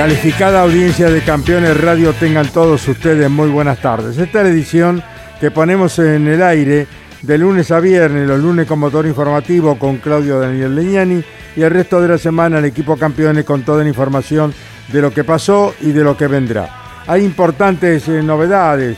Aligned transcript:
Calificada 0.00 0.62
audiencia 0.62 1.10
de 1.10 1.20
Campeones 1.20 1.78
Radio, 1.78 2.14
tengan 2.14 2.48
todos 2.48 2.88
ustedes 2.88 3.28
muy 3.28 3.50
buenas 3.50 3.82
tardes. 3.82 4.16
Esta 4.16 4.38
es 4.38 4.44
la 4.44 4.50
edición 4.50 5.02
que 5.38 5.50
ponemos 5.50 5.98
en 5.98 6.26
el 6.26 6.42
aire 6.42 6.86
de 7.20 7.36
lunes 7.36 7.70
a 7.70 7.80
viernes, 7.80 8.26
los 8.26 8.40
lunes 8.40 8.66
con 8.66 8.78
motor 8.78 9.04
informativo 9.04 9.78
con 9.78 9.98
Claudio 9.98 10.40
Daniel 10.40 10.74
Leñani 10.74 11.22
y 11.54 11.60
el 11.60 11.70
resto 11.70 12.00
de 12.00 12.08
la 12.08 12.16
semana 12.16 12.60
el 12.60 12.64
equipo 12.64 12.96
Campeones 12.96 13.44
con 13.44 13.62
toda 13.62 13.82
la 13.82 13.90
información 13.90 14.54
de 14.88 15.02
lo 15.02 15.10
que 15.10 15.22
pasó 15.22 15.74
y 15.82 15.92
de 15.92 16.02
lo 16.02 16.16
que 16.16 16.28
vendrá. 16.28 17.02
Hay 17.06 17.22
importantes 17.22 18.08
eh, 18.08 18.22
novedades. 18.22 18.96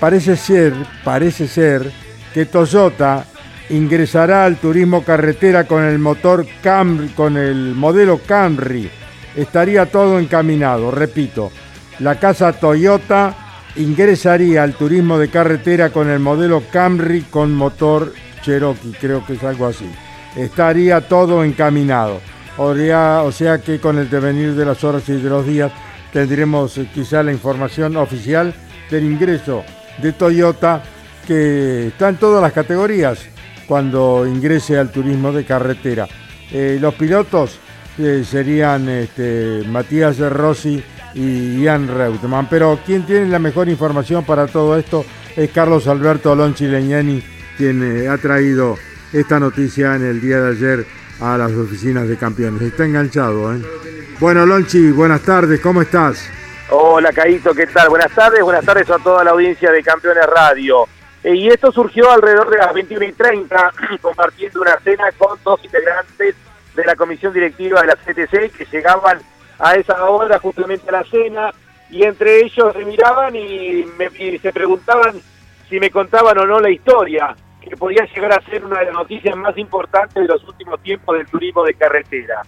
Parece 0.00 0.34
ser, 0.34 0.72
parece 1.04 1.46
ser 1.46 1.92
que 2.32 2.46
Toyota 2.46 3.26
ingresará 3.68 4.46
al 4.46 4.56
turismo 4.56 5.04
carretera 5.04 5.64
con 5.64 5.84
el 5.84 5.98
motor 5.98 6.46
con 7.14 7.36
el 7.36 7.74
modelo 7.74 8.18
Camry 8.26 8.90
estaría 9.38 9.86
todo 9.86 10.18
encaminado. 10.18 10.90
Repito, 10.90 11.50
la 12.00 12.18
casa 12.18 12.52
Toyota 12.52 13.34
ingresaría 13.76 14.64
al 14.64 14.74
turismo 14.74 15.18
de 15.18 15.30
carretera 15.30 15.90
con 15.90 16.10
el 16.10 16.18
modelo 16.18 16.64
Camry 16.72 17.22
con 17.22 17.54
motor 17.54 18.12
Cherokee, 18.42 18.94
creo 19.00 19.24
que 19.24 19.34
es 19.34 19.44
algo 19.44 19.66
así. 19.66 19.88
Estaría 20.36 21.00
todo 21.00 21.44
encaminado. 21.44 22.20
O 22.56 23.30
sea, 23.30 23.58
que 23.64 23.78
con 23.78 23.98
el 23.98 24.10
devenir 24.10 24.54
de 24.54 24.64
las 24.64 24.82
horas 24.82 25.08
y 25.08 25.12
de 25.12 25.30
los 25.30 25.46
días 25.46 25.70
tendremos 26.12 26.76
eh, 26.78 26.88
quizá 26.92 27.22
la 27.22 27.30
información 27.30 27.96
oficial 27.96 28.52
del 28.90 29.04
ingreso 29.04 29.62
de 30.02 30.12
Toyota 30.12 30.82
que 31.26 31.88
está 31.88 32.08
en 32.08 32.16
todas 32.16 32.42
las 32.42 32.52
categorías 32.52 33.20
cuando 33.68 34.26
ingrese 34.26 34.76
al 34.76 34.90
turismo 34.90 35.30
de 35.30 35.44
carretera. 35.44 36.08
Eh, 36.50 36.78
los 36.80 36.94
pilotos 36.94 37.60
serían 38.24 38.88
este, 38.88 39.62
Matías 39.66 40.18
Rossi 40.18 40.82
y 41.14 41.62
Ian 41.62 41.88
Reutemann. 41.88 42.48
Pero 42.48 42.78
quien 42.86 43.04
tiene 43.04 43.26
la 43.26 43.38
mejor 43.38 43.68
información 43.68 44.24
para 44.24 44.46
todo 44.46 44.78
esto 44.78 45.04
es 45.36 45.50
Carlos 45.50 45.86
Alberto 45.88 46.34
Lonchi 46.34 46.66
Leñani, 46.66 47.22
quien 47.56 47.82
eh, 47.82 48.08
ha 48.08 48.18
traído 48.18 48.76
esta 49.12 49.40
noticia 49.40 49.96
en 49.96 50.04
el 50.04 50.20
día 50.20 50.40
de 50.40 50.50
ayer 50.50 50.86
a 51.20 51.36
las 51.36 51.52
oficinas 51.52 52.08
de 52.08 52.16
campeones. 52.16 52.62
Está 52.62 52.84
enganchado, 52.84 53.54
¿eh? 53.54 53.60
Bueno, 54.20 54.46
Lonchi, 54.46 54.90
buenas 54.90 55.22
tardes, 55.22 55.60
¿cómo 55.60 55.82
estás? 55.82 56.28
Hola, 56.70 57.12
Caíto, 57.12 57.54
¿qué 57.54 57.66
tal? 57.66 57.88
Buenas 57.88 58.12
tardes, 58.12 58.42
buenas 58.42 58.64
tardes 58.64 58.90
a 58.90 58.98
toda 58.98 59.24
la 59.24 59.30
audiencia 59.30 59.72
de 59.72 59.82
Campeones 59.82 60.26
Radio. 60.26 60.86
Eh, 61.24 61.34
y 61.34 61.48
esto 61.48 61.72
surgió 61.72 62.10
alrededor 62.10 62.50
de 62.50 62.58
las 62.58 62.74
21 62.74 63.04
y 63.06 63.12
30, 63.12 63.72
compartiendo 64.02 64.60
una 64.60 64.78
cena 64.80 65.04
con 65.16 65.38
dos 65.44 65.64
integrantes 65.64 66.34
de 66.78 66.84
la 66.84 66.94
comisión 66.94 67.32
directiva 67.32 67.80
de 67.80 67.88
la 67.88 67.96
CTC 67.96 68.56
que 68.56 68.64
llegaban 68.70 69.18
a 69.58 69.74
esa 69.74 70.04
hora 70.04 70.38
justamente 70.38 70.88
a 70.88 70.92
la 70.92 71.04
cena 71.04 71.50
y 71.90 72.04
entre 72.04 72.44
ellos 72.44 72.72
se 72.72 72.84
miraban 72.84 73.34
y, 73.34 73.84
se 74.40 74.52
preguntaban 74.52 75.20
si 75.68 75.80
me 75.80 75.90
contaban 75.90 76.38
o 76.38 76.46
no 76.46 76.60
la 76.60 76.70
historia, 76.70 77.34
que 77.60 77.76
podía 77.76 78.04
llegar 78.04 78.32
a 78.32 78.44
ser 78.48 78.64
una 78.64 78.78
de 78.78 78.84
las 78.86 78.94
noticias 78.94 79.36
más 79.36 79.58
importantes 79.58 80.22
de 80.22 80.28
los 80.28 80.44
últimos 80.44 80.80
tiempos 80.80 81.18
del 81.18 81.26
turismo 81.26 81.64
de 81.64 81.74
carretera. 81.74 82.42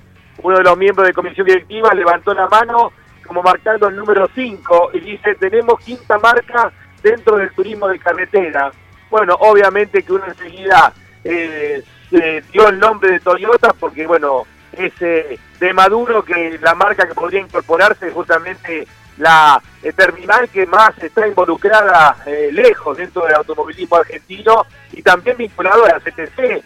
Uno 0.45 0.59
de 0.59 0.63
los 0.63 0.79
miembros 0.79 1.09
de 1.09 1.13
comisión 1.13 1.47
directiva 1.49 1.93
levantó 1.93 2.33
la 2.33 2.47
mano 2.47 2.93
como 3.27 3.43
marcando 3.43 3.89
el 3.89 3.97
número 3.97 4.29
5 4.33 4.91
y 4.95 5.01
dice, 5.01 5.35
tenemos 5.35 5.81
quinta 5.81 6.19
marca 6.19 6.73
dentro 7.03 7.37
del 7.37 7.51
turismo 7.51 7.89
de 7.89 7.99
carretera. 7.99 8.71
Bueno, 9.11 9.35
obviamente 9.41 10.05
que 10.05 10.13
uno 10.13 10.25
enseguida 10.29 10.93
eh, 11.25 11.83
dio 12.11 12.69
el 12.69 12.79
nombre 12.79 13.13
de 13.13 13.21
Toyota 13.21 13.73
porque, 13.79 14.07
bueno, 14.07 14.47
es 14.73 14.93
eh, 15.01 15.39
de 15.59 15.73
Maduro 15.73 16.25
que 16.25 16.59
la 16.63 16.75
marca 16.75 17.07
que 17.07 17.15
podría 17.15 17.41
incorporarse 17.41 18.09
es 18.09 18.15
justamente 18.15 18.87
la 19.19 19.61
eh, 19.83 19.93
terminal 19.93 20.49
que 20.49 20.67
más 20.67 20.97
está 21.03 21.27
involucrada 21.27 22.17
eh, 22.27 22.51
lejos 22.53 22.97
dentro 22.97 23.27
del 23.27 23.35
automovilismo 23.35 23.97
argentino 23.97 24.67
y 24.93 25.03
también 25.03 25.37
vinculado 25.37 25.85
a 25.85 25.89
la 25.89 26.01
CTC, 26.01 26.63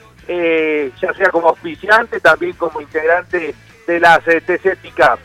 ya 1.01 1.13
sea 1.15 1.31
como 1.31 1.49
auspiciante, 1.49 2.21
también 2.21 2.55
como 2.55 2.81
integrante 2.81 3.55
de 3.87 4.01
la 4.01 4.19
CTC 4.21 4.77
Pickup 4.81 5.19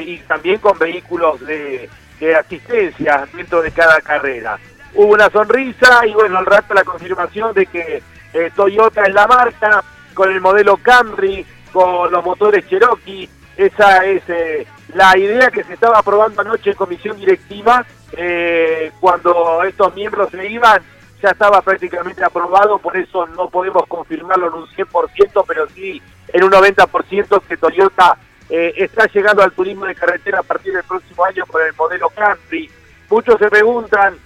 y 0.00 0.18
también 0.20 0.58
con 0.58 0.76
vehículos 0.78 1.40
de, 1.40 1.88
de 2.18 2.34
asistencia 2.34 3.28
dentro 3.32 3.62
de 3.62 3.70
cada 3.70 4.00
carrera. 4.00 4.58
Hubo 4.94 5.12
una 5.12 5.30
sonrisa 5.30 6.06
y 6.06 6.14
bueno, 6.14 6.38
al 6.38 6.46
rato 6.46 6.74
la 6.74 6.82
confirmación 6.82 7.54
de 7.54 7.66
que 7.66 8.02
eh, 8.32 8.50
Toyota 8.54 9.02
es 9.04 9.14
la 9.14 9.26
marca, 9.26 9.82
con 10.14 10.30
el 10.30 10.40
modelo 10.40 10.76
Camry, 10.76 11.46
con 11.72 12.10
los 12.10 12.24
motores 12.24 12.66
Cherokee. 12.68 13.28
Esa 13.56 14.04
es 14.04 14.22
eh, 14.28 14.66
la 14.94 15.16
idea 15.16 15.50
que 15.50 15.64
se 15.64 15.74
estaba 15.74 15.98
aprobando 15.98 16.40
anoche 16.40 16.70
en 16.70 16.76
comisión 16.76 17.16
directiva. 17.18 17.84
Eh, 18.12 18.92
cuando 19.00 19.62
estos 19.64 19.94
miembros 19.94 20.30
se 20.30 20.48
iban, 20.48 20.82
ya 21.22 21.30
estaba 21.30 21.60
prácticamente 21.62 22.24
aprobado, 22.24 22.78
por 22.78 22.96
eso 22.96 23.26
no 23.28 23.48
podemos 23.48 23.84
confirmarlo 23.86 24.48
en 24.48 24.54
un 24.54 24.66
100%, 24.68 25.44
pero 25.46 25.68
sí 25.70 26.00
en 26.32 26.44
un 26.44 26.52
90% 26.52 27.42
que 27.48 27.56
Toyota 27.56 28.16
está 28.48 29.04
llegando 29.06 29.42
al 29.42 29.52
turismo 29.52 29.84
de 29.84 29.94
carretera 29.94 30.40
a 30.40 30.42
partir 30.42 30.72
del 30.72 30.84
próximo 30.84 31.22
año 31.24 31.44
con 31.46 31.60
el 31.60 31.74
modelo 31.74 32.08
Camry. 32.10 32.70
Muchos 33.10 33.38
se 33.38 33.50
preguntan 33.50 34.16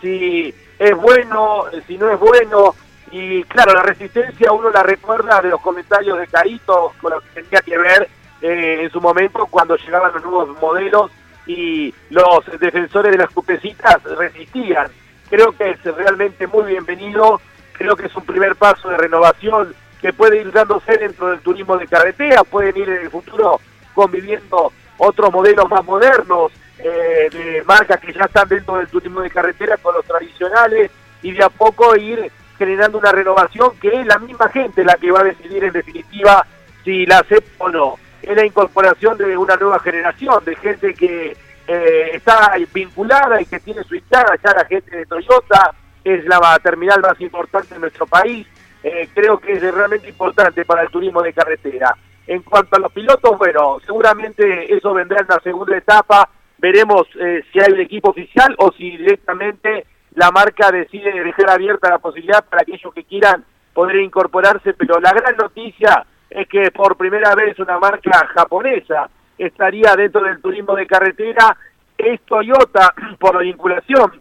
si 0.00 0.54
es 0.78 0.96
bueno, 0.96 1.64
si 1.86 1.98
no 1.98 2.10
es 2.10 2.18
bueno, 2.18 2.74
y 3.10 3.42
claro, 3.44 3.74
la 3.74 3.82
resistencia 3.82 4.52
uno 4.52 4.70
la 4.70 4.82
recuerda 4.82 5.40
de 5.40 5.50
los 5.50 5.60
comentarios 5.60 6.18
de 6.18 6.28
Carito 6.28 6.92
con 7.00 7.12
lo 7.12 7.20
que 7.20 7.42
tenía 7.42 7.60
que 7.60 7.76
ver 7.76 8.08
eh, 8.40 8.82
en 8.82 8.90
su 8.90 9.00
momento 9.00 9.46
cuando 9.46 9.76
llegaban 9.76 10.12
los 10.12 10.22
nuevos 10.22 10.60
modelos 10.60 11.10
y 11.46 11.92
los 12.10 12.44
defensores 12.60 13.12
de 13.12 13.18
las 13.18 13.30
cupecitas 13.30 14.02
resistían. 14.04 14.88
Creo 15.28 15.52
que 15.52 15.70
es 15.70 15.82
realmente 15.82 16.46
muy 16.46 16.64
bienvenido, 16.64 17.40
creo 17.72 17.96
que 17.96 18.06
es 18.06 18.14
un 18.14 18.24
primer 18.24 18.54
paso 18.56 18.88
de 18.88 18.96
renovación 18.96 19.74
que 20.00 20.12
puede 20.12 20.40
ir 20.40 20.52
dándose 20.52 20.96
dentro 20.96 21.28
del 21.28 21.40
turismo 21.40 21.76
de 21.76 21.86
carretera, 21.86 22.44
pueden 22.44 22.76
ir 22.76 22.88
en 22.88 23.02
el 23.02 23.10
futuro 23.10 23.60
conviviendo 23.94 24.72
otros 24.98 25.32
modelos 25.32 25.68
más 25.68 25.84
modernos, 25.84 26.52
eh, 26.78 27.28
de 27.30 27.62
marcas 27.64 28.00
que 28.00 28.12
ya 28.12 28.24
están 28.24 28.48
dentro 28.48 28.76
del 28.76 28.88
turismo 28.88 29.20
de 29.20 29.30
carretera 29.30 29.76
con 29.76 29.94
los 29.94 30.04
tradicionales 30.04 30.90
y 31.22 31.32
de 31.32 31.44
a 31.44 31.50
poco 31.50 31.94
ir 31.96 32.30
generando 32.60 32.98
una 32.98 33.10
renovación 33.10 33.70
que 33.80 33.88
es 33.88 34.06
la 34.06 34.18
misma 34.18 34.50
gente 34.50 34.84
la 34.84 34.96
que 34.96 35.10
va 35.10 35.20
a 35.20 35.24
decidir 35.24 35.64
en 35.64 35.72
definitiva 35.72 36.46
si 36.84 37.06
la 37.06 37.20
acepta 37.20 37.64
o 37.64 37.70
no. 37.70 37.94
es 38.20 38.36
la 38.36 38.44
incorporación 38.44 39.16
de 39.16 39.34
una 39.34 39.56
nueva 39.56 39.78
generación, 39.80 40.44
de 40.44 40.54
gente 40.56 40.92
que 40.92 41.34
eh, 41.66 42.10
está 42.12 42.52
vinculada 42.74 43.40
y 43.40 43.46
que 43.46 43.60
tiene 43.60 43.82
su 43.84 43.94
hinchada, 43.94 44.36
ya 44.44 44.52
la 44.52 44.66
gente 44.66 44.94
de 44.94 45.06
Toyota, 45.06 45.74
es 46.04 46.22
la 46.26 46.58
terminal 46.62 47.00
más 47.00 47.18
importante 47.22 47.72
de 47.72 47.80
nuestro 47.80 48.06
país, 48.06 48.46
eh, 48.82 49.08
creo 49.14 49.38
que 49.38 49.52
es 49.52 49.62
realmente 49.62 50.10
importante 50.10 50.66
para 50.66 50.82
el 50.82 50.90
turismo 50.90 51.22
de 51.22 51.32
carretera. 51.32 51.96
En 52.26 52.42
cuanto 52.42 52.76
a 52.76 52.80
los 52.80 52.92
pilotos, 52.92 53.38
bueno, 53.38 53.78
seguramente 53.86 54.74
eso 54.74 54.92
vendrá 54.92 55.20
en 55.20 55.28
la 55.28 55.40
segunda 55.40 55.78
etapa, 55.78 56.28
veremos 56.58 57.06
eh, 57.18 57.42
si 57.50 57.58
hay 57.58 57.72
un 57.72 57.80
equipo 57.80 58.10
oficial 58.10 58.54
o 58.58 58.70
si 58.72 58.98
directamente 58.98 59.86
la 60.20 60.30
marca 60.30 60.70
decide 60.70 61.12
dejar 61.24 61.48
abierta 61.48 61.88
la 61.88 61.98
posibilidad 61.98 62.44
para 62.44 62.60
aquellos 62.60 62.92
que 62.92 63.04
quieran 63.04 63.42
poder 63.72 63.96
incorporarse, 63.96 64.74
pero 64.74 65.00
la 65.00 65.14
gran 65.14 65.34
noticia 65.34 66.04
es 66.28 66.46
que 66.46 66.70
por 66.70 66.98
primera 66.98 67.34
vez 67.34 67.58
una 67.58 67.78
marca 67.78 68.28
japonesa 68.34 69.08
estaría 69.38 69.96
dentro 69.96 70.20
del 70.20 70.42
turismo 70.42 70.76
de 70.76 70.86
carretera, 70.86 71.56
es 71.96 72.20
Toyota 72.26 72.92
por 73.18 73.34
la 73.34 73.40
vinculación, 73.40 74.20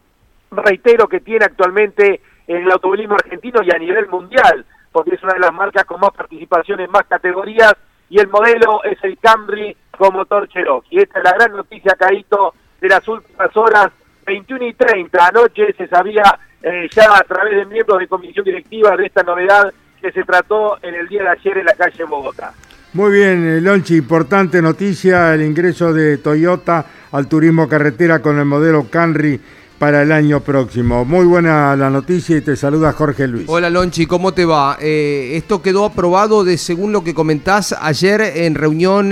reitero, 0.51 1.06
que 1.10 1.19
tiene 1.19 1.44
actualmente 1.44 2.22
en 2.48 2.63
el 2.63 2.72
automovilismo 2.72 3.16
argentino 3.16 3.62
y 3.62 3.69
a 3.69 3.78
nivel 3.78 4.07
mundial, 4.07 4.66
porque 4.94 5.16
es 5.16 5.24
una 5.24 5.34
de 5.34 5.42
las 5.42 5.51
marcas 5.51 5.84
con 5.84 6.00
más 6.00 6.12
participación 6.12 6.80
en 6.80 6.92
más 6.92 7.04
categorías, 7.10 7.74
y 8.10 8.22
el 8.22 8.30
modelo 8.30 8.86
es 8.86 9.04
el 9.04 9.18
Camry 9.18 9.75
con 9.98 10.13
motor 10.13 10.48
Cherokee. 10.48 11.00
Esta 11.01 11.19
es 11.19 11.25
la 11.25 11.34
gran 11.34 11.51
noticia, 11.51 11.94
Caíto, 12.00 12.54
de 12.80 12.88
las 12.88 13.06
últimas 13.06 13.57
horas, 13.57 13.90
21 14.29 14.67
y 14.67 14.73
30. 14.73 15.27
Anoche 15.27 15.73
se 15.75 15.87
sabía 15.87 16.39
eh, 16.61 16.87
ya 16.95 17.17
a 17.17 17.23
través 17.23 17.55
de 17.55 17.65
miembros 17.65 17.99
de 17.99 18.07
comisión 18.07 18.45
directiva 18.45 18.95
de 18.95 19.07
esta 19.07 19.23
novedad 19.23 19.73
que 19.99 20.11
se 20.11 20.23
trató 20.23 20.77
en 20.83 20.93
el 20.93 21.07
día 21.07 21.23
de 21.23 21.29
ayer 21.29 21.57
en 21.57 21.65
la 21.65 21.73
calle 21.73 22.03
Bogotá. 22.03 22.53
Muy 22.93 23.11
bien, 23.11 23.45
eh, 23.45 23.61
Lonchi, 23.61 23.97
importante 23.97 24.61
noticia, 24.61 25.33
el 25.33 25.41
ingreso 25.41 25.93
de 25.93 26.17
Toyota 26.19 26.85
al 27.11 27.27
turismo 27.27 27.67
carretera 27.67 28.19
con 28.19 28.37
el 28.37 28.45
modelo 28.45 28.87
Camry 28.89 29.39
para 29.79 30.03
el 30.03 30.11
año 30.11 30.41
próximo. 30.41 31.05
Muy 31.05 31.25
buena 31.25 31.75
la 31.75 31.89
noticia 31.89 32.37
y 32.37 32.41
te 32.41 32.55
saluda 32.55 32.93
Jorge 32.93 33.27
Luis. 33.27 33.45
Hola 33.47 33.69
Lonchi, 33.69 34.05
¿cómo 34.05 34.33
te 34.33 34.45
va? 34.45 34.77
Eh, 34.79 35.31
esto 35.37 35.61
quedó 35.61 35.85
aprobado 35.85 36.43
de 36.43 36.57
según 36.57 36.91
lo 36.91 37.03
que 37.03 37.15
comentás 37.15 37.75
ayer 37.79 38.21
en 38.21 38.55
reunión, 38.55 39.11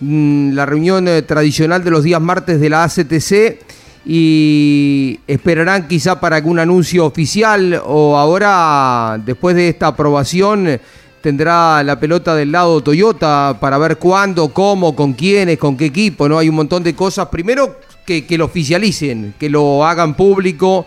mm, 0.00 0.52
la 0.52 0.66
reunión 0.66 1.08
tradicional 1.26 1.82
de 1.82 1.90
los 1.90 2.04
días 2.04 2.20
martes 2.20 2.60
de 2.60 2.70
la 2.70 2.84
ACTC 2.84 3.81
y 4.04 5.20
esperarán 5.26 5.86
quizá 5.86 6.18
para 6.18 6.36
algún 6.36 6.58
anuncio 6.58 7.06
oficial 7.06 7.80
o 7.84 8.16
ahora, 8.16 9.20
después 9.24 9.54
de 9.54 9.68
esta 9.68 9.88
aprobación, 9.88 10.80
tendrá 11.20 11.82
la 11.84 11.98
pelota 11.98 12.34
del 12.34 12.50
lado 12.52 12.80
Toyota 12.80 13.56
para 13.60 13.78
ver 13.78 13.98
cuándo, 13.98 14.48
cómo, 14.48 14.94
con 14.96 15.12
quiénes, 15.12 15.56
con 15.56 15.76
qué 15.76 15.86
equipo, 15.86 16.28
¿no? 16.28 16.38
Hay 16.38 16.48
un 16.48 16.56
montón 16.56 16.82
de 16.82 16.94
cosas. 16.94 17.28
Primero, 17.28 17.76
que, 18.04 18.26
lo 18.36 18.46
oficialicen, 18.46 19.34
que 19.38 19.48
lo 19.48 19.86
hagan 19.86 20.14
público, 20.14 20.84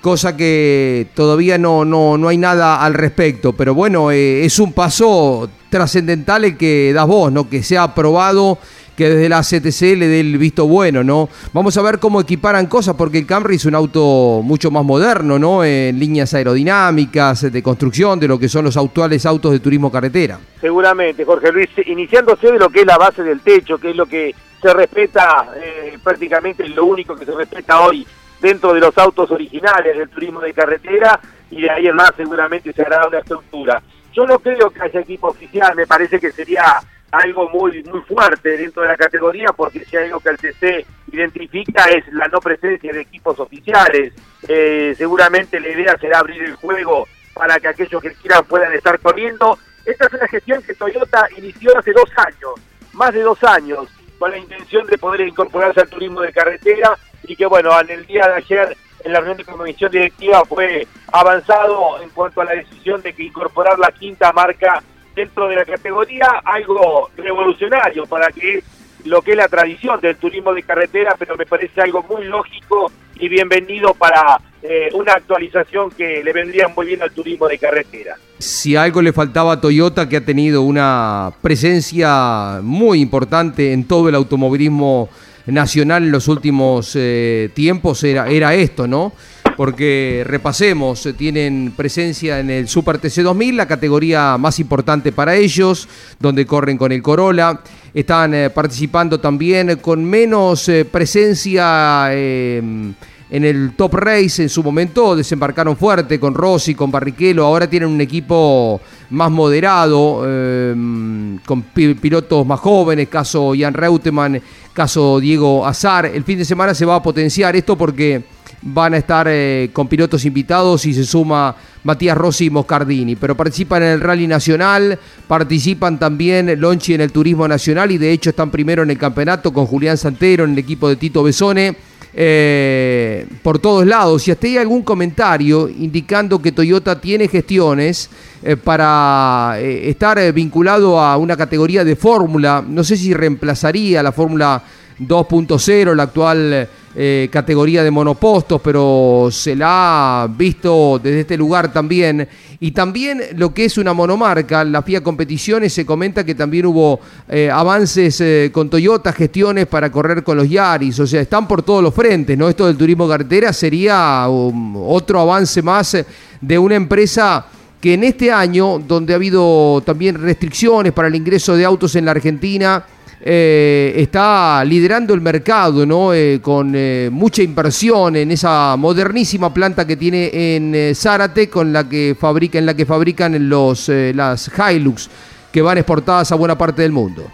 cosa 0.00 0.36
que 0.36 1.08
todavía 1.14 1.58
no, 1.58 1.84
no, 1.84 2.16
no 2.16 2.28
hay 2.28 2.38
nada 2.38 2.82
al 2.82 2.94
respecto. 2.94 3.52
Pero 3.52 3.74
bueno, 3.74 4.10
eh, 4.10 4.44
es 4.44 4.58
un 4.58 4.72
paso 4.72 5.50
trascendental 5.68 6.44
el 6.44 6.56
que 6.56 6.92
das 6.94 7.06
vos, 7.06 7.30
¿no? 7.30 7.48
Que 7.48 7.62
sea 7.62 7.84
aprobado 7.84 8.58
que 8.96 9.10
desde 9.10 9.28
la 9.28 9.40
CTC 9.40 9.96
le 9.96 10.08
dé 10.08 10.20
el 10.20 10.38
visto 10.38 10.66
bueno, 10.66 11.02
¿no? 11.02 11.28
Vamos 11.52 11.76
a 11.76 11.82
ver 11.82 11.98
cómo 11.98 12.20
equiparan 12.20 12.66
cosas, 12.66 12.94
porque 12.96 13.18
el 13.18 13.26
Camry 13.26 13.56
es 13.56 13.64
un 13.64 13.74
auto 13.74 14.40
mucho 14.42 14.70
más 14.70 14.84
moderno, 14.84 15.38
¿no? 15.38 15.64
En 15.64 15.98
líneas 15.98 16.32
aerodinámicas, 16.34 17.52
de 17.52 17.62
construcción, 17.62 18.20
de 18.20 18.28
lo 18.28 18.38
que 18.38 18.48
son 18.48 18.64
los 18.64 18.76
actuales 18.76 19.26
autos 19.26 19.52
de 19.52 19.60
turismo 19.60 19.90
carretera. 19.90 20.38
Seguramente, 20.60 21.24
Jorge 21.24 21.52
Luis, 21.52 21.68
iniciándose 21.86 22.52
de 22.52 22.58
lo 22.58 22.70
que 22.70 22.80
es 22.80 22.86
la 22.86 22.98
base 22.98 23.22
del 23.22 23.40
techo, 23.40 23.78
que 23.78 23.90
es 23.90 23.96
lo 23.96 24.06
que 24.06 24.34
se 24.60 24.72
respeta 24.72 25.48
eh, 25.56 25.98
prácticamente 26.02 26.66
lo 26.68 26.86
único 26.86 27.14
que 27.14 27.26
se 27.26 27.32
respeta 27.32 27.80
hoy 27.80 28.06
dentro 28.40 28.72
de 28.72 28.80
los 28.80 28.96
autos 28.96 29.30
originales 29.30 29.96
del 29.96 30.08
turismo 30.08 30.40
de 30.40 30.54
carretera 30.54 31.20
y 31.50 31.62
de 31.62 31.70
ahí 31.70 31.86
en 31.86 31.96
más 31.96 32.12
seguramente 32.16 32.72
se 32.72 32.82
hará 32.82 33.06
una 33.06 33.18
estructura. 33.18 33.82
Yo 34.12 34.26
no 34.26 34.38
creo 34.38 34.70
que 34.70 34.80
haya 34.80 35.00
equipo 35.00 35.28
oficial, 35.28 35.74
me 35.74 35.86
parece 35.86 36.18
que 36.18 36.32
sería 36.32 36.80
algo 37.14 37.48
muy 37.50 37.82
muy 37.84 38.00
fuerte 38.02 38.56
dentro 38.56 38.82
de 38.82 38.88
la 38.88 38.96
categoría 38.96 39.52
porque 39.56 39.84
si 39.84 39.96
hay 39.96 40.06
algo 40.06 40.20
que 40.20 40.30
el 40.30 40.36
TC 40.38 40.86
identifica 41.12 41.84
es 41.84 42.04
la 42.12 42.26
no 42.28 42.40
presencia 42.40 42.92
de 42.92 43.02
equipos 43.02 43.38
oficiales. 43.38 44.12
Eh, 44.48 44.94
seguramente 44.96 45.60
la 45.60 45.68
idea 45.68 45.96
será 45.98 46.18
abrir 46.18 46.42
el 46.42 46.56
juego 46.56 47.06
para 47.34 47.58
que 47.60 47.68
aquellos 47.68 48.02
que 48.02 48.12
quieran 48.14 48.44
puedan 48.44 48.72
estar 48.72 48.98
corriendo. 48.98 49.58
Esta 49.84 50.06
es 50.06 50.12
una 50.14 50.28
gestión 50.28 50.62
que 50.62 50.74
Toyota 50.74 51.28
inició 51.36 51.76
hace 51.78 51.92
dos 51.92 52.10
años, 52.16 52.54
más 52.92 53.12
de 53.12 53.20
dos 53.20 53.42
años, 53.44 53.88
con 54.18 54.30
la 54.30 54.38
intención 54.38 54.86
de 54.86 54.98
poder 54.98 55.20
incorporarse 55.22 55.80
al 55.80 55.88
turismo 55.88 56.20
de 56.20 56.32
carretera 56.32 56.96
y 57.24 57.36
que 57.36 57.46
bueno, 57.46 57.78
en 57.80 57.90
el 57.90 58.06
día 58.06 58.26
de 58.28 58.34
ayer 58.34 58.76
en 59.04 59.12
la 59.12 59.20
reunión 59.20 59.36
de 59.36 59.44
comisión 59.44 59.92
directiva 59.92 60.44
fue 60.46 60.86
avanzado 61.12 62.00
en 62.02 62.08
cuanto 62.10 62.40
a 62.40 62.46
la 62.46 62.52
decisión 62.54 63.02
de 63.02 63.12
que 63.12 63.24
incorporar 63.24 63.78
la 63.78 63.92
quinta 63.92 64.32
marca 64.32 64.82
dentro 65.14 65.48
de 65.48 65.56
la 65.56 65.64
categoría 65.64 66.26
algo 66.44 67.10
revolucionario 67.16 68.06
para 68.06 68.28
que 68.28 68.62
lo 69.04 69.22
que 69.22 69.32
es 69.32 69.36
la 69.36 69.48
tradición 69.48 70.00
del 70.00 70.16
turismo 70.16 70.52
de 70.54 70.62
carretera, 70.62 71.14
pero 71.18 71.36
me 71.36 71.46
parece 71.46 71.80
algo 71.80 72.02
muy 72.08 72.24
lógico 72.24 72.90
y 73.16 73.28
bienvenido 73.28 73.94
para 73.94 74.40
eh, 74.62 74.88
una 74.94 75.12
actualización 75.12 75.90
que 75.90 76.22
le 76.24 76.32
vendría 76.32 76.68
muy 76.68 76.86
bien 76.86 77.02
al 77.02 77.12
turismo 77.12 77.46
de 77.46 77.58
carretera. 77.58 78.16
Si 78.38 78.76
algo 78.76 79.02
le 79.02 79.12
faltaba 79.12 79.52
a 79.52 79.60
Toyota, 79.60 80.08
que 80.08 80.16
ha 80.16 80.24
tenido 80.24 80.62
una 80.62 81.32
presencia 81.42 82.60
muy 82.62 83.00
importante 83.00 83.72
en 83.72 83.84
todo 83.84 84.08
el 84.08 84.14
automovilismo 84.14 85.10
nacional 85.46 86.04
en 86.04 86.10
los 86.10 86.28
últimos 86.28 86.96
eh, 86.96 87.50
tiempos, 87.54 88.02
era, 88.04 88.28
era 88.28 88.54
esto, 88.54 88.86
¿no? 88.86 89.12
Porque 89.56 90.22
repasemos, 90.26 91.08
tienen 91.16 91.72
presencia 91.76 92.40
en 92.40 92.50
el 92.50 92.68
Super 92.68 92.98
TC 92.98 93.22
2000, 93.22 93.56
la 93.56 93.66
categoría 93.66 94.36
más 94.38 94.58
importante 94.58 95.12
para 95.12 95.34
ellos, 95.34 95.88
donde 96.18 96.46
corren 96.46 96.76
con 96.76 96.92
el 96.92 97.02
Corolla. 97.02 97.60
Están 97.92 98.34
eh, 98.34 98.50
participando 98.50 99.20
también 99.20 99.76
con 99.76 100.04
menos 100.04 100.68
eh, 100.68 100.84
presencia 100.84 102.08
em, 102.12 102.92
en 103.30 103.44
el 103.44 103.72
Top 103.76 103.94
Race. 103.94 104.42
En 104.42 104.48
su 104.48 104.62
momento 104.64 105.14
desembarcaron 105.14 105.76
fuerte 105.76 106.18
con 106.18 106.34
Rossi, 106.34 106.74
con 106.74 106.90
Barrichello. 106.90 107.44
Ahora 107.44 107.70
tienen 107.70 107.88
un 107.88 108.00
equipo 108.00 108.80
más 109.10 109.30
moderado, 109.30 110.24
em, 110.26 111.38
con 111.46 111.62
pilotos 111.62 112.44
más 112.44 112.58
jóvenes, 112.58 113.08
caso 113.08 113.52
Jan 113.56 113.74
Reutemann, 113.74 114.40
caso 114.72 115.20
Diego 115.20 115.64
Azar. 115.64 116.06
El 116.06 116.24
fin 116.24 116.38
de 116.38 116.44
semana 116.44 116.74
se 116.74 116.84
va 116.84 116.96
a 116.96 117.02
potenciar 117.02 117.54
esto 117.54 117.76
porque 117.76 118.33
van 118.64 118.94
a 118.94 118.96
estar 118.96 119.26
eh, 119.28 119.68
con 119.72 119.88
pilotos 119.88 120.24
invitados 120.24 120.86
y 120.86 120.94
se 120.94 121.04
suma 121.04 121.54
Matías 121.82 122.16
Rossi 122.16 122.46
y 122.46 122.50
Moscardini, 122.50 123.14
pero 123.14 123.36
participan 123.36 123.82
en 123.82 123.90
el 123.90 124.00
Rally 124.00 124.26
Nacional, 124.26 124.98
participan 125.28 125.98
también 125.98 126.58
Lonchi 126.58 126.94
en 126.94 127.02
el 127.02 127.12
Turismo 127.12 127.46
Nacional 127.46 127.90
y 127.90 127.98
de 127.98 128.10
hecho 128.10 128.30
están 128.30 128.50
primero 128.50 128.82
en 128.82 128.90
el 128.90 128.96
campeonato 128.96 129.52
con 129.52 129.66
Julián 129.66 129.98
Santero 129.98 130.44
en 130.44 130.52
el 130.52 130.58
equipo 130.58 130.88
de 130.88 130.96
Tito 130.96 131.22
Besone. 131.22 131.76
Eh, 132.16 133.26
por 133.42 133.58
todos 133.58 133.84
lados. 133.84 134.22
Si 134.22 134.30
hasta 134.30 134.46
hay 134.46 134.56
algún 134.56 134.82
comentario 134.82 135.68
indicando 135.68 136.40
que 136.40 136.52
Toyota 136.52 137.00
tiene 137.00 137.26
gestiones 137.26 138.08
eh, 138.40 138.56
para 138.56 139.56
estar 139.58 140.32
vinculado 140.32 141.00
a 141.00 141.16
una 141.16 141.36
categoría 141.36 141.82
de 141.82 141.96
fórmula, 141.96 142.64
no 142.64 142.84
sé 142.84 142.96
si 142.96 143.12
reemplazaría 143.12 144.00
la 144.00 144.12
fórmula 144.12 144.62
2.0, 145.00 145.92
la 145.96 146.04
actual 146.04 146.68
eh, 146.96 147.28
categoría 147.32 147.82
de 147.82 147.90
monopostos, 147.90 148.60
pero 148.62 149.28
se 149.30 149.56
la 149.56 150.22
ha 150.22 150.26
visto 150.28 151.00
desde 151.02 151.20
este 151.20 151.36
lugar 151.36 151.72
también. 151.72 152.28
Y 152.60 152.70
también 152.70 153.20
lo 153.36 153.52
que 153.52 153.64
es 153.64 153.78
una 153.78 153.92
monomarca, 153.92 154.62
la 154.62 154.80
FIA 154.80 155.02
Competiciones, 155.02 155.72
se 155.72 155.84
comenta 155.84 156.24
que 156.24 156.34
también 156.34 156.66
hubo 156.66 157.00
eh, 157.28 157.50
avances 157.50 158.20
eh, 158.20 158.50
con 158.52 158.70
Toyota, 158.70 159.12
gestiones 159.12 159.66
para 159.66 159.90
correr 159.90 160.22
con 160.22 160.36
los 160.36 160.48
Yaris, 160.48 161.00
o 161.00 161.06
sea, 161.06 161.20
están 161.20 161.48
por 161.48 161.62
todos 161.62 161.82
los 161.82 161.92
frentes, 161.92 162.38
¿no? 162.38 162.48
Esto 162.48 162.66
del 162.66 162.76
turismo 162.76 163.08
carretera 163.08 163.52
sería 163.52 164.28
um, 164.28 164.76
otro 164.88 165.20
avance 165.20 165.62
más 165.62 165.96
de 166.40 166.58
una 166.58 166.76
empresa 166.76 167.44
que 167.80 167.94
en 167.94 168.04
este 168.04 168.32
año, 168.32 168.78
donde 168.78 169.12
ha 169.12 169.16
habido 169.16 169.82
también 169.84 170.14
restricciones 170.14 170.92
para 170.92 171.08
el 171.08 171.16
ingreso 171.16 171.56
de 171.56 171.64
autos 171.64 171.96
en 171.96 172.06
la 172.06 172.12
Argentina, 172.12 172.82
eh, 173.26 173.94
está 173.96 174.62
liderando 174.66 175.14
el 175.14 175.22
mercado, 175.22 175.86
¿no? 175.86 176.12
Eh, 176.12 176.40
con 176.42 176.74
eh, 176.74 177.08
mucha 177.10 177.40
inversión 177.40 178.16
en 178.16 178.30
esa 178.30 178.76
modernísima 178.76 179.52
planta 179.52 179.86
que 179.86 179.96
tiene 179.96 180.56
en 180.56 180.94
Zárate, 180.94 181.48
con 181.48 181.72
la 181.72 181.88
que 181.88 182.14
fabrica, 182.20 182.58
en 182.58 182.66
la 182.66 182.74
que 182.74 182.84
fabrican 182.84 183.48
los 183.48 183.88
las 183.88 184.50
Hilux 184.58 185.08
que 185.50 185.62
van 185.62 185.78
exportadas 185.78 186.32
a 186.32 186.34
buena 186.34 186.58
parte 186.58 186.82
del 186.82 186.92
mundo. 186.92 187.26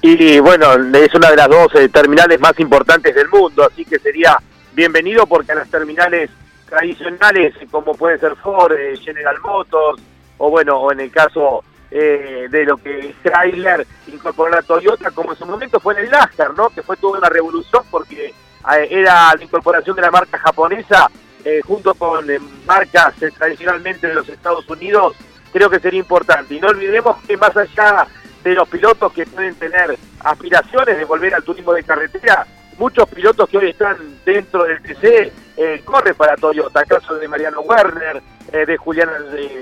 Y 0.00 0.38
bueno, 0.40 0.72
es 0.94 1.14
una 1.14 1.28
de 1.28 1.36
las 1.36 1.48
dos 1.50 1.68
terminales 1.92 2.40
más 2.40 2.58
importantes 2.58 3.14
del 3.14 3.28
mundo, 3.28 3.68
así 3.70 3.84
que 3.84 3.98
sería 3.98 4.38
bienvenido 4.72 5.26
porque 5.26 5.52
a 5.52 5.56
las 5.56 5.68
terminales 5.68 6.30
tradicionales, 6.66 7.52
como 7.70 7.94
puede 7.94 8.18
ser 8.18 8.36
Ford, 8.36 8.72
General 9.02 9.36
Motors, 9.44 10.00
o 10.38 10.48
bueno, 10.48 10.80
o 10.80 10.92
en 10.92 11.00
el 11.00 11.10
caso 11.10 11.62
eh, 11.92 12.46
de 12.48 12.64
lo 12.64 12.76
que 12.76 13.16
Chrysler 13.20 13.84
incorporó 14.06 14.56
a 14.56 14.62
Toyota, 14.62 15.10
como 15.10 15.32
en 15.32 15.38
su 15.38 15.44
momento 15.44 15.80
fue 15.80 15.94
en 15.94 16.04
el 16.04 16.10
NASCAR, 16.10 16.54
¿no? 16.54 16.70
que 16.70 16.84
fue 16.84 16.96
toda 16.96 17.18
una 17.18 17.28
revolución 17.28 17.82
porque 17.90 18.26
eh, 18.26 18.88
era 18.88 19.34
la 19.34 19.42
incorporación 19.42 19.96
de 19.96 20.02
la 20.02 20.12
marca 20.12 20.38
japonesa 20.38 21.10
eh, 21.44 21.60
junto 21.66 21.94
con 21.94 22.26
marcas 22.64 23.14
tradicionalmente 23.36 24.06
de 24.06 24.14
los 24.14 24.28
Estados 24.28 24.68
Unidos, 24.68 25.16
creo 25.52 25.68
que 25.68 25.80
sería 25.80 25.98
importante. 25.98 26.54
Y 26.54 26.60
no 26.60 26.68
olvidemos 26.68 27.16
que 27.26 27.36
más 27.36 27.56
allá 27.56 28.06
de 28.44 28.54
los 28.54 28.68
pilotos 28.68 29.12
que 29.12 29.26
pueden 29.26 29.56
tener 29.56 29.98
aspiraciones 30.20 30.96
de 30.96 31.04
volver 31.04 31.34
al 31.34 31.42
turismo 31.42 31.72
de 31.72 31.82
carretera, 31.82 32.46
muchos 32.78 33.08
pilotos 33.08 33.48
que 33.48 33.58
hoy 33.58 33.70
están 33.70 33.96
dentro 34.24 34.62
del 34.62 34.80
TC 34.80 35.84
corren 35.84 36.14
para 36.14 36.36
Toyota, 36.36 36.84
caso 36.84 37.16
de 37.16 37.28
Mariano 37.28 37.60
Werner, 37.62 38.22
de 38.50 38.76
Julián 38.78 39.10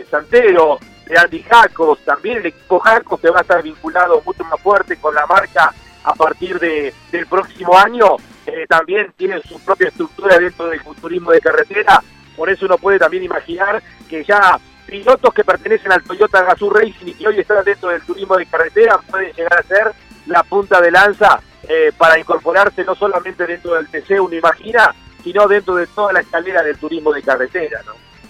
Santero, 0.08 0.78
de 1.08 1.18
Andy 1.18 1.42
Jacos, 1.42 1.98
también 2.04 2.38
el 2.38 2.46
equipo 2.46 2.78
Jacos 2.78 3.20
que 3.20 3.30
va 3.30 3.38
a 3.38 3.42
estar 3.42 3.62
vinculado 3.62 4.22
mucho 4.24 4.44
más 4.44 4.60
fuerte 4.60 4.96
con 4.96 5.14
la 5.14 5.26
marca 5.26 5.72
a 6.04 6.14
partir 6.14 6.58
de, 6.58 6.94
del 7.10 7.26
próximo 7.26 7.76
año, 7.76 8.16
eh, 8.46 8.66
también 8.68 9.12
tienen 9.16 9.42
su 9.42 9.58
propia 9.60 9.88
estructura 9.88 10.38
dentro 10.38 10.66
del 10.66 10.80
turismo 11.00 11.32
de 11.32 11.40
carretera, 11.40 12.02
por 12.36 12.48
eso 12.50 12.66
uno 12.66 12.78
puede 12.78 12.98
también 12.98 13.24
imaginar 13.24 13.82
que 14.08 14.22
ya 14.24 14.58
pilotos 14.86 15.34
que 15.34 15.44
pertenecen 15.44 15.92
al 15.92 16.02
Toyota 16.02 16.42
Gazoo 16.42 16.70
Racing 16.70 17.06
y 17.06 17.14
que 17.14 17.28
hoy 17.28 17.40
están 17.40 17.64
dentro 17.64 17.90
del 17.90 18.02
turismo 18.02 18.36
de 18.36 18.46
carretera 18.46 18.98
pueden 18.98 19.32
llegar 19.32 19.58
a 19.58 19.62
ser 19.62 19.92
la 20.26 20.42
punta 20.42 20.80
de 20.80 20.90
lanza 20.90 21.40
eh, 21.68 21.92
para 21.96 22.18
incorporarse 22.18 22.84
no 22.84 22.94
solamente 22.94 23.46
dentro 23.46 23.74
del 23.74 23.88
TC, 23.88 24.20
uno 24.20 24.34
imagina, 24.34 24.94
sino 25.22 25.46
dentro 25.46 25.74
de 25.74 25.86
toda 25.88 26.12
la 26.12 26.20
escalera 26.20 26.62
del 26.62 26.78
turismo 26.78 27.12
de 27.12 27.22
carretera. 27.22 27.82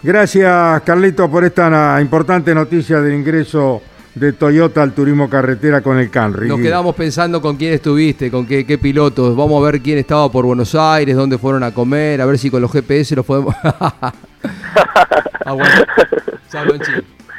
Gracias, 0.02 0.83
Carlito, 0.83 1.28
por 1.28 1.45
esta 1.45 2.00
importante 2.00 2.55
noticia 2.55 3.00
del 3.00 3.14
ingreso 3.14 3.83
de 4.14 4.33
Toyota 4.33 4.83
al 4.83 4.93
turismo 4.93 5.28
carretera 5.28 5.81
con 5.81 5.99
el 5.99 6.09
Canry. 6.09 6.49
Nos 6.49 6.61
quedamos 6.61 6.95
pensando 6.95 7.40
con 7.40 7.57
quién 7.57 7.75
estuviste, 7.75 8.31
con 8.31 8.47
qué, 8.47 8.64
qué, 8.64 8.78
pilotos. 8.78 9.37
Vamos 9.37 9.61
a 9.61 9.71
ver 9.71 9.81
quién 9.81 9.99
estaba 9.99 10.31
por 10.31 10.45
Buenos 10.45 10.75
Aires, 10.76 11.17
dónde 11.17 11.37
fueron 11.37 11.64
a 11.64 11.73
comer, 11.73 12.21
a 12.21 12.26
ver 12.26 12.38
si 12.38 12.49
con 12.49 12.62
los 12.62 12.71
GPS 12.71 13.17
los 13.17 13.26
podemos. 13.26 13.55
ah, 13.62 14.12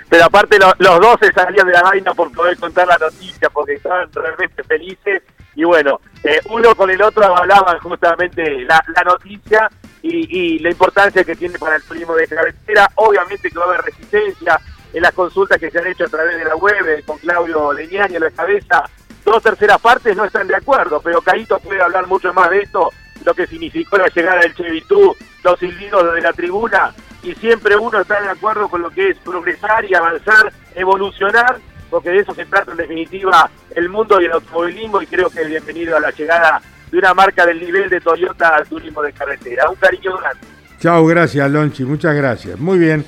Pero 0.10 0.26
aparte 0.26 0.58
los 0.60 1.00
dos 1.00 1.16
se 1.22 1.32
salían 1.32 1.66
de 1.66 1.74
la 1.74 1.84
vaina 1.84 2.14
por 2.14 2.30
poder 2.34 2.58
contar 2.58 2.88
la 2.88 2.98
noticia, 2.98 3.50
porque 3.50 3.76
estaban 3.76 4.10
realmente 4.14 4.64
felices. 4.64 5.24
Y 5.56 5.64
bueno, 5.64 6.02
eh, 6.24 6.40
uno 6.50 6.76
con 6.76 6.90
el 6.90 7.02
otro 7.02 7.24
hablaban 7.36 7.80
justamente 7.80 8.66
la, 8.66 8.84
la 8.96 9.04
noticia 9.04 9.70
y, 10.02 10.60
la 10.60 10.70
importancia 10.70 11.24
que 11.24 11.36
tiene 11.36 11.58
para 11.60 11.76
el 11.76 11.84
turismo 11.84 12.16
de 12.16 12.28
carretera. 12.28 12.90
Obviamente 12.96 13.50
que 13.50 13.58
va 13.58 13.66
a 13.66 13.68
haber 13.70 13.82
resistencia 13.82 14.60
en 14.94 15.02
las 15.02 15.14
consultas 15.14 15.58
que 15.58 15.70
se 15.70 15.80
han 15.80 15.88
hecho 15.88 16.06
a 16.06 16.10
través 16.10 16.38
de 16.38 16.46
la 16.46 16.56
web 16.56 16.88
eh, 16.88 17.04
con 17.06 17.18
Claudio 17.18 17.74
Leñani 17.74 18.16
a 18.16 18.20
la 18.20 18.32
cabeza. 18.32 18.84
Dos 19.24 19.44
terceras 19.44 19.80
partes 19.80 20.16
no 20.16 20.26
están 20.26 20.48
de 20.48 20.56
acuerdo, 20.56 21.02
pero 21.02 21.22
Caíto 21.22 21.60
puede 21.60 21.82
hablar 21.82 22.08
mucho 22.08 22.34
más 22.34 22.50
de 22.50 22.62
esto, 22.62 22.90
lo 23.24 23.34
que 23.34 23.46
significó 23.46 23.98
la 23.98 24.08
llegada 24.08 24.40
del 24.40 24.56
Chevitú, 24.56 25.16
los 25.44 25.60
silbidos 25.60 26.06
desde 26.06 26.22
la 26.22 26.34
tribuna, 26.34 26.96
y 27.22 27.36
siempre 27.36 27.76
uno 27.76 28.00
está 28.00 28.22
de 28.22 28.30
acuerdo 28.30 28.70
con 28.70 28.82
lo 28.82 28.90
que 28.90 29.10
es 29.10 29.18
progresar 29.18 29.86
y 29.86 29.94
avanzar, 29.94 30.52
evolucionar, 30.74 31.58
porque 31.90 32.10
de 32.10 32.20
eso 32.20 32.34
se 32.34 32.46
trata 32.46 32.72
en 32.72 32.78
definitiva 32.78 33.50
el 33.76 33.90
mundo 33.90 34.20
y 34.20 34.26
el 34.26 34.32
automovilismo, 34.32 35.02
y 35.02 35.08
creo 35.08 35.30
que 35.30 35.42
es 35.42 35.48
bienvenido 35.48 35.98
a 35.98 36.00
la 36.00 36.12
llegada 36.12 36.62
de 36.92 36.98
una 36.98 37.14
marca 37.14 37.46
del 37.46 37.60
nivel 37.60 37.90
de 37.90 38.02
Toyota 38.02 38.56
al 38.56 38.68
turismo 38.68 39.02
de 39.02 39.14
carretera. 39.14 39.70
Un 39.70 39.76
cariño 39.76 40.18
grande. 40.18 40.40
Chao, 40.80 41.06
gracias 41.06 41.50
Lonchi, 41.52 41.84
muchas 41.84 42.16
gracias. 42.16 42.58
Muy 42.58 42.80
bien, 42.80 43.06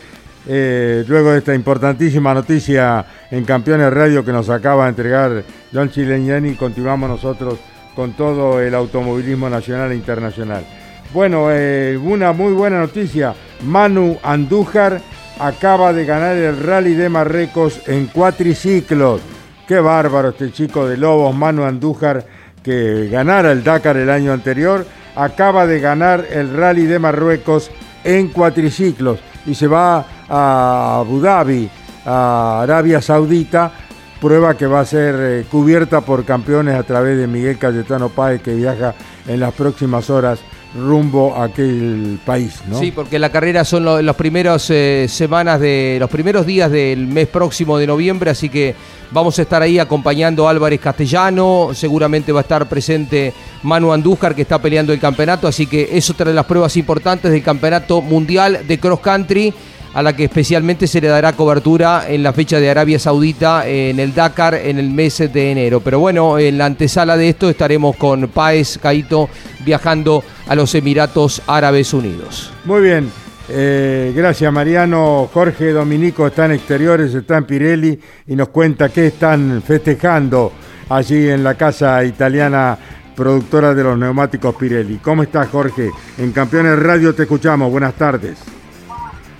eh, 0.48 1.06
luego 1.08 1.32
de 1.32 1.38
esta 1.38 1.56
importantísima 1.56 2.34
noticia 2.34 3.06
en 3.30 3.46
Campeones 3.46 3.94
Radio 3.94 4.26
que 4.26 4.32
nos 4.32 4.50
acaba 4.50 4.84
de 4.84 4.90
entregar 4.90 5.44
Lonchi 5.72 6.04
Leñani, 6.04 6.56
continuamos 6.56 7.10
nosotros 7.10 7.60
con 7.96 8.14
todo 8.14 8.60
el 8.62 8.76
automovilismo 8.76 9.50
nacional 9.50 9.92
e 9.92 9.96
internacional. 9.96 10.66
Bueno, 11.14 11.48
eh, 11.50 11.98
una 12.02 12.32
muy 12.34 12.54
buena 12.54 12.80
noticia, 12.80 13.34
Manu 13.66 14.18
Andújar 14.24 15.02
acaba 15.40 15.94
de 15.94 16.06
ganar 16.06 16.36
el 16.36 16.62
Rally 16.62 16.94
de 16.94 17.10
Marruecos 17.10 17.82
en 17.88 18.08
cuatriciclos. 18.08 19.22
Qué 19.68 19.80
bárbaro 19.80 20.30
este 20.30 20.52
chico 20.52 20.88
de 20.88 20.98
Lobos, 20.98 21.36
Manu 21.36 21.64
Andújar 21.64 22.26
que 22.64 23.10
ganara 23.10 23.52
el 23.52 23.64
Dakar 23.64 23.98
el 23.98 24.10
año 24.10 24.34
anterior, 24.34 24.86
acaba 25.16 25.66
de 25.66 25.80
ganar 25.80 26.26
el 26.32 26.56
Rally 26.56 26.86
de 26.86 27.00
Marruecos 27.00 27.72
en 28.04 28.30
cuatriciclos 28.30 29.20
y 29.46 29.56
se 29.56 29.68
va 29.68 30.06
a 30.30 31.00
Abu 31.00 31.20
Dhabi, 31.20 31.70
a 32.06 32.62
Arabia 32.62 33.02
Saudita, 33.02 33.72
prueba 34.20 34.56
que 34.56 34.68
va 34.68 34.82
a 34.82 34.86
ser 34.86 35.16
eh, 35.20 35.46
cubierta 35.50 36.02
por 36.02 36.24
campeones 36.24 36.76
a 36.76 36.84
través 36.84 37.18
de 37.18 37.28
Miguel 37.28 37.58
Cayetano 37.58 38.10
Páez 38.10 38.42
que 38.42 38.54
viaja 38.54 38.94
en 39.28 39.40
las 39.40 39.54
próximas 39.54 40.10
horas 40.10 40.40
rumbo 40.76 41.36
a 41.36 41.46
aquel 41.46 42.20
país, 42.26 42.62
¿no? 42.68 42.80
Sí, 42.80 42.92
porque 42.92 43.20
la 43.20 43.30
carrera 43.30 43.66
son 43.66 43.84
los, 43.84 44.02
los 44.02 44.16
primeros 44.16 44.70
eh, 44.70 45.08
semanas 45.10 45.60
de 45.60 45.98
los 46.00 46.10
primeros 46.10 46.46
días 46.46 46.72
del 46.72 47.08
mes 47.08 47.28
próximo 47.28 47.78
de 47.78 47.88
noviembre, 47.88 48.32
así 48.32 48.50
que 48.50 48.74
vamos 49.12 49.38
a 49.38 49.42
estar 49.42 49.62
ahí 49.62 49.80
acompañando 49.80 50.48
a 50.48 50.52
Álvarez 50.52 50.80
Castellano, 50.80 51.70
seguramente 51.74 52.32
va 52.32 52.40
a 52.40 52.44
estar 52.44 52.70
presente 52.70 53.34
Manu 53.64 53.92
Andújar 53.92 54.34
que 54.34 54.44
está 54.44 54.62
peleando 54.62 54.94
el 54.94 55.00
campeonato, 55.00 55.48
así 55.48 55.68
que 55.68 55.90
es 55.92 56.10
otra 56.10 56.28
de 56.28 56.36
las 56.36 56.46
pruebas 56.46 56.78
importantes 56.78 57.32
del 57.32 57.44
campeonato 57.44 58.02
mundial 58.02 58.62
de 58.66 58.80
cross 58.80 59.02
country 59.02 59.54
a 59.94 60.02
la 60.02 60.16
que 60.16 60.24
especialmente 60.24 60.88
se 60.88 61.02
le 61.02 61.10
dará 61.10 61.34
cobertura 61.34 62.06
en 62.08 62.24
la 62.24 62.32
fecha 62.32 62.60
de 62.60 62.70
Arabia 62.70 62.98
Saudita 62.98 63.68
en 63.68 64.00
el 64.00 64.14
Dakar 64.14 64.56
en 64.56 64.80
el 64.80 64.90
mes 64.90 65.18
de 65.18 65.52
enero. 65.52 65.82
Pero 65.82 66.00
bueno, 66.00 66.40
en 66.40 66.58
la 66.58 66.66
antesala 66.66 67.18
de 67.18 67.30
esto 67.30 67.50
estaremos 67.50 67.98
con 67.98 68.30
Paez 68.30 68.78
Caito 68.78 69.30
viajando 69.64 70.24
a 70.48 70.56
los 70.56 70.74
Emiratos 70.76 71.42
Árabes 71.48 71.94
Unidos. 71.94 72.54
Muy 72.66 72.82
bien. 72.82 73.12
Eh, 73.50 74.14
gracias 74.16 74.52
Mariano. 74.54 75.30
Jorge 75.34 75.72
Dominico 75.72 76.28
está 76.28 76.46
en 76.46 76.54
exteriores, 76.54 77.14
está 77.14 77.38
en 77.38 77.46
Pirelli 77.46 78.00
y 78.28 78.36
nos 78.36 78.50
cuenta 78.50 78.90
qué 78.90 79.08
están 79.08 79.62
festejando 79.62 80.54
allí 80.90 81.30
en 81.30 81.44
la 81.44 81.56
casa 81.56 82.04
italiana 82.04 82.78
productora 83.16 83.74
de 83.74 83.84
los 83.84 83.98
neumáticos 83.98 84.56
Pirelli. 84.56 84.98
¿Cómo 84.98 85.24
estás 85.24 85.50
Jorge? 85.50 85.92
En 86.18 86.32
Campeones 86.32 86.80
Radio 86.80 87.14
te 87.14 87.24
escuchamos. 87.24 87.70
Buenas 87.72 87.94
tardes. 87.96 88.40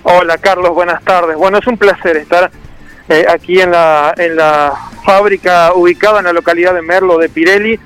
Hola 0.02 0.36
Carlos, 0.38 0.74
buenas 0.74 1.02
tardes. 1.04 1.36
Bueno, 1.36 1.58
es 1.58 1.66
un 1.66 1.78
placer 1.78 2.16
estar 2.16 2.50
eh, 3.08 3.24
aquí 3.28 3.60
en 3.60 3.70
la, 3.70 4.12
en 4.16 4.36
la 4.36 4.72
fábrica 5.04 5.72
ubicada 5.74 6.18
en 6.18 6.26
la 6.26 6.32
localidad 6.32 6.74
de 6.74 6.82
Merlo 6.82 7.18
de 7.18 7.28
Pirelli. 7.28 7.78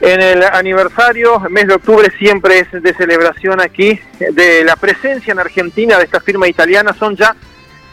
En 0.00 0.22
el 0.22 0.42
aniversario, 0.42 1.40
mes 1.50 1.66
de 1.66 1.74
octubre 1.74 2.10
siempre 2.18 2.60
es 2.60 2.82
de 2.82 2.94
celebración 2.94 3.60
aquí 3.60 4.00
de 4.18 4.64
la 4.64 4.76
presencia 4.76 5.32
en 5.32 5.38
Argentina 5.38 5.98
de 5.98 6.04
esta 6.04 6.20
firma 6.20 6.48
italiana. 6.48 6.94
Son 6.98 7.16
ya 7.16 7.36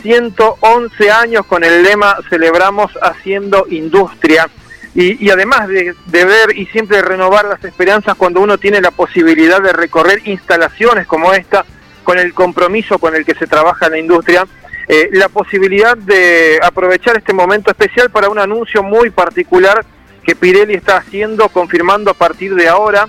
111 0.01 1.11
años 1.11 1.45
con 1.45 1.65
el 1.65 1.83
lema 1.83 2.17
Celebramos 2.29 2.97
haciendo 3.01 3.65
industria. 3.69 4.49
Y, 4.95 5.29
además 5.29 5.67
de, 5.67 5.93
de, 6.07 6.25
ver 6.25 6.57
y 6.57 6.65
siempre 6.67 7.03
renovar 7.03 7.45
las 7.45 7.63
esperanzas 7.63 8.15
cuando 8.15 8.41
uno 8.41 8.57
tiene 8.57 8.81
la 8.81 8.89
posibilidad 8.89 9.61
de 9.61 9.71
recorrer 9.71 10.21
instalaciones 10.25 11.05
como 11.05 11.33
esta, 11.33 11.65
con 12.03 12.17
el 12.17 12.33
compromiso 12.33 12.97
con 12.97 13.15
el 13.15 13.23
que 13.23 13.35
se 13.35 13.45
trabaja 13.45 13.85
en 13.85 13.91
la 13.91 13.99
industria, 13.99 14.47
eh, 14.87 15.09
la 15.11 15.27
posibilidad 15.27 15.97
de 15.97 16.59
aprovechar 16.63 17.17
este 17.17 17.33
momento 17.33 17.69
especial 17.69 18.09
para 18.09 18.29
un 18.29 18.39
anuncio 18.39 18.81
muy 18.81 19.09
particular 19.09 19.85
que 20.27 20.35
Pirelli 20.35 20.73
está 20.73 20.97
haciendo, 20.97 21.47
confirmando 21.47 22.11
a 22.11 22.13
partir 22.13 22.53
de 22.53 22.67
ahora 22.67 23.07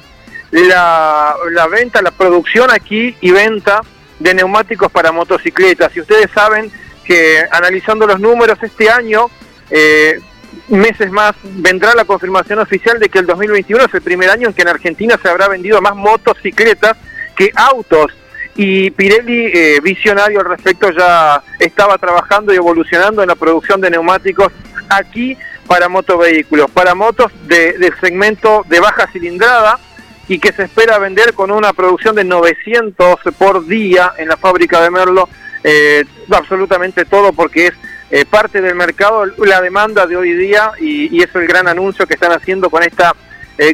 la, 0.52 1.34
venta, 1.68 2.00
la 2.00 2.12
producción 2.12 2.70
aquí 2.70 3.16
y 3.20 3.32
venta 3.32 3.80
de 4.20 4.34
neumáticos 4.34 4.92
para 4.92 5.10
motocicletas. 5.10 5.96
Y 5.96 6.00
ustedes 6.00 6.30
saben 6.32 6.70
que 7.04 7.44
analizando 7.50 8.06
los 8.06 8.20
números 8.20 8.56
este 8.62 8.88
año, 8.88 9.26
eh, 9.68 10.20
meses 10.68 11.10
más, 11.10 11.34
vendrá 11.42 11.92
la 11.96 12.04
confirmación 12.04 12.60
oficial 12.60 13.00
de 13.00 13.08
que 13.08 13.18
el 13.18 13.26
2021 13.26 13.86
es 13.86 13.94
el 13.94 14.02
primer 14.02 14.30
año 14.30 14.46
en 14.46 14.54
que 14.54 14.62
en 14.62 14.68
Argentina 14.68 15.18
se 15.20 15.28
habrá 15.28 15.48
vendido 15.48 15.82
más 15.82 15.96
motocicletas 15.96 16.96
que 17.34 17.50
autos 17.56 18.12
y 18.54 18.92
Pirelli, 18.92 19.46
eh, 19.46 19.80
visionario 19.82 20.38
al 20.38 20.46
respecto, 20.46 20.90
ya 20.90 21.42
estaba 21.58 21.98
trabajando 21.98 22.52
y 22.52 22.56
evolucionando 22.56 23.22
en 23.22 23.28
la 23.28 23.34
producción 23.34 23.80
de 23.80 23.90
neumáticos 23.90 24.52
aquí 24.88 25.36
para 25.68 25.88
motovehículos, 25.88 26.68
para 26.70 26.96
motos 26.96 27.30
de, 27.46 27.92
segmento 28.00 28.64
de 28.68 28.80
baja 28.80 29.06
cilindrada 29.12 29.78
y 30.26 30.40
que 30.40 30.52
se 30.52 30.64
espera 30.64 30.98
vender 30.98 31.34
con 31.34 31.52
una 31.52 31.72
producción 31.72 32.16
de 32.16 32.24
900 32.24 33.20
por 33.38 33.64
día 33.66 34.12
en 34.18 34.28
la 34.28 34.36
fábrica 34.36 34.80
de 34.80 34.90
Merlo, 34.90 35.28
eh, 35.62 36.04
absolutamente 36.30 37.04
todo 37.04 37.32
porque 37.32 37.68
es 37.68 37.74
eh, 38.10 38.24
parte 38.24 38.60
del 38.60 38.74
mercado, 38.74 39.26
la 39.26 39.60
demanda 39.60 40.06
de 40.06 40.16
hoy 40.16 40.32
día 40.32 40.72
y, 40.80 41.16
y, 41.16 41.22
es 41.22 41.34
el 41.34 41.46
gran 41.46 41.68
anuncio 41.68 42.06
que 42.06 42.14
están 42.14 42.32
haciendo 42.32 42.70
con 42.70 42.82
esta 42.82 43.14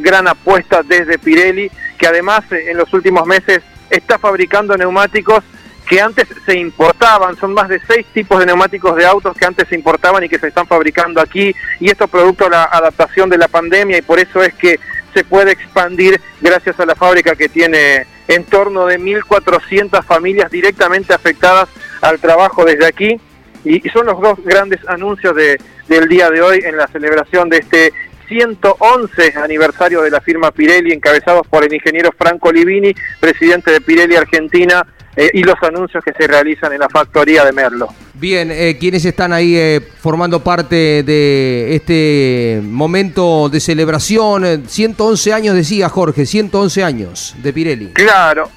gran 0.01 0.27
apuesta 0.27 0.83
desde 0.83 1.19
Pirelli, 1.19 1.71
que 1.99 2.07
además 2.07 2.45
en 2.51 2.79
los 2.79 2.91
últimos 2.95 3.27
meses 3.27 3.61
está 3.91 4.19
fabricando 4.19 4.79
neumáticos 4.79 5.45
que 5.89 6.01
antes 6.01 6.29
se 6.47 6.59
importaban, 6.59 7.37
son 7.37 7.53
más 7.53 7.69
de 7.69 7.81
seis 7.87 8.07
tipos 8.13 8.39
de 8.41 8.47
neumáticos 8.47 8.97
de 8.97 9.07
autos 9.07 9.37
que 9.37 9.45
antes 9.45 9.69
se 9.69 9.75
importaban 9.75 10.25
y 10.25 10.29
que 10.29 10.39
se 10.39 10.49
están 10.49 10.67
fabricando 10.67 11.21
aquí, 11.21 11.55
y 11.81 11.91
esto 11.91 12.09
producto 12.09 12.45
de 12.45 12.51
la 12.51 12.65
adaptación 12.65 13.29
de 13.29 13.39
la 13.39 13.49
pandemia, 13.49 13.99
y 13.99 14.03
por 14.03 14.19
eso 14.19 14.43
es 14.43 14.55
que 14.55 14.81
se 15.13 15.25
puede 15.25 15.53
expandir 15.53 16.21
gracias 16.41 16.79
a 16.81 16.87
la 16.87 16.95
fábrica 16.95 17.37
que 17.37 17.49
tiene 17.49 18.07
en 18.27 18.45
torno 18.45 18.87
de 18.87 18.99
1.400 18.99 20.03
familias 20.05 20.51
directamente 20.51 21.15
afectadas 21.15 21.69
al 22.01 22.19
trabajo 22.19 22.65
desde 22.65 22.87
aquí, 22.87 23.21
y, 23.65 23.81
son 23.91 24.07
los 24.07 24.21
dos 24.21 24.39
grandes 24.45 24.81
anuncios 24.89 25.35
de, 25.37 25.59
del 25.89 26.09
día 26.09 26.31
de 26.31 26.43
hoy 26.43 26.61
en 26.65 26.77
la 26.77 26.87
celebración 26.87 27.49
de 27.49 27.59
este 27.59 27.93
111 28.29 29.35
aniversario 29.37 30.03
de 30.03 30.11
la 30.11 30.21
firma 30.21 30.51
Pirelli, 30.51 30.93
encabezados 30.93 31.47
por 31.47 31.65
el 31.65 31.73
ingeniero 31.73 32.11
Franco 32.17 32.51
Livini, 32.51 32.95
presidente 33.21 33.71
de 33.71 33.81
Pirelli 33.81 34.17
Argentina, 34.17 34.87
eh, 35.17 35.31
y 35.33 35.43
los 35.43 35.55
anuncios 35.63 36.03
que 36.03 36.13
se 36.13 36.27
realizan 36.27 36.73
en 36.73 36.81
la 36.81 36.89
factoría 36.89 37.45
de 37.45 37.53
Merlo. 37.53 37.89
Bien, 38.15 38.51
eh, 38.51 38.77
¿quiénes 38.79 39.05
están 39.05 39.33
ahí 39.33 39.57
eh, 39.57 39.81
formando 40.01 40.43
parte 40.43 41.03
de 41.03 41.75
este 41.75 42.61
momento 42.63 43.49
de 43.49 43.61
celebración? 43.61 44.65
111 44.67 45.33
años, 45.33 45.55
decía 45.55 45.89
Jorge, 45.89 46.27
111 46.27 46.83
años 46.83 47.35
de 47.43 47.53
Pirelli. 47.53 47.93
Claro, 47.93 48.51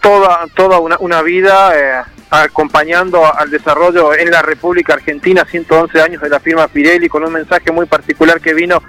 toda, 0.00 0.46
toda 0.54 0.78
una, 0.78 0.96
una 0.98 1.22
vida 1.22 2.06
acompañando 2.30 3.22
al 3.34 3.50
desarrollo 3.50 4.14
en 4.14 4.30
la 4.30 4.42
República 4.42 4.94
Argentina, 4.94 5.44
111 5.44 6.00
años 6.00 6.22
de 6.22 6.28
la 6.28 6.40
firma 6.40 6.68
Pirelli, 6.68 7.08
con 7.08 7.24
un 7.24 7.32
mensaje 7.32 7.70
muy 7.72 7.86
particular 7.86 8.40
que 8.40 8.54
vino 8.54 8.82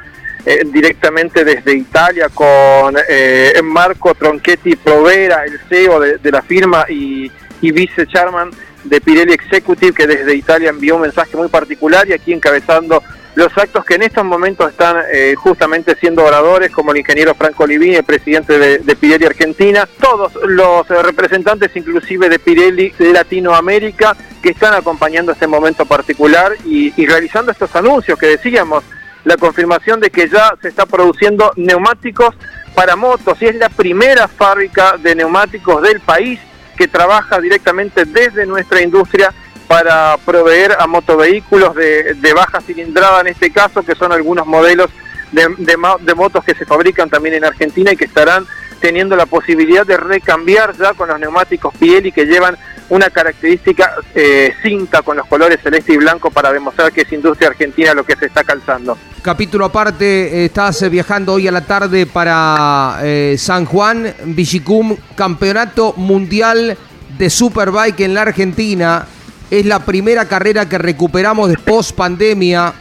eh, 0.45 0.63
directamente 0.65 1.45
desde 1.45 1.73
Italia 1.73 2.27
con 2.27 2.97
eh, 3.07 3.53
Marco 3.63 4.13
Tronchetti 4.13 4.75
Provera, 4.75 5.45
el 5.45 5.57
CEO 5.69 6.01
de, 6.01 6.31
la 6.31 6.41
firma 6.41 6.85
y, 6.89 7.31
vice 7.62 8.05
chairman 8.07 8.51
de 8.83 9.00
Pirelli 9.00 9.31
Executive, 9.31 9.93
que 9.93 10.05
desde 10.05 10.35
Italia 10.35 10.69
envió 10.69 10.95
un 10.95 11.03
mensaje 11.03 11.38
muy 11.38 11.47
particular 11.47 12.05
y 12.09 12.12
aquí 12.12 12.33
encabezando 12.33 13.01
los 13.35 13.57
actos 13.57 13.85
que 13.85 13.95
en 13.95 14.03
estos 14.03 14.25
momentos 14.25 14.69
están 14.69 14.97
eh, 15.13 15.33
justamente 15.38 15.95
siendo 15.95 16.25
oradores, 16.25 16.71
como 16.71 16.91
el 16.91 16.97
ingeniero 16.97 17.33
Franco 17.35 17.65
Livini, 17.65 17.95
el 17.95 18.03
presidente 18.03 18.59
de, 18.59 18.95
Pirelli 18.97 19.25
Argentina, 19.25 19.88
todos 20.01 20.33
los 20.45 20.85
representantes 20.89 21.71
inclusive 21.75 22.27
de 22.27 22.38
Pirelli 22.38 22.89
de 23.00 23.13
Latinoamérica 23.13 24.17
que 24.41 24.50
están 24.50 24.73
acompañando 24.73 25.31
este 25.31 25.47
momento 25.47 25.85
particular 25.85 26.51
y 26.65 27.05
realizando 27.05 27.53
estos 27.53 27.73
anuncios 27.77 28.19
que 28.19 28.27
decíamos, 28.27 28.83
la 29.24 29.38
confirmación 29.38 30.00
de 30.00 30.10
que 30.10 30.27
ya 30.27 30.56
se 30.62 30.68
está 30.68 30.86
produciendo 30.86 31.51
neumáticos 31.56 32.36
para 32.75 32.96
motos 32.96 33.42
y 33.42 33.46
es 33.46 33.56
la 33.56 33.70
primera 33.70 34.27
fábrica 34.27 34.98
de 34.98 35.15
neumáticos 35.15 35.82
del 35.82 36.00
país 36.00 36.39
que 36.77 36.88
trabaja 36.88 37.39
directamente 37.39 38.06
desde 38.06 38.46
nuestra 38.46 38.82
industria 38.82 39.34
para 39.68 40.18
proveer 40.25 40.75
a 40.77 40.88
motovehículos 40.88 41.75
de, 41.75 42.34
baja 42.36 42.62
cilindrada 42.62 43.22
en 43.22 43.27
este 43.27 43.51
caso, 43.51 43.84
que 43.84 43.96
son 43.96 44.12
algunos 44.12 44.46
modelos 44.46 44.89
de, 45.32 45.48
de, 45.58 46.15
motos 46.15 46.44
que 46.44 46.53
se 46.53 46.65
fabrican 46.65 47.10
también 47.10 47.36
en 47.36 47.46
Argentina 47.46 47.92
y 47.92 47.98
que 47.98 48.06
estarán 48.06 48.46
teniendo 48.80 49.15
la 49.15 49.25
posibilidad 49.25 49.86
de 49.86 49.98
recambiar 49.98 50.75
ya 50.77 50.94
con 50.94 51.08
los 51.08 51.20
neumáticos 51.20 51.74
Pirelli 51.80 52.12
que 52.12 52.25
llevan 52.25 52.58
una 52.93 53.09
característica 53.09 53.95
eh, 54.13 54.53
cinta 54.62 55.01
con 55.01 55.17
los 55.17 55.25
colores 55.25 55.59
celeste 55.63 55.93
y 55.93 55.97
blanco 55.97 56.29
para 56.29 56.53
demostrar 56.53 56.91
que 56.91 57.01
es 57.01 57.12
industria 57.12 57.50
argentina 57.50 57.91
lo 57.95 58.03
que 58.03 58.15
se 58.15 58.27
está 58.27 58.43
calzando. 58.43 58.95
Capítulo 59.23 59.65
aparte, 59.65 60.45
estás 60.45 60.88
viajando 60.91 61.33
hoy 61.33 61.47
a 61.47 61.51
la 61.51 61.62
tarde 61.62 62.05
para 62.05 63.00
eh, 63.01 63.35
San 63.39 63.65
Juan, 63.65 64.13
Villicum, 64.25 64.95
Campeonato 65.15 65.93
Mundial 65.97 66.77
de 67.17 67.29
Superbike 67.31 68.01
en 68.01 68.13
la 68.13 68.21
Argentina. 68.21 69.07
Es 69.50 69.65
la 69.65 69.79
primera 69.79 70.27
carrera 70.27 70.69
que 70.69 70.77
recuperamos 70.77 71.50
de 71.50 71.57
post 71.57 71.95
pandemia. 71.95 72.73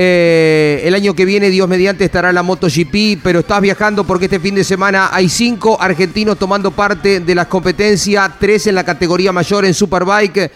Eh, 0.00 0.82
el 0.84 0.94
año 0.94 1.12
que 1.12 1.24
viene, 1.24 1.50
Dios 1.50 1.68
mediante, 1.68 2.04
estará 2.04 2.32
la 2.32 2.44
MotoGP, 2.44 3.20
pero 3.20 3.40
estás 3.40 3.60
viajando 3.60 4.04
porque 4.04 4.26
este 4.26 4.38
fin 4.38 4.54
de 4.54 4.62
semana 4.62 5.10
hay 5.12 5.28
cinco 5.28 5.76
argentinos 5.80 6.38
tomando 6.38 6.70
parte 6.70 7.18
de 7.18 7.34
las 7.34 7.48
competencias, 7.48 8.30
tres 8.38 8.68
en 8.68 8.76
la 8.76 8.84
categoría 8.84 9.32
mayor 9.32 9.64
en 9.64 9.74
Superbike. 9.74 10.52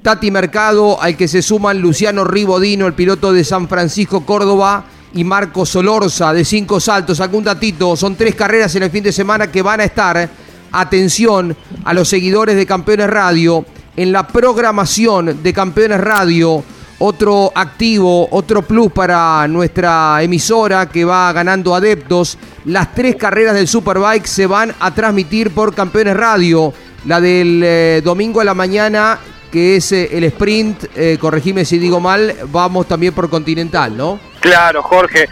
Tati 0.00 0.30
Mercado, 0.30 1.02
al 1.02 1.16
que 1.16 1.26
se 1.26 1.42
suman 1.42 1.80
Luciano 1.80 2.22
Ribodino, 2.22 2.86
el 2.86 2.92
piloto 2.92 3.32
de 3.32 3.42
San 3.42 3.66
Francisco 3.66 4.24
Córdoba, 4.24 4.84
y 5.12 5.24
Marco 5.24 5.66
Solorza 5.66 6.32
de 6.32 6.44
cinco 6.44 6.78
saltos. 6.78 7.18
Algún 7.18 7.42
datito, 7.42 7.96
son 7.96 8.14
tres 8.14 8.36
carreras 8.36 8.76
en 8.76 8.84
el 8.84 8.92
fin 8.92 9.02
de 9.02 9.10
semana 9.10 9.50
que 9.50 9.62
van 9.62 9.80
a 9.80 9.84
estar, 9.84 10.30
atención 10.70 11.56
a 11.82 11.94
los 11.94 12.08
seguidores 12.08 12.54
de 12.54 12.64
Campeones 12.64 13.10
Radio, 13.10 13.66
en 13.96 14.12
la 14.12 14.28
programación 14.28 15.42
de 15.42 15.52
Campeones 15.52 16.00
Radio 16.00 16.62
otro 16.98 17.52
activo, 17.54 18.28
otro 18.30 18.62
plus 18.62 18.92
para 18.92 19.46
nuestra 19.48 20.22
emisora 20.22 20.88
que 20.88 21.04
va 21.04 21.32
ganando 21.32 21.74
adeptos. 21.74 22.38
Las 22.64 22.94
tres 22.94 23.16
carreras 23.16 23.54
del 23.54 23.68
Superbike 23.68 24.26
se 24.26 24.46
van 24.46 24.74
a 24.80 24.94
transmitir 24.94 25.50
por 25.50 25.74
Campeones 25.74 26.16
Radio. 26.16 26.72
La 27.06 27.20
del 27.20 27.60
eh, 27.62 28.00
domingo 28.02 28.40
a 28.40 28.44
la 28.44 28.54
mañana, 28.54 29.18
que 29.52 29.76
es 29.76 29.92
eh, 29.92 30.08
el 30.12 30.24
sprint, 30.24 30.84
eh, 30.96 31.18
corregime 31.20 31.64
si 31.64 31.78
digo 31.78 32.00
mal, 32.00 32.34
vamos 32.50 32.88
también 32.88 33.12
por 33.12 33.28
Continental, 33.28 33.96
¿no? 33.96 34.18
Claro, 34.40 34.82
Jorge. 34.82 35.28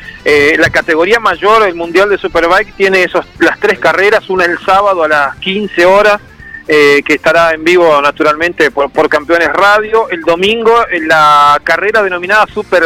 la 0.58 0.70
categoría 0.70 1.20
mayor, 1.20 1.66
el 1.66 1.74
Mundial 1.74 2.08
de 2.08 2.18
Superbike, 2.18 2.74
tiene 2.76 3.02
esos, 3.04 3.26
las 3.38 3.60
tres 3.60 3.78
carreras, 3.78 4.28
una 4.30 4.46
el 4.46 4.58
sábado 4.58 5.04
a 5.04 5.08
las 5.08 5.36
15 5.36 5.84
horas 5.84 6.20
eh, 6.68 7.02
que 7.04 7.14
estará 7.14 7.52
en 7.52 7.64
vivo 7.64 8.00
naturalmente 8.00 8.70
por, 8.70 9.08
Campeones 9.08 9.52
Radio. 9.52 10.08
El 10.10 10.22
domingo 10.22 10.72
en 10.90 11.08
la 11.08 11.60
carrera 11.64 12.02
denominada 12.02 12.46
Super 12.46 12.84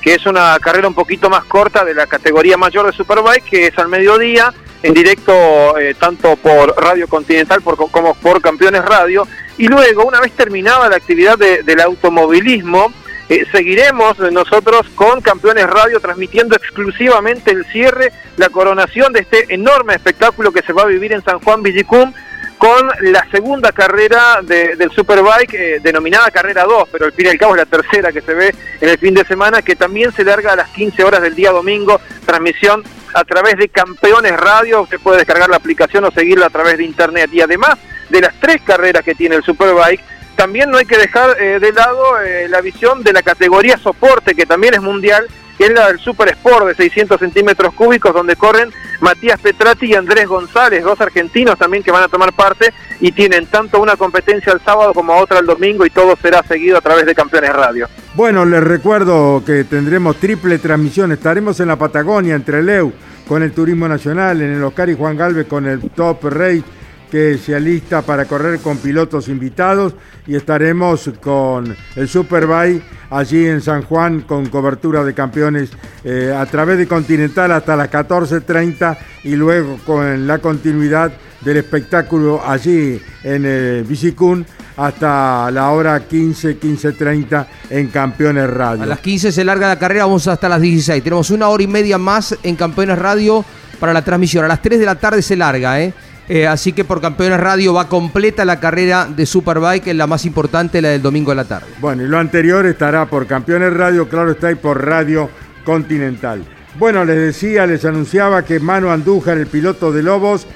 que 0.00 0.14
es 0.14 0.24
una 0.24 0.58
carrera 0.60 0.88
un 0.88 0.94
poquito 0.94 1.28
más 1.28 1.44
corta 1.44 1.84
de 1.84 1.94
la 1.94 2.06
categoría 2.06 2.56
mayor 2.56 2.86
de 2.86 2.92
Superbike, 2.92 3.44
que 3.44 3.66
es 3.66 3.78
al 3.78 3.88
mediodía, 3.88 4.52
en 4.82 4.94
directo 4.94 5.78
eh, 5.78 5.94
tanto 5.98 6.36
por 6.36 6.74
Radio 6.82 7.06
Continental 7.06 7.60
como 7.62 8.14
por 8.14 8.40
Campeones 8.40 8.84
Radio. 8.84 9.26
Y 9.58 9.68
luego, 9.68 10.04
una 10.04 10.20
vez 10.20 10.32
terminada 10.32 10.88
la 10.88 10.96
actividad 10.96 11.36
del 11.36 11.80
automovilismo, 11.80 12.90
eh, 13.28 13.46
seguiremos 13.52 14.18
nosotros 14.32 14.88
con 14.94 15.20
Campeones 15.20 15.66
Radio 15.68 16.00
transmitiendo 16.00 16.56
exclusivamente 16.56 17.50
el 17.50 17.64
cierre, 17.66 18.10
la 18.36 18.48
coronación 18.48 19.12
de 19.12 19.20
este 19.20 19.52
enorme 19.54 19.94
espectáculo 19.94 20.50
que 20.50 20.62
se 20.62 20.72
va 20.72 20.82
a 20.82 20.86
vivir 20.86 21.12
en 21.12 21.22
San 21.22 21.38
Juan 21.40 21.62
Villicum 21.62 22.12
con 22.60 22.90
la 23.00 23.26
segunda 23.30 23.72
carrera 23.72 24.40
del 24.42 24.90
Superbike, 24.90 25.54
eh, 25.54 25.80
denominada 25.82 26.30
Carrera 26.30 26.64
2, 26.64 26.90
pero 26.92 27.06
al 27.06 27.12
fin 27.14 27.24
y 27.24 27.28
al 27.30 27.38
cabo 27.38 27.54
es 27.54 27.60
la 27.60 27.64
tercera 27.64 28.12
que 28.12 28.20
se 28.20 28.34
ve 28.34 28.54
en 28.82 28.90
el 28.90 28.98
fin 28.98 29.14
de 29.14 29.24
semana, 29.24 29.62
que 29.62 29.76
también 29.76 30.12
se 30.12 30.24
larga 30.24 30.52
a 30.52 30.56
las 30.56 30.68
15 30.68 31.02
horas 31.02 31.22
del 31.22 31.34
día 31.34 31.52
domingo, 31.52 31.98
transmisión 32.26 32.84
a 33.14 33.24
través 33.24 33.56
de 33.56 33.70
Campeones 33.70 34.38
Radio, 34.38 34.82
usted 34.82 35.00
puede 35.00 35.16
descargar 35.16 35.48
la 35.48 35.56
aplicación 35.56 36.04
o 36.04 36.10
seguirla 36.10 36.46
a 36.46 36.50
través 36.50 36.76
de 36.76 36.84
internet. 36.84 37.30
Y 37.32 37.40
además 37.40 37.78
de 38.10 38.20
las 38.20 38.38
tres 38.38 38.60
carreras 38.60 39.04
que 39.04 39.14
tiene 39.14 39.36
el 39.36 39.42
Superbike, 39.42 40.02
también 40.36 40.70
no 40.70 40.76
hay 40.76 40.84
que 40.84 40.98
dejar 40.98 41.40
eh, 41.40 41.60
de 41.60 41.72
lado 41.72 42.20
eh, 42.20 42.46
la 42.50 42.60
visión 42.60 43.02
de 43.02 43.14
la 43.14 43.22
categoría 43.22 43.78
soporte, 43.78 44.34
que 44.34 44.44
también 44.44 44.74
es 44.74 44.82
mundial 44.82 45.26
que 45.60 45.66
es 45.66 45.74
la 45.74 45.88
del 45.88 45.98
Super 45.98 46.26
Sport 46.30 46.68
de 46.68 46.74
600 46.74 47.20
centímetros 47.20 47.74
cúbicos, 47.74 48.14
donde 48.14 48.34
corren 48.34 48.70
Matías 49.02 49.38
Petrati 49.38 49.90
y 49.90 49.94
Andrés 49.94 50.26
González, 50.26 50.82
dos 50.82 50.98
argentinos 51.02 51.58
también 51.58 51.82
que 51.82 51.90
van 51.90 52.02
a 52.02 52.08
tomar 52.08 52.32
parte 52.32 52.72
y 52.98 53.12
tienen 53.12 53.44
tanto 53.44 53.78
una 53.78 53.96
competencia 53.96 54.54
el 54.54 54.60
sábado 54.62 54.94
como 54.94 55.14
otra 55.18 55.40
el 55.40 55.44
domingo 55.44 55.84
y 55.84 55.90
todo 55.90 56.16
será 56.16 56.42
seguido 56.44 56.78
a 56.78 56.80
través 56.80 57.04
de 57.04 57.14
Campeones 57.14 57.52
Radio. 57.52 57.88
Bueno, 58.14 58.46
les 58.46 58.64
recuerdo 58.64 59.42
que 59.44 59.64
tendremos 59.64 60.16
triple 60.16 60.56
transmisión, 60.56 61.12
estaremos 61.12 61.60
en 61.60 61.68
la 61.68 61.76
Patagonia, 61.76 62.36
entre 62.36 62.62
Leu, 62.62 62.90
con 63.28 63.42
el 63.42 63.52
Turismo 63.52 63.86
Nacional, 63.86 64.40
en 64.40 64.54
el 64.54 64.64
Oscar 64.64 64.88
y 64.88 64.96
Juan 64.96 65.18
Galvez 65.18 65.46
con 65.46 65.66
el 65.66 65.90
Top 65.90 66.24
Race 66.24 66.64
que 67.10 67.38
se 67.38 67.54
alista 67.54 68.02
para 68.02 68.24
correr 68.24 68.60
con 68.60 68.78
pilotos 68.78 69.28
invitados 69.28 69.94
y 70.26 70.36
estaremos 70.36 71.10
con 71.20 71.76
el 71.96 72.08
Superbike 72.08 72.82
allí 73.10 73.46
en 73.46 73.60
San 73.60 73.82
Juan 73.82 74.22
con 74.22 74.46
cobertura 74.46 75.02
de 75.04 75.12
campeones 75.12 75.70
eh, 76.04 76.34
a 76.36 76.46
través 76.46 76.78
de 76.78 76.86
Continental 76.86 77.52
hasta 77.52 77.76
las 77.76 77.90
14.30 77.90 78.96
y 79.24 79.36
luego 79.36 79.78
con 79.84 80.26
la 80.26 80.38
continuidad 80.38 81.12
del 81.40 81.56
espectáculo 81.56 82.42
allí 82.46 83.00
en 83.24 83.44
el 83.44 83.84
Bicicún 83.84 84.46
hasta 84.76 85.50
la 85.50 85.70
hora 85.70 86.00
15, 86.00 86.58
15.30 86.58 87.46
en 87.70 87.88
Campeones 87.88 88.48
Radio. 88.48 88.84
A 88.84 88.86
las 88.86 89.00
15 89.00 89.32
se 89.32 89.44
larga 89.44 89.68
la 89.68 89.78
carrera, 89.78 90.06
vamos 90.06 90.26
hasta 90.26 90.48
las 90.48 90.60
16. 90.60 91.02
Tenemos 91.02 91.30
una 91.30 91.48
hora 91.48 91.62
y 91.62 91.66
media 91.66 91.98
más 91.98 92.36
en 92.42 92.56
Campeones 92.56 92.98
Radio 92.98 93.44
para 93.78 93.92
la 93.92 94.02
transmisión. 94.02 94.44
A 94.44 94.48
las 94.48 94.62
3 94.62 94.78
de 94.78 94.86
la 94.86 94.94
tarde 94.94 95.20
se 95.20 95.36
larga, 95.36 95.80
¿eh? 95.82 95.92
Eh, 96.32 96.46
así 96.46 96.72
que 96.72 96.84
por 96.84 97.00
Campeones 97.00 97.40
Radio 97.40 97.74
va 97.74 97.88
completa 97.88 98.44
la 98.44 98.60
carrera 98.60 99.04
de 99.04 99.26
Superbike, 99.26 99.92
la 99.94 100.06
más 100.06 100.24
importante, 100.24 100.80
la 100.80 100.90
del 100.90 101.02
domingo 101.02 101.32
a 101.32 101.34
la 101.34 101.44
tarde. 101.44 101.66
Bueno, 101.80 102.04
y 102.04 102.06
lo 102.06 102.20
anterior 102.20 102.64
estará 102.66 103.06
por 103.06 103.26
Campeones 103.26 103.72
Radio, 103.72 104.08
claro 104.08 104.30
está, 104.30 104.52
y 104.52 104.54
por 104.54 104.86
Radio 104.86 105.28
Continental. 105.64 106.44
Bueno, 106.78 107.04
les 107.04 107.16
decía, 107.16 107.66
les 107.66 107.84
anunciaba 107.84 108.44
que 108.44 108.60
Manu 108.60 108.90
Andújar, 108.90 109.38
el 109.38 109.48
piloto 109.48 109.90
de 109.90 110.04
Lobos, 110.04 110.46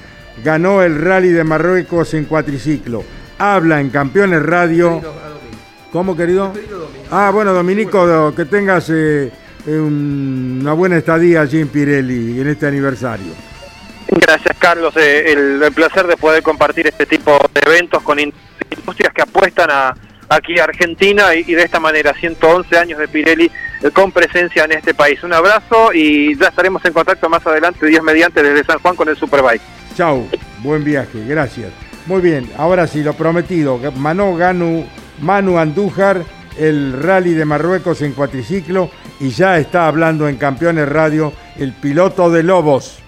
ganó 0.45 0.81
el 0.81 0.97
Rally 0.97 1.33
de 1.33 1.43
Marruecos 1.43 2.13
en 2.13 2.23
cuatriciclo. 2.23 3.03
habla 3.37 3.81
en 3.81 3.89
Campeones 3.89 4.43
Radio. 4.43 5.01
¿Cómo, 5.91 6.15
querido? 6.15 6.53
Ah, 7.11 7.31
bueno, 7.33 7.51
Dominico, 7.51 8.33
que 8.33 8.45
tengas 8.45 8.89
eh, 8.93 9.29
una 9.67 10.71
buena 10.71 10.95
estadía 10.95 11.41
allí 11.41 11.59
en 11.59 11.67
Pirelli 11.67 12.39
en 12.39 12.47
este 12.47 12.65
aniversario. 12.65 13.54
Gracias, 14.07 14.55
Carlos. 14.57 14.95
Eh, 14.97 15.31
el, 15.31 15.71
placer 15.73 16.07
de 16.07 16.17
poder 16.17 16.43
compartir 16.43 16.87
este 16.87 17.05
tipo 17.05 17.37
de 17.53 17.61
eventos 17.65 18.01
con 18.03 18.19
industrias 18.19 19.13
que 19.13 19.21
apuestan 19.21 19.69
a, 19.71 19.95
aquí 20.29 20.59
a 20.59 20.65
Argentina 20.65 21.33
y, 21.33 21.43
de 21.43 21.63
esta 21.63 21.79
manera 21.79 22.13
111 22.13 22.77
años 22.77 22.99
de 22.99 23.07
Pirelli 23.07 23.51
eh, 23.81 23.91
con 23.91 24.11
presencia 24.11 24.65
en 24.65 24.73
este 24.73 24.93
país. 24.93 25.23
Un 25.23 25.33
abrazo 25.33 25.91
y 25.93 26.37
ya 26.37 26.47
estaremos 26.47 26.83
en 26.85 26.93
contacto 26.93 27.29
más 27.29 27.45
adelante, 27.45 27.85
Dios 27.87 28.03
mediante, 28.03 28.43
desde 28.43 28.63
San 28.63 28.79
Juan 28.79 28.95
con 28.95 29.09
el 29.09 29.17
Superbike. 29.17 29.61
Chau, 29.95 30.27
buen 30.59 30.83
viaje, 30.83 31.25
gracias. 31.27 31.71
Muy 32.05 32.21
bien, 32.21 32.49
ahora 32.57 32.85
sí, 32.85 33.01
lo 33.01 33.13
prometido, 33.13 33.79
Manu, 33.95 34.37
Ganu, 34.37 34.85
Manu 35.21 35.57
Andújar, 35.57 36.21
el 36.57 37.01
rally 37.01 37.33
de 37.33 37.45
Marruecos 37.45 38.01
en 38.01 38.13
cuatriciclo 38.13 38.89
y 39.19 39.29
ya 39.29 39.57
está 39.57 39.87
hablando 39.87 40.27
en 40.27 40.37
Campeones 40.37 40.87
Radio 40.87 41.33
el 41.57 41.73
piloto 41.73 42.29
de 42.29 42.43
Lobos. 42.43 42.99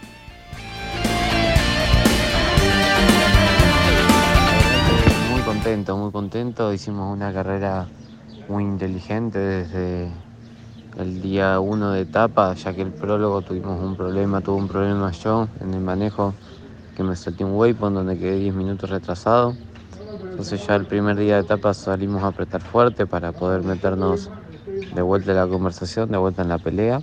Contento, 5.77 5.97
muy 5.97 6.11
contento. 6.11 6.73
Hicimos 6.73 7.13
una 7.13 7.31
carrera 7.31 7.85
muy 8.49 8.63
inteligente 8.63 9.37
desde 9.37 10.09
el 10.97 11.21
día 11.21 11.59
1 11.59 11.91
de 11.91 12.01
etapa, 12.01 12.55
ya 12.55 12.73
que 12.73 12.81
el 12.81 12.91
prólogo 12.91 13.43
tuvimos 13.43 13.79
un 13.79 13.95
problema, 13.95 14.41
tuvo 14.41 14.55
un 14.55 14.67
problema 14.67 15.11
yo 15.11 15.47
en 15.61 15.75
el 15.75 15.81
manejo 15.81 16.33
que 16.95 17.03
me 17.03 17.15
salté 17.15 17.43
un 17.43 17.53
waypoint 17.53 17.95
donde 17.95 18.17
quedé 18.17 18.39
10 18.39 18.55
minutos 18.55 18.89
retrasado. 18.89 19.53
Entonces 20.31 20.65
ya 20.65 20.75
el 20.75 20.85
primer 20.85 21.15
día 21.15 21.35
de 21.35 21.41
etapa 21.41 21.75
salimos 21.75 22.23
a 22.23 22.27
apretar 22.27 22.61
fuerte 22.61 23.05
para 23.05 23.31
poder 23.31 23.61
meternos 23.61 24.31
de 24.95 25.01
vuelta 25.03 25.29
en 25.29 25.37
la 25.37 25.45
conversación, 25.45 26.09
de 26.09 26.17
vuelta 26.17 26.41
en 26.41 26.49
la 26.49 26.57
pelea. 26.57 27.01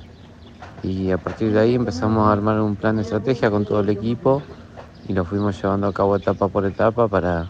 Y 0.82 1.12
a 1.12 1.18
partir 1.18 1.52
de 1.52 1.60
ahí 1.60 1.76
empezamos 1.76 2.26
a 2.26 2.32
armar 2.32 2.60
un 2.60 2.74
plan 2.74 2.96
de 2.96 3.02
estrategia 3.02 3.52
con 3.52 3.64
todo 3.64 3.78
el 3.80 3.88
equipo 3.88 4.42
y 5.08 5.12
lo 5.12 5.24
fuimos 5.24 5.62
llevando 5.62 5.86
a 5.86 5.92
cabo 5.92 6.16
etapa 6.16 6.48
por 6.48 6.66
etapa 6.66 7.06
para 7.06 7.46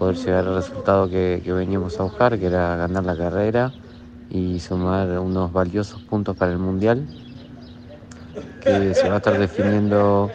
poder 0.00 0.16
llegar 0.16 0.48
al 0.48 0.54
resultado 0.54 1.10
que, 1.10 1.42
veníamos 1.46 2.00
a 2.00 2.04
buscar, 2.04 2.38
que 2.38 2.46
era 2.46 2.74
ganar 2.74 3.04
la 3.04 3.14
carrera 3.14 3.70
y 4.30 4.58
sumar 4.58 5.18
unos 5.18 5.52
valiosos 5.52 6.00
puntos 6.00 6.34
para 6.38 6.52
el 6.52 6.58
Mundial, 6.58 7.06
que 8.62 8.94
se 8.94 9.10
va 9.10 9.16
a 9.16 9.18
estar 9.18 9.38
definiendo 9.38 10.30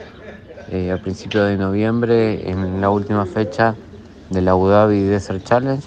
eh, 0.70 0.92
al 0.92 1.00
principio 1.00 1.44
de 1.46 1.58
noviembre 1.58 2.48
en 2.48 2.80
la 2.80 2.92
última 2.92 3.26
fecha 3.26 3.74
del 4.30 4.48
Abu 4.50 4.68
Dhabi 4.68 5.02
Desert 5.02 5.44
Challenge. 5.44 5.84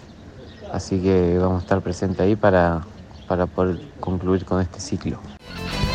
Así 0.72 1.00
que 1.00 1.38
vamos 1.38 1.60
a 1.60 1.62
estar 1.62 1.80
presentes 1.80 2.18
ahí 2.18 2.34
para, 2.34 2.80
para 3.28 3.46
poder 3.46 3.78
concluir 4.00 4.44
con 4.44 4.60
este 4.60 4.80
ciclo. 4.80 5.20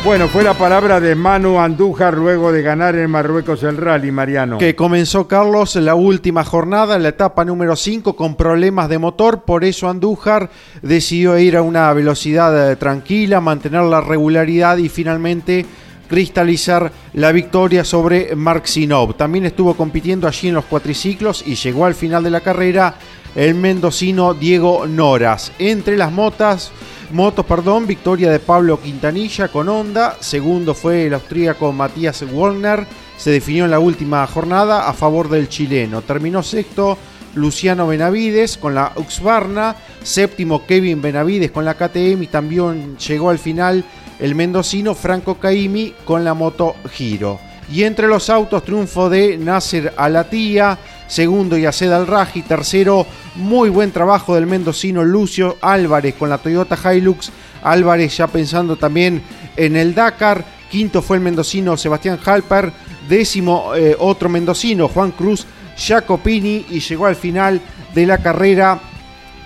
Bueno, 0.04 0.28
fue 0.28 0.42
la 0.42 0.52
palabra 0.52 1.00
de 1.00 1.14
Manu 1.14 1.58
Andújar 1.58 2.12
luego 2.12 2.52
de 2.52 2.60
ganar 2.60 2.94
en 2.94 3.10
Marruecos 3.10 3.62
el 3.62 3.78
rally, 3.78 4.12
Mariano. 4.12 4.58
Que 4.58 4.76
comenzó 4.76 5.26
Carlos 5.26 5.76
la 5.76 5.94
última 5.94 6.44
jornada, 6.44 6.98
la 6.98 7.08
etapa 7.08 7.42
número 7.42 7.74
5, 7.74 8.14
con 8.14 8.36
problemas 8.36 8.90
de 8.90 8.98
motor. 8.98 9.44
Por 9.44 9.64
eso 9.64 9.88
Andújar 9.88 10.50
decidió 10.82 11.38
ir 11.38 11.56
a 11.56 11.62
una 11.62 11.90
velocidad 11.94 12.70
eh, 12.70 12.76
tranquila, 12.76 13.40
mantener 13.40 13.80
la 13.84 14.02
regularidad 14.02 14.76
y 14.76 14.90
finalmente 14.90 15.64
cristalizar 16.06 16.92
la 17.14 17.32
victoria 17.32 17.82
sobre 17.82 18.36
Mark 18.36 18.68
Sinov. 18.68 19.14
También 19.14 19.46
estuvo 19.46 19.74
compitiendo 19.74 20.28
allí 20.28 20.48
en 20.48 20.54
los 20.54 20.66
cuatriciclos 20.66 21.42
y 21.46 21.54
llegó 21.54 21.86
al 21.86 21.94
final 21.94 22.22
de 22.22 22.30
la 22.30 22.42
carrera 22.42 22.96
el 23.34 23.54
mendocino 23.54 24.34
Diego 24.34 24.86
Noras. 24.86 25.50
Entre 25.58 25.96
las 25.96 26.12
motas, 26.12 26.72
motos, 27.10 27.44
perdón, 27.46 27.86
victoria 27.86 28.30
de 28.30 28.38
Pablo 28.38 28.80
Quintanilla 28.80 29.48
con 29.48 29.68
Honda, 29.68 30.16
segundo 30.20 30.74
fue 30.74 31.06
el 31.06 31.14
austríaco 31.14 31.72
Matías 31.72 32.22
Wallner, 32.22 32.86
se 33.16 33.30
definió 33.30 33.64
en 33.64 33.70
la 33.70 33.78
última 33.78 34.26
jornada 34.26 34.88
a 34.88 34.92
favor 34.92 35.28
del 35.28 35.48
chileno. 35.48 36.02
Terminó 36.02 36.42
sexto 36.42 36.98
Luciano 37.34 37.86
Benavides 37.86 38.56
con 38.58 38.74
la 38.74 38.92
Uxbarna, 38.96 39.76
séptimo 40.02 40.66
Kevin 40.66 41.02
Benavides 41.02 41.50
con 41.50 41.64
la 41.64 41.74
KTM 41.74 42.22
y 42.22 42.26
también 42.28 42.96
llegó 42.98 43.30
al 43.30 43.38
final 43.38 43.84
el 44.18 44.34
mendocino 44.34 44.94
Franco 44.94 45.36
Caimi 45.36 45.94
con 46.04 46.24
la 46.24 46.34
moto 46.34 46.76
Giro. 46.92 47.38
Y 47.72 47.84
entre 47.84 48.08
los 48.08 48.28
autos, 48.28 48.62
triunfo 48.62 49.08
de 49.08 49.38
Nasser 49.38 49.94
Alatía, 49.96 50.78
segundo 51.06 51.56
Yaced 51.56 51.92
Al-Raji, 51.92 52.42
tercero, 52.42 53.06
muy 53.36 53.68
buen 53.68 53.92
trabajo 53.92 54.34
del 54.34 54.46
mendocino 54.46 55.04
Lucio 55.04 55.56
Álvarez 55.60 56.14
con 56.14 56.28
la 56.28 56.38
Toyota 56.38 56.78
Hilux, 56.92 57.30
Álvarez 57.62 58.16
ya 58.16 58.26
pensando 58.26 58.76
también 58.76 59.22
en 59.56 59.76
el 59.76 59.94
Dakar, 59.94 60.44
quinto 60.70 61.02
fue 61.02 61.16
el 61.18 61.22
mendocino 61.22 61.76
Sebastián 61.76 62.18
Halper, 62.24 62.72
décimo 63.08 63.74
eh, 63.74 63.96
otro 63.98 64.28
mendocino 64.28 64.88
Juan 64.88 65.12
Cruz 65.12 65.46
Jacopini 65.76 66.66
y 66.70 66.80
llegó 66.80 67.06
al 67.06 67.16
final 67.16 67.60
de 67.94 68.06
la 68.06 68.18
carrera. 68.18 68.80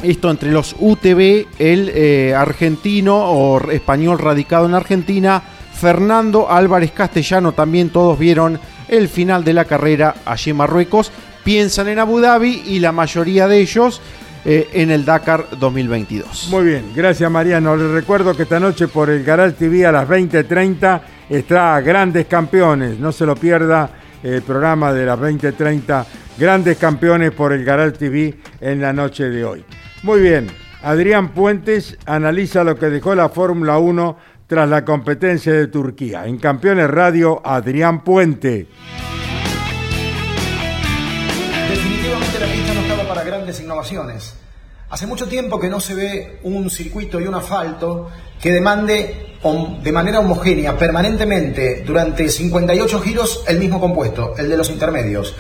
Esto 0.03 0.31
entre 0.31 0.53
los 0.53 0.77
UTV, 0.79 1.47
el 1.59 1.91
eh, 1.93 2.35
argentino 2.35 3.17
o 3.17 3.71
español 3.71 4.19
radicado 4.19 4.67
en 4.67 4.75
Argentina, 4.75 5.43
Fernando 5.75 6.51
Álvarez 6.51 6.93
Castellano, 6.93 7.53
también 7.53 7.91
todos 7.91 8.17
vieron 8.19 8.61
el 8.87 9.09
final 9.09 9.45
de 9.45 9.53
la 9.53 9.65
carrera 9.65 10.15
allí 10.25 10.51
en 10.51 10.57
Marruecos, 10.57 11.11
piensan 11.49 11.89
en 11.89 11.99
Abu 11.99 12.21
Dhabi 12.21 12.63
y 12.67 12.79
la 12.79 12.93
mayoría 12.93 13.49
de 13.49 13.59
ellos 13.59 14.03
eh, 14.45 14.69
en 14.75 14.91
el 14.91 15.07
Dakar 15.07 15.47
2022. 15.59 16.49
Muy 16.51 16.63
bien, 16.63 16.93
gracias 16.95 17.31
Mariano. 17.31 17.75
Les 17.75 17.91
recuerdo 17.91 18.37
que 18.37 18.43
esta 18.43 18.61
noche 18.61 18.87
por 18.87 19.09
el 19.09 19.25
Garal 19.25 19.55
TV 19.55 19.87
a 19.87 19.93
las 19.93 20.07
20.30 20.07 21.01
está 21.31 21.81
Grandes 21.81 22.27
Campeones, 22.27 22.99
no 22.99 23.13
se 23.13 23.25
lo 23.25 23.35
pierda 23.35 23.89
el 24.23 24.43
programa 24.43 24.93
de 24.93 25.07
las 25.07 25.19
20.30, 25.19 26.05
Grandes 26.39 26.77
Campeones 26.77 27.31
por 27.31 27.55
el 27.55 27.65
Garal 27.65 27.95
TV 27.95 28.35
en 28.61 28.83
la 28.83 28.93
noche 28.93 29.31
de 29.31 29.43
hoy. 29.43 29.65
Muy 30.03 30.21
bien, 30.21 30.49
Adrián 30.83 31.31
Puentes 31.31 31.97
analiza 32.05 32.63
lo 32.63 32.77
que 32.77 32.91
dejó 32.91 33.15
la 33.15 33.31
Fórmula 33.31 33.79
1 33.79 34.19
tras 34.47 34.69
la 34.69 34.85
competencia 34.85 35.55
de 35.55 35.69
Turquía. 35.69 36.27
En 36.27 36.37
Campeones 36.37 36.91
Radio, 36.91 37.41
Adrián 37.43 38.05
Puente. 38.05 38.67
Innovaciones. 43.69 44.35
Hace 44.91 45.07
mucho 45.07 45.29
tiempo 45.29 45.61
que 45.61 45.69
no 45.69 45.81
se 45.81 45.95
ve 45.95 46.41
un 46.43 46.71
circuito 46.71 47.21
y 47.21 47.27
un 47.27 47.35
asfalto 47.35 48.11
que 48.41 48.53
demande 48.53 49.37
de 49.83 49.93
manera 49.93 50.21
homogénea, 50.21 50.77
permanentemente, 50.77 51.85
durante 51.87 52.29
58 52.29 53.01
giros, 53.01 53.45
el 53.47 53.59
mismo 53.59 53.79
compuesto, 53.79 54.35
el 54.37 54.49
de 54.49 54.57
los 54.57 54.71
intermedios. 54.71 55.35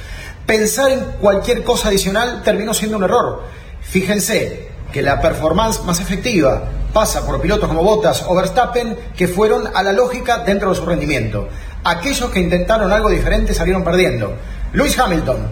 Pensar 0.46 0.92
en 0.92 1.00
cualquier 1.20 1.64
cosa 1.64 1.88
adicional 1.88 2.42
terminó 2.42 2.72
siendo 2.72 2.98
un 2.98 3.04
error 3.04 3.42
Fíjense 3.88 4.68
que 4.92 5.00
la 5.00 5.20
performance 5.20 5.82
más 5.84 5.98
efectiva 6.00 6.62
pasa 6.92 7.24
por 7.24 7.40
pilotos 7.40 7.68
como 7.68 7.82
Bottas 7.82 8.22
o 8.28 8.34
Verstappen 8.34 8.96
que 9.16 9.28
fueron 9.28 9.66
a 9.74 9.82
la 9.82 9.92
lógica 9.92 10.38
dentro 10.38 10.70
de 10.70 10.76
su 10.76 10.84
rendimiento. 10.84 11.48
Aquellos 11.84 12.30
que 12.30 12.40
intentaron 12.40 12.92
algo 12.92 13.08
diferente 13.08 13.54
salieron 13.54 13.84
perdiendo. 13.84 14.34
Lewis 14.74 14.98
Hamilton, 14.98 15.48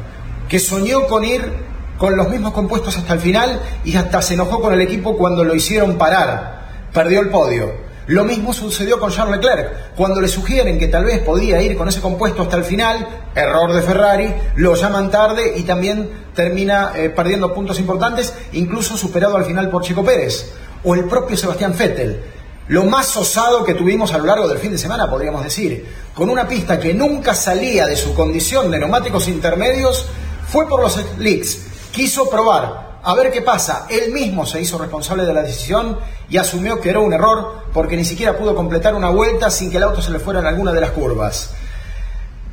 que 0.49 0.59
soñó 0.59 1.07
con 1.07 1.25
ir 1.25 1.51
con 1.99 2.17
los 2.17 2.29
mismos 2.29 2.53
compuestos 2.53 2.97
hasta 2.97 3.15
el 3.15 3.21
final 3.21 3.61
y 3.85 3.97
hasta 3.97 4.23
se 4.23 4.35
enojó 4.35 4.61
con 4.61 4.75
el 4.75 4.81
equipo 4.81 5.17
cuando 5.17 5.45
lo 5.45 5.55
hicieron 5.55 5.97
parar. 5.97 6.89
Perdió 6.93 7.21
el 7.21 7.29
podio. 7.29 7.87
Lo 8.09 8.25
mismo 8.25 8.53
sucedió 8.53 9.01
con 9.01 9.11
Charles 9.11 9.37
Leclerc. 9.37 9.95
Cuando 9.97 10.21
le 10.21 10.29
sugieren 10.29 10.79
que 10.79 10.87
tal 10.87 11.05
vez 11.05 11.21
podía 11.21 11.61
ir 11.61 11.77
con 11.77 11.89
ese 11.89 12.01
compuesto 12.01 12.43
hasta 12.43 12.57
el 12.57 12.65
final, 12.65 13.07
error 13.35 13.73
de 13.73 13.83
Ferrari, 13.83 14.33
lo 14.55 14.77
llaman 14.77 15.11
tarde 15.11 15.55
y 15.57 15.65
también 15.65 16.09
termina 16.33 16.93
eh, 16.95 17.11
perdiendo 17.11 17.53
puntos 17.53 17.81
importantes, 17.81 18.33
incluso 18.53 18.97
superado 18.97 19.37
al 19.37 19.45
final 19.45 19.69
por 19.71 19.83
Chico 19.83 20.05
Pérez 20.05 20.53
o 20.85 20.95
el 20.95 21.05
propio 21.05 21.37
Sebastián 21.37 21.75
Vettel. 21.77 22.23
Lo 22.69 22.85
más 22.85 23.17
osado 23.17 23.65
que 23.65 23.75
tuvimos 23.75 24.13
a 24.13 24.19
lo 24.19 24.27
largo 24.27 24.47
del 24.47 24.59
fin 24.59 24.73
de 24.73 24.79
semana, 24.79 25.11
podríamos 25.11 25.43
decir, 25.43 25.87
con 26.15 26.31
una 26.31 26.47
pista 26.47 26.79
que 26.79 26.95
nunca 26.95 27.35
salía 27.35 27.87
de 27.87 27.97
su 27.97 28.15
condición 28.15 28.71
de 28.71 28.79
neumáticos 28.79 29.27
intermedios, 29.29 30.07
fue 30.49 30.69
por 30.69 30.81
los 30.81 30.95
slicks. 30.95 31.59
Quiso 31.97 32.29
probar 32.29 32.99
a 33.03 33.15
ver 33.15 33.33
qué 33.33 33.41
pasa. 33.41 33.87
Él 33.89 34.13
mismo 34.13 34.45
se 34.45 34.61
hizo 34.61 34.77
responsable 34.77 35.25
de 35.25 35.33
la 35.33 35.41
decisión 35.41 35.99
y 36.29 36.37
asumió 36.37 36.79
que 36.79 36.91
era 36.91 36.99
un 36.99 37.11
error 37.11 37.65
porque 37.73 37.97
ni 37.97 38.05
siquiera 38.05 38.37
pudo 38.37 38.55
completar 38.55 38.95
una 38.95 39.09
vuelta 39.09 39.51
sin 39.51 39.71
que 39.71 39.79
el 39.79 39.85
auto 39.85 40.03
se 40.03 40.11
le 40.11 40.19
fuera 40.19 40.41
en 40.41 40.47
alguna 40.47 40.73
de 40.75 40.83
las 40.83 40.91
curvas. 40.91 41.53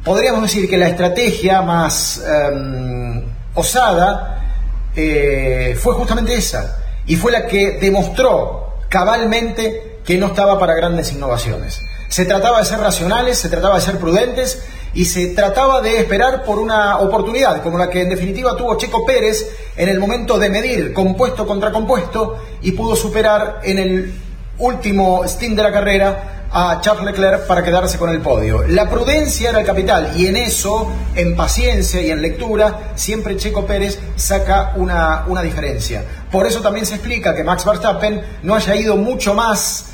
Podríamos 0.01 0.43
decir 0.43 0.69
que 0.69 0.77
la 0.77 0.88
estrategia 0.88 1.62
más 1.62 2.23
em, 2.25 3.21
osada 3.53 4.41
eh, 4.95 5.77
fue 5.77 5.93
justamente 5.93 6.36
esa 6.36 6.77
y 7.06 7.17
fue 7.17 7.34
la 7.34 7.45
que 7.45 7.79
demostró 7.82 8.75
cabalmente 8.88 9.99
que 10.06 10.17
no 10.17 10.27
estaba 10.27 10.58
para 10.58 10.73
grandes 10.73 11.12
innovaciones. 11.12 11.82
Se 12.08 12.23
trataba 12.23 12.60
de 12.60 12.65
ser 12.65 12.79
racionales, 12.79 13.39
se 13.39 13.49
trataba 13.49 13.75
de 13.75 13.82
ser 13.82 13.97
prudentes 13.97 14.63
y 14.93 15.06
se 15.06 15.27
trataba 15.27 15.82
de 15.82 15.99
esperar 15.99 16.43
por 16.43 16.60
una 16.60 16.99
oportunidad, 16.99 17.62
como 17.63 17.77
la 17.77 17.89
que 17.89 18.01
en 18.01 18.10
definitiva 18.10 18.56
tuvo 18.56 18.77
Checo 18.77 19.06
Pérez 19.06 19.49
en 19.75 19.89
el 19.89 19.99
momento 19.99 20.38
de 20.38 20.49
medir 20.49 20.93
compuesto 20.93 21.47
contra 21.47 21.71
compuesto 21.71 22.38
y 22.62 22.71
pudo 22.73 22.95
superar 22.95 23.60
en 23.63 23.79
el 23.79 24.13
último 24.60 25.23
stint 25.27 25.56
de 25.56 25.63
la 25.63 25.71
carrera 25.71 26.29
a 26.56 26.79
Charles 26.82 27.06
Leclerc 27.06 27.47
para 27.47 27.63
quedarse 27.63 27.97
con 27.97 28.12
el 28.12 28.21
podio. 28.21 28.62
La 28.67 28.88
prudencia 28.88 29.49
era 29.49 29.60
el 29.60 29.65
capital 29.65 30.13
y 30.15 30.27
en 30.27 30.38
eso, 30.38 30.88
en 31.15 31.36
paciencia 31.36 31.99
y 31.99 32.12
en 32.12 32.21
lectura, 32.21 32.91
siempre 32.93 33.36
Checo 33.38 33.65
Pérez 33.65 33.97
saca 34.15 34.73
una, 34.75 35.25
una 35.27 35.41
diferencia. 35.41 36.03
Por 36.32 36.45
eso 36.45 36.62
también 36.62 36.86
se 36.86 36.95
explica 36.95 37.34
que 37.34 37.43
Max 37.43 37.65
Verstappen 37.65 38.21
no 38.43 38.53
haya 38.53 38.75
ido 38.75 38.95
mucho 38.95 39.34
más 39.34 39.92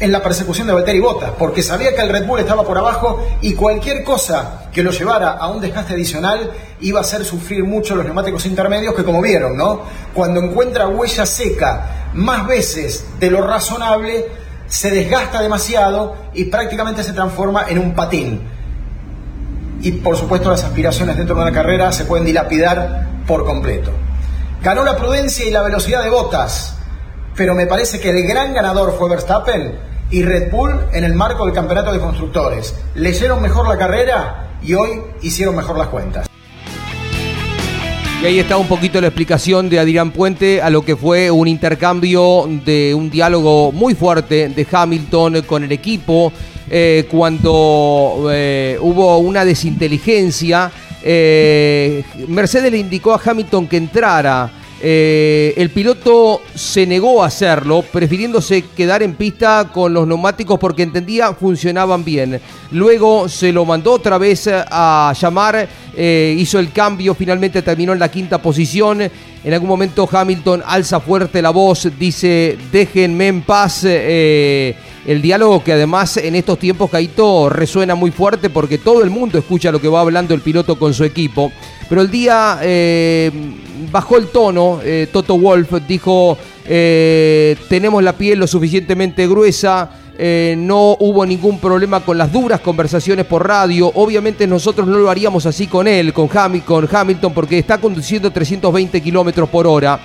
en 0.00 0.10
la 0.10 0.22
persecución 0.22 0.66
de 0.66 0.72
Valtteri 0.72 0.98
Bottas, 0.98 1.32
porque 1.38 1.62
sabía 1.62 1.94
que 1.94 2.00
el 2.00 2.08
Red 2.08 2.26
Bull 2.26 2.40
estaba 2.40 2.64
por 2.64 2.78
abajo 2.78 3.22
y 3.42 3.52
cualquier 3.52 4.02
cosa 4.02 4.62
que 4.72 4.82
lo 4.82 4.92
llevara 4.92 5.32
a 5.32 5.48
un 5.48 5.60
desgaste 5.60 5.92
adicional 5.92 6.50
iba 6.80 7.00
a 7.00 7.02
hacer 7.02 7.22
sufrir 7.22 7.64
mucho 7.64 7.94
los 7.94 8.06
neumáticos 8.06 8.46
intermedios, 8.46 8.94
que 8.94 9.04
como 9.04 9.20
vieron, 9.20 9.58
¿no? 9.58 9.82
Cuando 10.14 10.40
encuentra 10.40 10.88
huella 10.88 11.26
seca 11.26 12.08
más 12.14 12.46
veces 12.46 13.04
de 13.20 13.30
lo 13.30 13.46
razonable, 13.46 14.24
se 14.66 14.90
desgasta 14.90 15.42
demasiado 15.42 16.16
y 16.32 16.44
prácticamente 16.46 17.04
se 17.04 17.12
transforma 17.12 17.66
en 17.68 17.78
un 17.78 17.94
patín. 17.94 18.40
Y 19.82 19.92
por 19.92 20.16
supuesto 20.16 20.50
las 20.50 20.64
aspiraciones 20.64 21.18
dentro 21.18 21.36
de 21.36 21.42
una 21.42 21.52
carrera 21.52 21.92
se 21.92 22.06
pueden 22.06 22.24
dilapidar 22.24 23.06
por 23.26 23.44
completo. 23.44 23.90
Ganó 24.62 24.82
la 24.82 24.96
prudencia 24.96 25.44
y 25.44 25.50
la 25.50 25.62
velocidad 25.62 26.02
de 26.02 26.08
botas, 26.08 26.76
pero 27.36 27.54
me 27.54 27.66
parece 27.66 28.00
que 28.00 28.08
el 28.08 28.26
gran 28.26 28.54
ganador 28.54 28.96
fue 28.96 29.10
Verstappen 29.10 29.89
y 30.10 30.22
Red 30.22 30.50
Bull 30.50 30.72
en 30.92 31.04
el 31.04 31.14
marco 31.14 31.44
del 31.44 31.54
campeonato 31.54 31.92
de 31.92 32.00
constructores. 32.00 32.74
Leyeron 32.94 33.40
mejor 33.40 33.68
la 33.68 33.78
carrera 33.78 34.56
y 34.62 34.74
hoy 34.74 35.00
hicieron 35.22 35.56
mejor 35.56 35.78
las 35.78 35.88
cuentas. 35.88 36.26
Y 38.22 38.26
ahí 38.26 38.38
está 38.38 38.58
un 38.58 38.68
poquito 38.68 39.00
la 39.00 39.06
explicación 39.06 39.70
de 39.70 39.78
Adrián 39.78 40.10
Puente 40.10 40.60
a 40.60 40.68
lo 40.68 40.82
que 40.82 40.94
fue 40.94 41.30
un 41.30 41.48
intercambio 41.48 42.46
de 42.66 42.94
un 42.94 43.08
diálogo 43.08 43.72
muy 43.72 43.94
fuerte 43.94 44.50
de 44.50 44.66
Hamilton 44.70 45.40
con 45.46 45.64
el 45.64 45.72
equipo 45.72 46.30
eh, 46.68 47.08
cuando 47.10 48.28
eh, 48.30 48.76
hubo 48.78 49.16
una 49.18 49.44
desinteligencia. 49.44 50.70
Eh, 51.02 52.04
Mercedes 52.28 52.70
le 52.70 52.76
indicó 52.76 53.14
a 53.14 53.20
Hamilton 53.24 53.66
que 53.66 53.78
entrara 53.78 54.50
eh, 54.82 55.52
el 55.56 55.70
piloto 55.70 56.40
se 56.54 56.86
negó 56.86 57.22
a 57.22 57.26
hacerlo, 57.26 57.82
prefiriéndose 57.82 58.64
quedar 58.74 59.02
en 59.02 59.14
pista 59.14 59.68
con 59.72 59.92
los 59.92 60.06
neumáticos 60.06 60.58
porque 60.58 60.82
entendía 60.82 61.34
funcionaban 61.34 62.04
bien. 62.04 62.40
Luego 62.72 63.28
se 63.28 63.52
lo 63.52 63.64
mandó 63.64 63.92
otra 63.92 64.16
vez 64.16 64.48
a 64.50 65.12
llamar, 65.20 65.68
eh, 65.96 66.34
hizo 66.38 66.58
el 66.58 66.72
cambio, 66.72 67.14
finalmente 67.14 67.62
terminó 67.62 67.92
en 67.92 67.98
la 67.98 68.10
quinta 68.10 68.40
posición. 68.40 69.02
En 69.42 69.52
algún 69.52 69.68
momento 69.68 70.08
Hamilton 70.10 70.62
alza 70.64 71.00
fuerte 71.00 71.42
la 71.42 71.50
voz, 71.50 71.88
dice 71.98 72.56
déjenme 72.72 73.28
en 73.28 73.42
paz. 73.42 73.82
Eh, 73.84 74.74
el 75.06 75.22
diálogo 75.22 75.64
que 75.64 75.72
además 75.72 76.16
en 76.16 76.34
estos 76.34 76.58
tiempos, 76.58 76.90
Caito, 76.90 77.48
resuena 77.48 77.94
muy 77.94 78.10
fuerte 78.10 78.50
porque 78.50 78.78
todo 78.78 79.02
el 79.02 79.10
mundo 79.10 79.38
escucha 79.38 79.72
lo 79.72 79.80
que 79.80 79.88
va 79.88 80.00
hablando 80.00 80.34
el 80.34 80.40
piloto 80.40 80.78
con 80.78 80.94
su 80.94 81.04
equipo. 81.04 81.52
Pero 81.88 82.02
el 82.02 82.10
día 82.10 82.60
bajó 83.90 84.16
el 84.16 84.28
tono, 84.28 84.80
eh, 84.82 85.08
Toto 85.12 85.38
Wolf 85.38 85.72
dijo, 85.86 86.36
eh, 86.66 87.56
tenemos 87.68 88.02
la 88.02 88.12
piel 88.12 88.38
lo 88.38 88.46
suficientemente 88.46 89.26
gruesa, 89.26 89.90
eh, 90.18 90.54
no 90.58 90.96
hubo 91.00 91.24
ningún 91.24 91.58
problema 91.58 92.00
con 92.00 92.18
las 92.18 92.30
duras 92.30 92.60
conversaciones 92.60 93.24
por 93.24 93.46
radio. 93.46 93.90
Obviamente 93.94 94.46
nosotros 94.46 94.86
no 94.86 94.98
lo 94.98 95.08
haríamos 95.08 95.46
así 95.46 95.66
con 95.66 95.88
él, 95.88 96.12
con, 96.12 96.28
Hamilton, 96.30 97.32
porque 97.32 97.58
está 97.58 97.78
conduciendo 97.78 98.30
320 98.30 99.00
kilómetros 99.00 99.48
por 99.48 99.66
hora. 99.66 99.98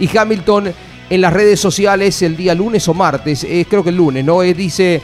Y 0.00 0.16
Hamilton 0.16 0.72
en 1.10 1.20
las 1.20 1.32
redes 1.32 1.58
sociales 1.60 2.20
el 2.22 2.36
día 2.36 2.54
lunes 2.54 2.86
o 2.88 2.94
martes, 2.94 3.46
creo 3.68 3.82
que 3.82 3.90
el 3.90 3.96
lunes, 3.96 4.24
¿no? 4.24 4.40
dice, 4.40 5.00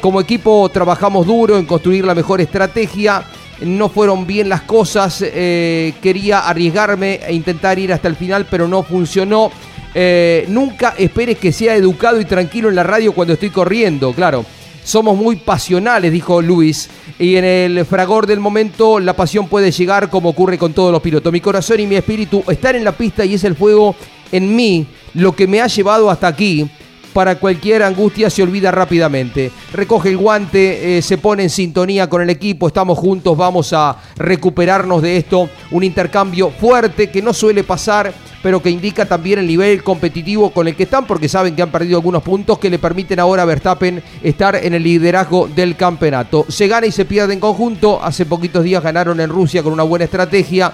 como 0.00 0.20
equipo 0.20 0.68
trabajamos 0.68 1.26
duro 1.26 1.58
en 1.58 1.66
construir 1.66 2.04
la 2.04 2.14
mejor 2.14 2.40
estrategia 2.40 3.24
no 3.64 3.88
fueron 3.88 4.26
bien 4.26 4.48
las 4.48 4.62
cosas, 4.62 5.22
eh, 5.24 5.94
quería 6.02 6.40
arriesgarme 6.40 7.20
e 7.26 7.34
intentar 7.34 7.78
ir 7.78 7.92
hasta 7.92 8.08
el 8.08 8.16
final, 8.16 8.46
pero 8.50 8.68
no 8.68 8.82
funcionó. 8.82 9.50
Eh, 9.94 10.46
nunca 10.48 10.94
esperes 10.96 11.38
que 11.38 11.52
sea 11.52 11.74
educado 11.76 12.20
y 12.20 12.24
tranquilo 12.24 12.68
en 12.68 12.74
la 12.74 12.82
radio 12.82 13.12
cuando 13.12 13.34
estoy 13.34 13.50
corriendo, 13.50 14.12
claro. 14.12 14.44
Somos 14.84 15.16
muy 15.16 15.36
pasionales, 15.36 16.10
dijo 16.10 16.42
Luis, 16.42 16.90
y 17.16 17.36
en 17.36 17.44
el 17.44 17.84
fragor 17.84 18.26
del 18.26 18.40
momento 18.40 18.98
la 18.98 19.14
pasión 19.14 19.46
puede 19.46 19.70
llegar 19.70 20.10
como 20.10 20.30
ocurre 20.30 20.58
con 20.58 20.72
todos 20.72 20.90
los 20.90 21.00
pilotos. 21.00 21.32
Mi 21.32 21.40
corazón 21.40 21.78
y 21.78 21.86
mi 21.86 21.94
espíritu 21.94 22.42
están 22.48 22.74
en 22.74 22.84
la 22.84 22.92
pista 22.92 23.24
y 23.24 23.34
es 23.34 23.44
el 23.44 23.54
fuego 23.54 23.94
en 24.32 24.56
mí 24.56 24.86
lo 25.14 25.34
que 25.34 25.46
me 25.46 25.60
ha 25.60 25.66
llevado 25.66 26.10
hasta 26.10 26.26
aquí 26.26 26.68
para 27.12 27.36
cualquier 27.36 27.82
angustia 27.82 28.30
se 28.30 28.42
olvida 28.42 28.70
rápidamente. 28.70 29.50
Recoge 29.72 30.10
el 30.10 30.16
guante, 30.16 30.98
eh, 30.98 31.02
se 31.02 31.18
pone 31.18 31.44
en 31.44 31.50
sintonía 31.50 32.08
con 32.08 32.22
el 32.22 32.30
equipo, 32.30 32.66
estamos 32.66 32.98
juntos, 32.98 33.36
vamos 33.36 33.72
a 33.72 33.96
recuperarnos 34.16 35.02
de 35.02 35.18
esto. 35.18 35.48
Un 35.70 35.84
intercambio 35.84 36.50
fuerte 36.50 37.10
que 37.10 37.22
no 37.22 37.34
suele 37.34 37.64
pasar, 37.64 38.12
pero 38.42 38.62
que 38.62 38.70
indica 38.70 39.06
también 39.06 39.38
el 39.38 39.46
nivel 39.46 39.82
competitivo 39.84 40.50
con 40.50 40.66
el 40.68 40.74
que 40.74 40.84
están, 40.84 41.06
porque 41.06 41.28
saben 41.28 41.54
que 41.54 41.62
han 41.62 41.70
perdido 41.70 41.98
algunos 41.98 42.22
puntos 42.22 42.58
que 42.58 42.70
le 42.70 42.78
permiten 42.78 43.20
ahora 43.20 43.42
a 43.42 43.46
Verstappen 43.46 44.02
estar 44.22 44.56
en 44.56 44.74
el 44.74 44.82
liderazgo 44.82 45.48
del 45.48 45.76
campeonato. 45.76 46.46
Se 46.48 46.66
gana 46.66 46.86
y 46.86 46.92
se 46.92 47.04
pierde 47.04 47.34
en 47.34 47.40
conjunto. 47.40 48.02
Hace 48.02 48.26
poquitos 48.26 48.64
días 48.64 48.82
ganaron 48.82 49.20
en 49.20 49.30
Rusia 49.30 49.62
con 49.62 49.72
una 49.72 49.84
buena 49.84 50.06
estrategia 50.06 50.72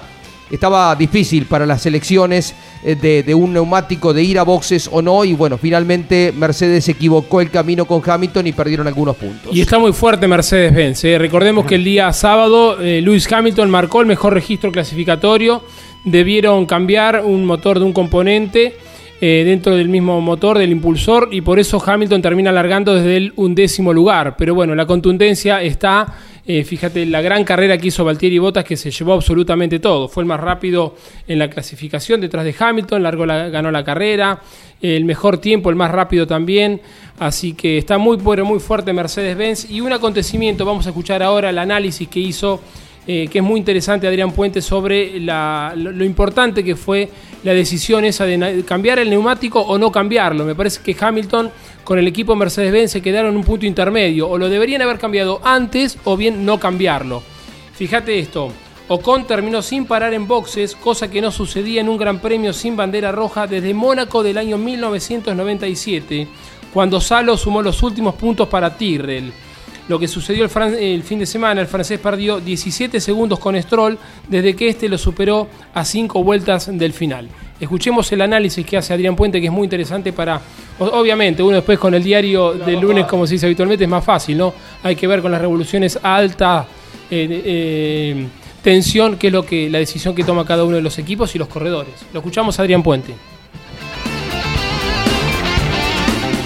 estaba 0.51 0.95
difícil 0.97 1.47
para 1.47 1.67
las 1.67 1.85
elecciones 1.87 2.55
eh, 2.85 2.95
de, 2.95 3.35
un 3.35 3.53
neumático 3.53 4.15
de 4.15 4.23
ir 4.23 4.39
a 4.39 4.43
boxes 4.43 4.89
o 4.91 5.03
no 5.03 5.25
y 5.25 5.35
bueno, 5.35 5.59
finalmente 5.59 6.33
Mercedes 6.37 6.89
equivocó 6.89 7.41
el 7.41 7.51
camino 7.51 7.85
con 7.85 8.03
Hamilton 8.05 8.47
y 8.47 8.53
perdieron 8.53 8.87
algunos 8.87 9.17
puntos. 9.17 9.55
Y 9.55 9.61
está 9.61 9.79
muy 9.79 9.93
fuerte 9.93 10.27
Mercedes-Benz. 10.27 11.05
¿eh? 11.05 11.19
Recordemos 11.19 11.67
que 11.67 11.75
el 11.75 11.85
día 11.85 12.13
sábado 12.13 12.81
eh, 12.81 13.01
Lewis 13.03 13.31
Hamilton 13.31 13.71
marcó 13.71 14.01
el 14.01 14.07
mejor 14.07 14.35
registro 14.35 14.73
clasificatorio, 14.73 15.63
debieron 16.05 16.67
cambiar 16.67 17.23
un 17.25 17.45
motor 17.45 17.79
de 17.79 17.85
un 17.85 17.93
componente. 17.93 18.77
dentro 19.21 19.75
del 19.75 19.89
mismo 19.89 20.21
motor 20.21 20.59
del 20.59 20.71
impulsor 20.71 21.31
y 21.33 21.41
por 21.41 21.59
eso 21.59 21.83
Hamilton 21.85 22.23
termina 22.23 22.51
alargando 22.51 22.95
desde 22.95 23.17
el 23.17 23.33
undécimo 23.35 23.93
lugar. 23.93 24.37
Pero 24.39 24.55
bueno, 24.55 24.77
la 24.77 24.87
contundencia 24.87 25.61
está 25.61 26.15
eh, 26.51 26.65
fíjate 26.65 27.05
la 27.05 27.21
gran 27.21 27.45
carrera 27.45 27.77
que 27.77 27.89
hizo 27.89 28.07
Valtieri 28.07 28.39
Bottas 28.39 28.65
que 28.65 28.79
se 28.79 28.91
llevó 28.91 29.13
absolutamente 29.13 29.81
todo. 29.81 30.09
Fue 30.09 30.23
el 30.23 30.27
más 30.27 30.41
rápido 30.41 30.97
en 31.27 31.39
la 31.39 31.51
clasificación 31.51 32.23
detrás 32.23 32.43
de 32.43 32.55
Hamilton, 32.59 33.03
ganó 33.03 33.71
la 33.71 33.85
carrera, 33.85 34.41
el 34.81 35.05
mejor 35.05 35.37
tiempo, 35.37 35.69
el 35.69 35.77
más 35.77 35.91
rápido 35.91 36.27
también. 36.27 36.81
Así 37.19 37.53
que 37.53 37.77
está 37.77 37.99
muy, 37.99 38.17
muy 38.17 38.61
fuerte 38.61 38.95
Mercedes-Benz. 38.95 39.71
Y 39.71 39.83
un 39.83 39.93
acontecimiento, 39.93 40.65
vamos 40.65 40.87
a 40.87 40.89
escuchar 40.89 41.23
ahora 41.23 41.51
el 41.51 41.59
análisis 41.59 42.09
que 42.09 42.21
hizo 42.21 42.61
eh, 43.11 43.27
que 43.27 43.39
es 43.39 43.45
muy 43.45 43.59
interesante, 43.59 44.07
Adrián 44.07 44.33
Puente, 44.33 44.61
sobre 44.61 45.19
lo, 45.19 46.05
importante 46.05 46.63
que 46.63 46.77
fue 46.77 47.09
la 47.43 47.55
decisión 47.55 48.05
esa 48.05 48.27
de 48.27 48.63
cambiar 48.67 48.99
el 48.99 49.09
neumático 49.09 49.63
o 49.63 49.79
no 49.79 49.91
cambiarlo. 49.91 50.45
Me 50.45 50.55
parece 50.55 50.83
que 50.83 50.95
Hamilton 51.01 51.51
con 51.85 51.99
el 51.99 52.07
equipo 52.07 52.37
Mercedes-Benz 52.37 52.91
se 52.91 53.01
quedaron 53.01 53.31
en 53.31 53.39
un 53.39 53.45
punto 53.45 53.65
intermedio, 53.65 54.29
o 54.29 54.37
lo 54.37 54.51
deberían 54.51 54.83
haber 54.83 54.99
cambiado 54.99 55.41
antes 55.43 55.97
o 56.05 56.19
bien 56.19 56.45
no 56.45 56.61
cambiarlo. 56.61 57.23
Fíjate 57.73 58.19
esto, 58.19 58.53
Ocon 58.89 59.27
terminó 59.27 59.63
sin 59.63 59.87
parar 59.87 60.13
en 60.13 60.29
boxes, 60.29 60.77
cosa 60.77 61.11
que 61.11 61.23
no 61.23 61.31
sucedía 61.31 61.81
en 61.81 61.89
un 61.89 61.97
gran 61.97 62.21
premio 62.21 62.53
sin 62.53 62.77
bandera 62.77 63.11
roja 63.11 63.47
desde 63.47 63.73
Mónaco 63.73 64.23
del 64.23 64.37
año 64.37 64.59
1997, 64.59 66.29
cuando 66.75 67.01
Salo 67.01 67.39
sumó 67.39 67.63
los 67.63 67.83
últimos 67.83 68.17
puntos 68.17 68.49
para 68.49 68.77
Tyrrell. 68.77 69.33
Lo 69.89 69.99
que 69.99 70.07
sucedió 70.07 70.45
el, 70.45 71.03
fin 71.03 71.19
de 71.19 71.25
semana, 71.25 71.63
el 71.63 71.67
francés 71.67 71.99
perdió 71.99 72.41
17 72.41 73.01
segundos 73.01 73.39
con 73.39 73.61
Stroll 73.61 73.99
desde 74.29 74.55
que 74.55 74.69
este 74.69 74.87
lo 74.89 74.99
superó 74.99 75.49
a 75.73 75.83
5 75.83 76.23
vueltas 76.23 76.69
del 76.71 76.93
final. 76.93 77.27
Escuchemos 77.59 78.13
el 78.13 78.21
análisis 78.21 78.65
que 78.67 78.77
hace 78.77 78.93
Adrián 78.93 79.17
Puente, 79.17 79.41
que 79.41 79.47
es 79.47 79.53
muy 79.53 79.65
interesante 79.65 80.13
para... 80.13 80.41
Obviamente, 80.79 81.43
uno 81.43 81.57
después 81.57 81.79
con 81.79 81.95
el 81.95 82.03
diario 82.03 82.53
del 82.53 82.79
lunes, 82.79 83.07
como 83.07 83.27
se 83.27 83.35
dice 83.35 83.47
habitualmente, 83.47 83.85
es 83.85 83.91
más 83.91 84.05
fácil, 84.05 84.37
¿no? 84.37 84.53
Hay 84.83 84.95
que 84.95 85.07
ver 85.07 85.23
con 85.23 85.33
las 85.33 85.41
revoluciones 85.41 85.99
a 86.01 86.17
alta 86.17 86.67
eh, 87.11 87.43
eh, 87.45 88.27
tensión, 88.63 89.17
que 89.17 89.29
es 89.29 89.33
lo 89.33 89.45
que 89.45 89.71
la 89.71 89.79
decisión 89.79 90.15
que 90.15 90.23
toma 90.23 90.45
cada 90.45 90.65
uno 90.65 90.77
de 90.77 90.83
los 90.83 90.99
equipos 90.99 91.35
y 91.35 91.39
los 91.39 91.49
corredores. 91.49 91.95
Lo 92.13 92.21
escuchamos 92.21 92.61
Adrián 92.61 92.83
Puente. 92.83 93.15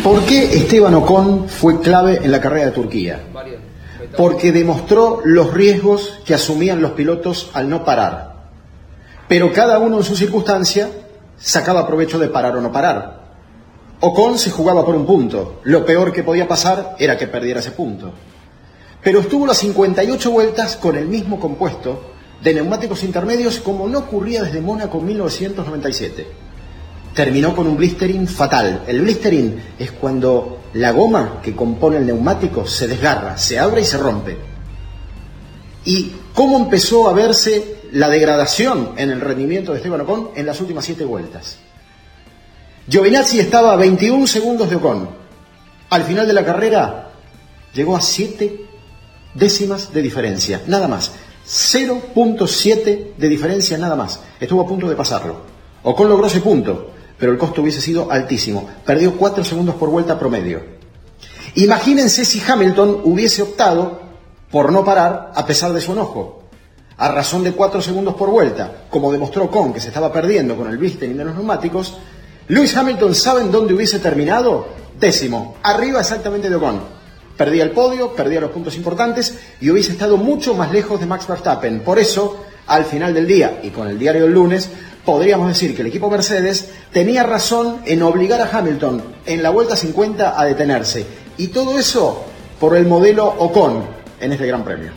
¿Por 0.02 0.20
qué 0.24 0.42
Esteban 0.44 0.94
Ocon 0.94 1.48
fue 1.48 1.80
clave 1.80 2.18
en 2.24 2.32
la 2.32 2.40
carrera 2.40 2.66
de 2.66 2.72
Turquía? 2.72 3.20
Porque 4.16 4.52
demostró 4.52 5.20
los 5.24 5.54
riesgos 5.54 6.20
que 6.24 6.34
asumían 6.34 6.82
los 6.82 6.92
pilotos 6.92 7.50
al 7.54 7.68
no 7.68 7.84
parar. 7.84 8.32
Pero 9.28 9.52
cada 9.52 9.78
uno 9.78 9.98
en 9.98 10.04
su 10.04 10.16
circunstancia 10.16 10.90
sacaba 11.38 11.86
provecho 11.86 12.18
de 12.18 12.28
parar 12.28 12.56
o 12.56 12.60
no 12.60 12.70
parar. 12.70 13.22
Ocon 14.00 14.38
se 14.38 14.50
jugaba 14.50 14.84
por 14.84 14.94
un 14.94 15.06
punto. 15.06 15.60
Lo 15.64 15.84
peor 15.86 16.12
que 16.12 16.24
podía 16.24 16.48
pasar 16.48 16.96
era 16.98 17.16
que 17.16 17.28
perdiera 17.28 17.60
ese 17.60 17.70
punto. 17.70 18.12
pero 19.02 19.18
estuvo 19.20 19.46
las 19.46 19.58
58 19.58 20.30
vueltas 20.30 20.76
con 20.76 20.96
el 20.96 21.06
mismo 21.08 21.40
compuesto 21.40 22.12
de 22.42 22.54
neumáticos 22.54 23.02
intermedios 23.02 23.58
como 23.58 23.88
no 23.88 24.00
ocurría 24.00 24.42
desde 24.42 24.60
Mónaco 24.60 25.00
1997. 25.00 26.26
Terminó 27.14 27.54
con 27.54 27.66
un 27.66 27.76
blistering 27.76 28.26
fatal. 28.26 28.82
El 28.86 29.00
blistering 29.02 29.60
es 29.78 29.92
cuando 29.92 30.58
la 30.74 30.90
goma 30.92 31.40
que 31.42 31.54
compone 31.54 31.98
el 31.98 32.06
neumático 32.06 32.66
se 32.66 32.88
desgarra, 32.88 33.36
se 33.36 33.58
abre 33.58 33.82
y 33.82 33.84
se 33.84 33.98
rompe. 33.98 34.38
¿Y 35.84 36.12
cómo 36.34 36.58
empezó 36.58 37.08
a 37.08 37.12
verse 37.12 37.82
la 37.92 38.08
degradación 38.08 38.92
en 38.96 39.10
el 39.10 39.20
rendimiento 39.20 39.72
de 39.72 39.78
Esteban 39.78 40.00
Ocon 40.02 40.30
en 40.34 40.46
las 40.46 40.60
últimas 40.60 40.84
siete 40.84 41.04
vueltas? 41.04 41.58
Giovinazzi 42.88 43.38
estaba 43.38 43.72
a 43.72 43.76
21 43.76 44.26
segundos 44.26 44.70
de 44.70 44.76
Ocon. 44.76 45.08
Al 45.90 46.04
final 46.04 46.26
de 46.26 46.32
la 46.32 46.44
carrera 46.44 47.10
llegó 47.74 47.96
a 47.96 48.00
7 48.00 48.66
décimas 49.34 49.92
de 49.92 50.02
diferencia, 50.02 50.62
nada 50.66 50.88
más. 50.88 51.12
0.7 51.46 53.14
de 53.16 53.28
diferencia, 53.28 53.76
nada 53.76 53.96
más. 53.96 54.20
Estuvo 54.40 54.62
a 54.62 54.66
punto 54.66 54.88
de 54.88 54.96
pasarlo. 54.96 55.42
Ocon 55.82 56.08
logró 56.08 56.26
ese 56.26 56.40
punto, 56.40 56.92
pero 57.22 57.30
el 57.30 57.38
costo 57.38 57.62
hubiese 57.62 57.80
sido 57.80 58.10
altísimo. 58.10 58.68
Perdió 58.84 59.16
4 59.16 59.44
segundos 59.44 59.76
por 59.76 59.90
vuelta 59.90 60.18
promedio. 60.18 60.60
Imagínense 61.54 62.24
si 62.24 62.42
Hamilton 62.44 63.02
hubiese 63.04 63.42
optado 63.42 64.00
por 64.50 64.72
no 64.72 64.84
parar 64.84 65.30
a 65.32 65.46
pesar 65.46 65.72
de 65.72 65.80
su 65.80 65.92
enojo. 65.92 66.42
A 66.96 67.12
razón 67.12 67.44
de 67.44 67.52
4 67.52 67.80
segundos 67.80 68.16
por 68.16 68.28
vuelta, 68.28 68.86
como 68.90 69.12
demostró 69.12 69.44
Ocon 69.44 69.72
que 69.72 69.78
se 69.78 69.86
estaba 69.86 70.12
perdiendo 70.12 70.56
con 70.56 70.68
el 70.68 70.78
blistering 70.78 71.16
de 71.16 71.26
los 71.26 71.36
neumáticos, 71.36 71.96
Lewis 72.48 72.76
Hamilton, 72.76 73.14
¿saben 73.14 73.52
dónde 73.52 73.74
hubiese 73.74 74.00
terminado? 74.00 74.66
Décimo, 74.98 75.58
arriba 75.62 76.00
exactamente 76.00 76.50
de 76.50 76.56
Ocon 76.56 76.80
perdía 77.36 77.62
el 77.62 77.70
podio, 77.70 78.14
perdía 78.14 78.40
los 78.40 78.50
puntos 78.50 78.76
importantes 78.76 79.38
y 79.60 79.70
hubiese 79.70 79.92
estado 79.92 80.16
mucho 80.16 80.54
más 80.54 80.72
lejos 80.72 80.98
de 80.98 81.06
Max 81.06 81.28
Verstappen. 81.28 81.80
Por 81.80 82.00
eso, 82.00 82.44
al 82.66 82.84
final 82.84 83.14
del 83.14 83.26
día 83.26 83.60
y 83.62 83.70
con 83.70 83.88
el 83.88 83.98
diario 83.98 84.22
del 84.22 84.32
lunes, 84.32 84.70
podríamos 85.04 85.48
decir 85.48 85.74
que 85.74 85.82
el 85.82 85.88
equipo 85.88 86.10
Mercedes 86.10 86.70
tenía 86.92 87.22
razón 87.22 87.78
en 87.84 88.02
obligar 88.02 88.40
a 88.40 88.50
Hamilton 88.56 89.02
en 89.26 89.42
la 89.42 89.50
vuelta 89.50 89.76
50 89.76 90.40
a 90.40 90.44
detenerse. 90.44 91.06
Y 91.38 91.48
todo 91.48 91.78
eso 91.78 92.24
por 92.60 92.76
el 92.76 92.86
modelo 92.86 93.26
Ocon 93.26 93.84
en 94.20 94.32
este 94.32 94.46
Gran 94.46 94.64
Premio. 94.64 94.90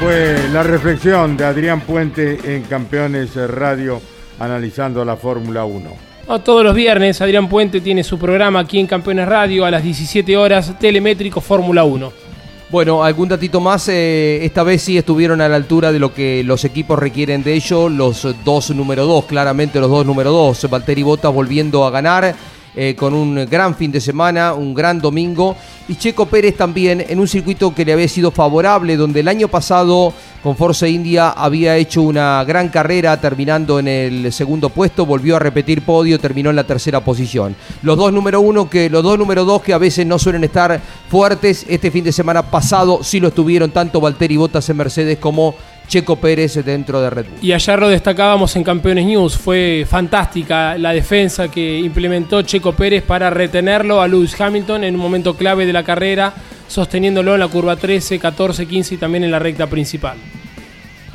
Fue 0.00 0.36
la 0.52 0.62
reflexión 0.62 1.36
de 1.36 1.44
Adrián 1.44 1.80
Puente 1.80 2.38
en 2.44 2.62
Campeones 2.64 3.34
Radio 3.34 4.00
analizando 4.38 5.04
la 5.04 5.16
Fórmula 5.16 5.64
1 5.64 6.08
todos 6.38 6.62
los 6.62 6.74
viernes 6.74 7.22
Adrián 7.22 7.48
Puente 7.48 7.80
tiene 7.80 8.04
su 8.04 8.18
programa 8.18 8.60
aquí 8.60 8.78
en 8.78 8.86
Campeones 8.86 9.26
Radio 9.26 9.64
a 9.64 9.70
las 9.70 9.82
17 9.82 10.36
horas, 10.36 10.78
Telemétrico 10.78 11.40
Fórmula 11.40 11.84
1. 11.84 12.27
Bueno, 12.70 13.02
algún 13.02 13.30
datito 13.30 13.60
más, 13.60 13.88
eh, 13.88 14.44
esta 14.44 14.62
vez 14.62 14.82
sí 14.82 14.98
estuvieron 14.98 15.40
a 15.40 15.48
la 15.48 15.56
altura 15.56 15.90
de 15.90 15.98
lo 15.98 16.12
que 16.12 16.44
los 16.44 16.66
equipos 16.66 16.98
requieren 16.98 17.42
de 17.42 17.54
ellos, 17.54 17.90
los 17.90 18.28
dos 18.44 18.68
número 18.70 19.06
dos, 19.06 19.24
claramente 19.24 19.80
los 19.80 19.88
dos 19.88 20.04
número 20.04 20.30
dos, 20.30 20.68
Valtteri 20.68 21.02
Bottas 21.02 21.32
volviendo 21.32 21.86
a 21.86 21.90
ganar, 21.90 22.34
eh, 22.80 22.94
con 22.94 23.12
un 23.12 23.44
gran 23.50 23.74
fin 23.74 23.90
de 23.90 24.00
semana, 24.00 24.54
un 24.54 24.72
gran 24.72 25.00
domingo. 25.00 25.56
Y 25.88 25.96
Checo 25.96 26.26
Pérez 26.26 26.56
también 26.56 27.04
en 27.08 27.18
un 27.18 27.26
circuito 27.26 27.74
que 27.74 27.84
le 27.84 27.92
había 27.92 28.06
sido 28.06 28.30
favorable, 28.30 28.96
donde 28.96 29.18
el 29.18 29.26
año 29.26 29.48
pasado 29.48 30.12
con 30.44 30.56
Forza 30.56 30.86
India 30.86 31.30
había 31.30 31.76
hecho 31.76 32.02
una 32.02 32.44
gran 32.44 32.68
carrera 32.68 33.20
terminando 33.20 33.80
en 33.80 33.88
el 33.88 34.32
segundo 34.32 34.68
puesto, 34.68 35.04
volvió 35.06 35.34
a 35.34 35.40
repetir 35.40 35.82
podio, 35.82 36.20
terminó 36.20 36.50
en 36.50 36.56
la 36.56 36.62
tercera 36.62 37.00
posición. 37.00 37.56
Los 37.82 37.96
dos 37.98 38.12
número 38.12 38.40
uno 38.40 38.70
que, 38.70 38.88
los 38.88 39.02
dos 39.02 39.18
número 39.18 39.44
dos 39.44 39.60
que 39.60 39.72
a 39.72 39.78
veces 39.78 40.06
no 40.06 40.16
suelen 40.16 40.44
estar 40.44 40.80
fuertes, 41.10 41.66
este 41.68 41.90
fin 41.90 42.04
de 42.04 42.12
semana 42.12 42.48
pasado 42.48 43.00
sí 43.02 43.18
lo 43.18 43.28
estuvieron 43.28 43.72
tanto 43.72 44.00
Valtteri 44.00 44.36
Bottas 44.36 44.68
en 44.70 44.76
Mercedes 44.76 45.18
como 45.18 45.56
Checo 45.88 46.16
Pérez 46.16 46.54
dentro 46.64 47.00
de 47.00 47.10
Red 47.10 47.26
Bull. 47.26 47.38
Y 47.42 47.52
ayer 47.52 47.78
lo 47.78 47.88
destacábamos 47.88 48.54
en 48.56 48.62
Campeones 48.62 49.06
News, 49.06 49.36
fue 49.36 49.86
fantástica 49.88 50.76
la 50.76 50.92
defensa 50.92 51.48
que 51.48 51.78
implementó 51.78 52.42
Checo 52.42 52.72
Pérez 52.72 53.02
para 53.02 53.30
retenerlo 53.30 54.00
a 54.00 54.06
Lewis 54.06 54.38
Hamilton 54.38 54.84
en 54.84 54.94
un 54.94 55.00
momento 55.00 55.34
clave 55.34 55.66
de 55.66 55.72
la 55.72 55.82
carrera, 55.82 56.34
sosteniéndolo 56.68 57.34
en 57.34 57.40
la 57.40 57.48
curva 57.48 57.76
13, 57.76 58.18
14, 58.18 58.66
15 58.66 58.94
y 58.94 58.98
también 58.98 59.24
en 59.24 59.30
la 59.30 59.38
recta 59.38 59.66
principal. 59.66 60.18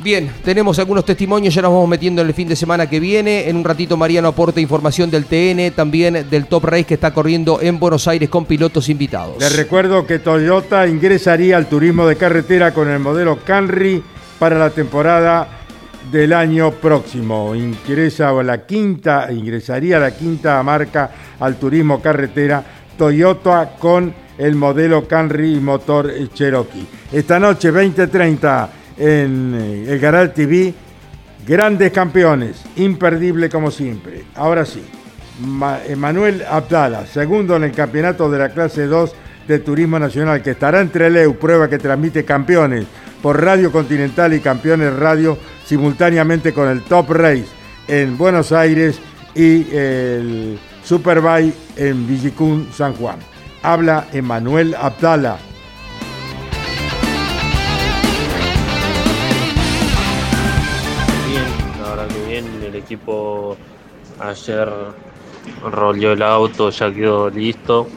Bien, 0.04 0.30
tenemos 0.44 0.78
algunos 0.78 1.06
testimonios, 1.06 1.54
ya 1.54 1.62
nos 1.62 1.70
vamos 1.70 1.88
metiendo 1.88 2.20
en 2.20 2.28
el 2.28 2.34
fin 2.34 2.46
de 2.46 2.56
semana 2.56 2.90
que 2.90 3.00
viene. 3.00 3.48
En 3.48 3.56
un 3.56 3.64
ratito 3.64 3.96
Mariano 3.96 4.28
aporta 4.28 4.60
información 4.60 5.10
del 5.10 5.24
TN, 5.24 5.74
también 5.74 6.28
del 6.28 6.44
Top 6.44 6.64
Race 6.64 6.84
que 6.84 6.92
está 6.92 7.14
corriendo 7.14 7.58
en 7.62 7.78
Buenos 7.78 8.06
Aires 8.06 8.28
con 8.28 8.44
pilotos 8.44 8.90
invitados. 8.90 9.38
Les 9.40 9.56
recuerdo 9.56 10.06
que 10.06 10.18
Toyota 10.18 10.86
ingresaría 10.86 11.56
al 11.56 11.70
turismo 11.70 12.06
de 12.06 12.16
carretera 12.16 12.74
con 12.74 12.90
el 12.90 12.98
modelo 12.98 13.38
Camry 13.46 14.02
para 14.44 14.58
la 14.58 14.68
temporada 14.68 15.48
del 16.12 16.34
año 16.34 16.72
próximo. 16.72 17.54
Ingresa 17.54 18.30
la 18.42 18.66
quinta, 18.66 19.32
ingresaría 19.32 19.98
la 19.98 20.14
quinta 20.14 20.62
marca 20.62 21.10
al 21.40 21.56
turismo 21.56 22.02
carretera 22.02 22.62
Toyota 22.98 23.70
con 23.78 24.12
el 24.36 24.54
modelo 24.54 25.08
Camry 25.08 25.58
motor 25.60 26.12
Cherokee. 26.34 26.86
Esta 27.10 27.40
noche 27.40 27.72
20:30 27.72 28.68
en 28.98 29.54
eh, 29.58 29.92
el 29.94 29.98
Garal 29.98 30.34
TV, 30.34 30.74
grandes 31.46 31.90
campeones, 31.90 32.62
imperdible 32.76 33.48
como 33.48 33.70
siempre. 33.70 34.24
Ahora 34.34 34.66
sí, 34.66 34.82
Manuel 35.96 36.44
Abdala, 36.46 37.06
segundo 37.06 37.56
en 37.56 37.64
el 37.64 37.72
campeonato 37.72 38.30
de 38.30 38.38
la 38.40 38.50
clase 38.50 38.84
2 38.84 39.14
de 39.48 39.58
Turismo 39.60 39.98
Nacional, 39.98 40.42
que 40.42 40.50
estará 40.50 40.82
entre 40.82 41.08
Leu, 41.08 41.34
prueba 41.38 41.66
que 41.66 41.78
transmite 41.78 42.26
campeones 42.26 42.84
por 43.24 43.42
Radio 43.42 43.72
Continental 43.72 44.34
y 44.34 44.40
Campeones 44.40 44.94
Radio 44.94 45.38
simultáneamente 45.64 46.52
con 46.52 46.68
el 46.68 46.82
Top 46.82 47.08
Race 47.08 47.46
en 47.88 48.18
Buenos 48.18 48.52
Aires 48.52 49.00
y 49.34 49.74
el 49.74 50.58
Superbike 50.84 51.54
en 51.76 52.06
Villicún, 52.06 52.68
San 52.70 52.92
Juan. 52.92 53.16
Habla 53.62 54.08
Emanuel 54.12 54.74
Abdala. 54.74 55.38
Bien, 61.26 61.80
la 61.82 61.88
verdad 61.88 62.08
que 62.08 62.26
bien, 62.30 62.44
el 62.62 62.74
equipo 62.74 63.56
ayer 64.20 64.68
roleó 65.72 66.12
el 66.12 66.20
auto, 66.20 66.68
ya 66.68 66.92
quedó 66.92 67.30
listo. 67.30 67.88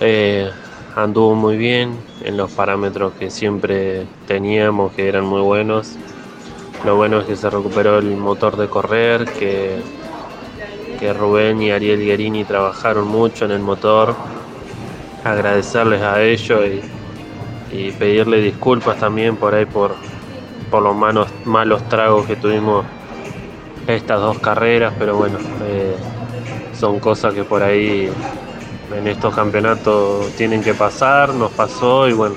Eh, 0.00 0.50
anduvo 0.94 1.34
muy 1.34 1.56
bien 1.56 1.96
en 2.24 2.36
los 2.36 2.50
parámetros 2.52 3.12
que 3.14 3.30
siempre 3.30 4.06
teníamos, 4.26 4.92
que 4.92 5.08
eran 5.08 5.24
muy 5.24 5.40
buenos. 5.40 5.96
Lo 6.84 6.96
bueno 6.96 7.20
es 7.20 7.26
que 7.26 7.36
se 7.36 7.48
recuperó 7.48 7.98
el 7.98 8.16
motor 8.16 8.56
de 8.56 8.68
correr, 8.68 9.24
que, 9.38 9.80
Rubén 11.18 11.60
y 11.60 11.72
Ariel 11.72 12.04
Guerini 12.04 12.44
trabajaron 12.44 13.08
mucho 13.08 13.44
en 13.44 13.50
el 13.50 13.58
motor. 13.58 14.14
Agradecerles 15.24 16.00
a 16.00 16.22
ellos 16.22 16.60
y, 16.64 17.76
y 17.76 17.90
pedirle 17.92 18.40
disculpas 18.40 18.98
también 18.98 19.36
por 19.36 19.54
ahí 19.54 19.64
por, 19.64 19.96
por 20.70 20.82
los 20.82 20.94
malos, 20.94 21.28
malos 21.44 21.88
tragos 21.88 22.26
que 22.26 22.36
tuvimos 22.36 22.84
estas 23.86 24.20
dos 24.20 24.38
carreras, 24.38 24.94
pero 24.98 25.16
bueno, 25.16 25.38
eh, 25.64 25.96
son 26.72 27.00
cosas 27.00 27.34
que 27.34 27.44
por 27.44 27.62
ahí 27.62 28.10
en 28.96 29.06
estos 29.08 29.34
campeonatos 29.34 30.30
tienen 30.36 30.62
que 30.62 30.74
pasar, 30.74 31.34
nos 31.34 31.52
pasó 31.52 32.08
y 32.08 32.12
bueno, 32.12 32.34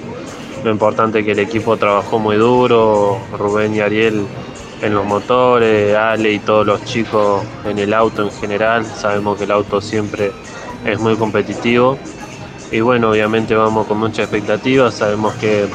lo 0.63 0.71
importante 0.71 1.19
es 1.19 1.25
que 1.25 1.31
el 1.31 1.39
equipo 1.39 1.77
trabajó 1.77 2.19
muy 2.19 2.37
duro, 2.37 3.19
Rubén 3.37 3.75
y 3.75 3.81
Ariel 3.81 4.25
en 4.81 4.93
los 4.93 5.05
motores, 5.05 5.95
Ale 5.95 6.33
y 6.33 6.39
todos 6.39 6.65
los 6.65 6.83
chicos 6.83 7.43
en 7.65 7.79
el 7.79 7.93
auto 7.93 8.23
en 8.23 8.31
general, 8.31 8.85
sabemos 8.85 9.37
que 9.37 9.45
el 9.45 9.51
auto 9.51 9.81
siempre 9.81 10.31
es 10.85 10.99
muy 10.99 11.15
competitivo 11.15 11.97
y 12.71 12.81
bueno, 12.81 13.11
obviamente 13.11 13.55
vamos 13.55 13.87
con 13.87 13.99
mucha 13.99 14.23
expectativa, 14.23 14.91
sabemos 14.91 15.33
que 15.35 15.67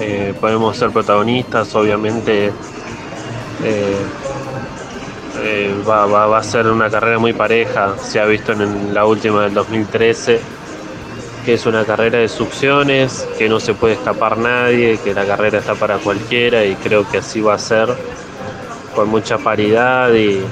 eh, 0.00 0.34
podemos 0.40 0.76
ser 0.76 0.90
protagonistas, 0.90 1.74
obviamente 1.74 2.52
eh, 3.64 3.96
eh, 5.40 5.74
va, 5.88 6.36
a 6.36 6.42
ser 6.42 6.66
una 6.66 6.90
carrera 6.90 7.18
muy 7.18 7.32
pareja, 7.32 7.96
se 7.98 8.20
ha 8.20 8.26
visto 8.26 8.52
en 8.52 8.92
la 8.92 9.06
última 9.06 9.42
del 9.42 9.54
2013, 9.54 10.40
que 11.44 11.54
es 11.54 11.66
una 11.66 11.84
carrera 11.84 12.18
de 12.18 12.28
succiones, 12.28 13.26
que 13.38 13.48
no 13.48 13.58
se 13.58 13.74
puede 13.74 13.94
escapar 13.94 14.36
nadie, 14.36 14.98
que 15.02 15.14
la 15.14 15.24
carrera 15.24 15.58
está 15.58 15.74
para 15.74 15.98
cualquiera 15.98 16.64
y 16.64 16.74
creo 16.76 17.08
que 17.08 17.18
así 17.18 17.40
va 17.40 17.54
a 17.54 17.58
ser, 17.58 17.88
con 18.94 19.08
mucha 19.08 19.38
paridad 19.38 20.12
y, 20.12 20.42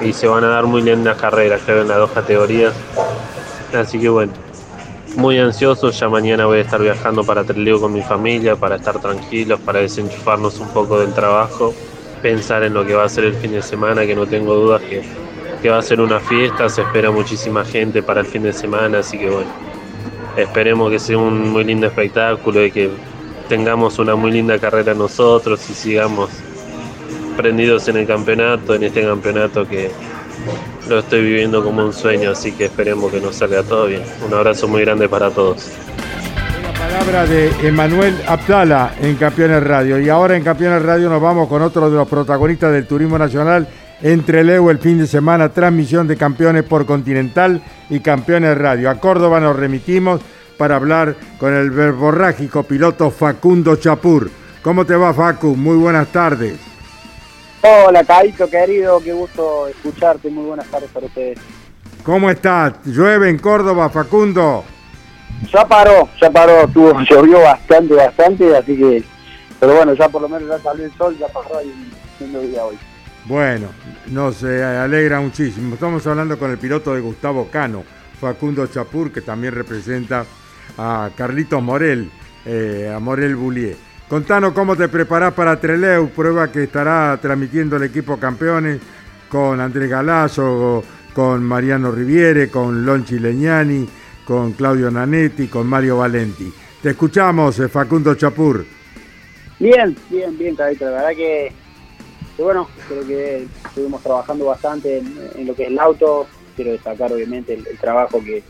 y, 0.00 0.12
se 0.12 0.28
van 0.28 0.44
a 0.44 0.48
dar 0.48 0.64
muy 0.64 0.82
lindas 0.82 1.16
carreras, 1.16 1.60
creo, 1.64 1.82
en 1.82 1.88
las 1.88 1.98
dos 1.98 2.10
categorías. 2.12 2.72
Así 3.74 3.98
que 3.98 4.08
bueno, 4.08 4.32
muy 5.16 5.38
ansioso, 5.38 5.90
ya 5.90 6.08
mañana 6.08 6.46
voy 6.46 6.58
a 6.58 6.62
estar 6.62 6.80
viajando 6.80 7.24
para 7.24 7.42
Trelew 7.42 7.80
con 7.80 7.92
mi 7.92 8.02
familia, 8.02 8.54
para 8.54 8.76
estar 8.76 9.00
tranquilos, 9.00 9.58
para 9.60 9.80
desenchufarnos 9.80 10.60
un 10.60 10.68
poco 10.68 11.00
del 11.00 11.12
trabajo 11.12 11.74
pensar 12.22 12.62
en 12.62 12.74
lo 12.74 12.86
que 12.86 12.94
va 12.94 13.04
a 13.04 13.08
ser 13.08 13.24
el 13.24 13.34
fin 13.34 13.52
de 13.52 13.62
semana, 13.62 14.06
que 14.06 14.14
no 14.14 14.26
tengo 14.26 14.54
dudas 14.54 14.82
que, 14.82 15.02
que 15.62 15.70
va 15.70 15.78
a 15.78 15.82
ser 15.82 16.00
una 16.00 16.20
fiesta, 16.20 16.68
se 16.68 16.82
espera 16.82 17.10
muchísima 17.10 17.64
gente 17.64 18.02
para 18.02 18.20
el 18.20 18.26
fin 18.26 18.42
de 18.42 18.52
semana, 18.52 18.98
así 18.98 19.18
que 19.18 19.30
bueno, 19.30 19.50
esperemos 20.36 20.90
que 20.90 20.98
sea 20.98 21.18
un 21.18 21.50
muy 21.50 21.64
lindo 21.64 21.86
espectáculo 21.86 22.64
y 22.64 22.70
que 22.70 22.90
tengamos 23.48 23.98
una 23.98 24.16
muy 24.16 24.30
linda 24.30 24.58
carrera 24.58 24.94
nosotros 24.94 25.68
y 25.70 25.74
sigamos 25.74 26.30
prendidos 27.36 27.86
en 27.88 27.98
el 27.98 28.06
campeonato, 28.06 28.74
en 28.74 28.84
este 28.84 29.02
campeonato 29.02 29.66
que 29.68 29.90
lo 30.88 31.00
estoy 31.00 31.22
viviendo 31.22 31.62
como 31.62 31.84
un 31.84 31.92
sueño, 31.92 32.30
así 32.30 32.52
que 32.52 32.66
esperemos 32.66 33.12
que 33.12 33.20
nos 33.20 33.36
salga 33.36 33.62
todo 33.62 33.86
bien. 33.86 34.02
Un 34.26 34.34
abrazo 34.34 34.68
muy 34.68 34.82
grande 34.82 35.08
para 35.08 35.30
todos. 35.30 35.70
La 36.96 37.02
palabra 37.04 37.26
de 37.26 37.68
Emanuel 37.68 38.16
Abdala 38.26 38.94
en 39.02 39.16
Campeones 39.16 39.62
Radio. 39.62 40.00
Y 40.00 40.08
ahora 40.08 40.34
en 40.34 40.42
Campeones 40.42 40.82
Radio 40.82 41.10
nos 41.10 41.20
vamos 41.20 41.46
con 41.46 41.60
otro 41.60 41.90
de 41.90 41.96
los 41.96 42.08
protagonistas 42.08 42.72
del 42.72 42.86
turismo 42.86 43.18
nacional. 43.18 43.68
Entre 44.00 44.42
Leo 44.42 44.70
el 44.70 44.78
fin 44.78 44.96
de 44.96 45.06
semana, 45.06 45.50
transmisión 45.50 46.08
de 46.08 46.16
campeones 46.16 46.64
por 46.64 46.86
Continental 46.86 47.60
y 47.90 48.00
Campeones 48.00 48.56
Radio. 48.56 48.88
A 48.88 48.94
Córdoba 48.94 49.40
nos 49.40 49.56
remitimos 49.56 50.22
para 50.56 50.76
hablar 50.76 51.14
con 51.38 51.52
el 51.52 51.70
verborrágico 51.70 52.62
piloto 52.62 53.10
Facundo 53.10 53.76
Chapur. 53.76 54.30
¿Cómo 54.62 54.86
te 54.86 54.96
va, 54.96 55.12
Facu? 55.12 55.54
Muy 55.54 55.76
buenas 55.76 56.08
tardes. 56.08 56.58
Hola, 57.60 58.04
Caito, 58.04 58.48
querido, 58.48 59.02
qué 59.04 59.12
gusto 59.12 59.68
escucharte. 59.68 60.30
Muy 60.30 60.46
buenas 60.46 60.66
tardes 60.68 60.88
para 60.94 61.04
ustedes. 61.04 61.38
¿Cómo 62.02 62.30
estás? 62.30 62.72
¿Llueve 62.86 63.28
en 63.28 63.38
Córdoba, 63.38 63.90
Facundo? 63.90 64.64
Ya 65.52 65.66
paró, 65.66 66.08
ya 66.20 66.30
paró. 66.30 66.66
Tuvo, 66.68 67.00
llovió 67.10 67.40
bastante, 67.40 67.94
bastante, 67.94 68.56
así 68.56 68.76
que. 68.76 69.04
Pero 69.58 69.74
bueno, 69.76 69.94
ya 69.94 70.08
por 70.08 70.22
lo 70.22 70.28
menos 70.28 70.48
ya 70.48 70.58
salió 70.58 70.84
el 70.84 70.92
sol, 70.92 71.16
ya 71.18 71.28
pasó 71.28 71.58
ahí 71.58 71.72
lindo 72.20 72.40
día 72.40 72.64
hoy. 72.64 72.76
Bueno, 73.24 73.68
nos 74.06 74.42
eh, 74.44 74.62
alegra 74.64 75.20
muchísimo. 75.20 75.74
Estamos 75.74 76.06
hablando 76.06 76.38
con 76.38 76.50
el 76.50 76.58
piloto 76.58 76.94
de 76.94 77.00
Gustavo 77.00 77.48
Cano, 77.50 77.82
Facundo 78.20 78.66
Chapur, 78.66 79.10
que 79.10 79.22
también 79.22 79.54
representa 79.54 80.24
a 80.78 81.10
Carlitos 81.16 81.62
Morel, 81.62 82.10
eh, 82.44 82.92
a 82.94 83.00
Morel 83.00 83.34
Boulier. 83.34 83.76
Contanos 84.08 84.52
cómo 84.52 84.76
te 84.76 84.88
preparás 84.88 85.34
para 85.34 85.58
Treleu, 85.58 86.08
prueba 86.10 86.52
que 86.52 86.62
estará 86.64 87.18
transmitiendo 87.20 87.76
el 87.76 87.82
equipo 87.82 88.18
campeones 88.18 88.80
con 89.28 89.60
Andrés 89.60 89.90
Galazo, 89.90 90.84
con 91.12 91.42
Mariano 91.42 91.90
Riviere, 91.90 92.48
con 92.48 92.86
Lonchi 92.86 93.18
Leñani, 93.18 93.88
con 94.26 94.52
Claudio 94.52 94.90
Nanetti, 94.90 95.46
con 95.46 95.66
Mario 95.68 95.98
Valenti. 95.98 96.52
Te 96.82 96.90
escuchamos, 96.90 97.58
eh, 97.60 97.68
Facundo 97.68 98.14
Chapur. 98.16 98.66
Bien, 99.58 99.96
bien, 100.10 100.36
bien, 100.36 100.56
Carito. 100.56 100.84
La 100.84 100.90
verdad 100.90 101.10
que, 101.10 101.52
bueno, 102.36 102.68
creo 102.88 103.06
que 103.06 103.46
estuvimos 103.64 104.02
trabajando 104.02 104.46
bastante 104.46 104.98
en, 104.98 105.46
lo 105.46 105.54
que 105.54 105.62
es 105.62 105.68
el 105.68 105.78
auto. 105.78 106.26
Quiero 106.56 106.72
destacar, 106.72 107.12
obviamente, 107.12 107.54
el, 107.54 107.78
trabajo 107.78 108.22
que, 108.22 108.42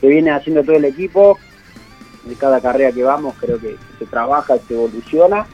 que 0.00 0.08
viene 0.08 0.30
haciendo 0.30 0.64
todo 0.64 0.76
el 0.76 0.86
equipo 0.86 1.38
de 2.24 2.34
cada 2.34 2.60
carrera 2.60 2.92
que 2.92 3.02
vamos 3.02 3.34
creo 3.40 3.58
que 3.58 3.76
se 3.98 4.06
trabaja, 4.06 4.56
se 4.66 4.74
evoluciona. 4.74 5.46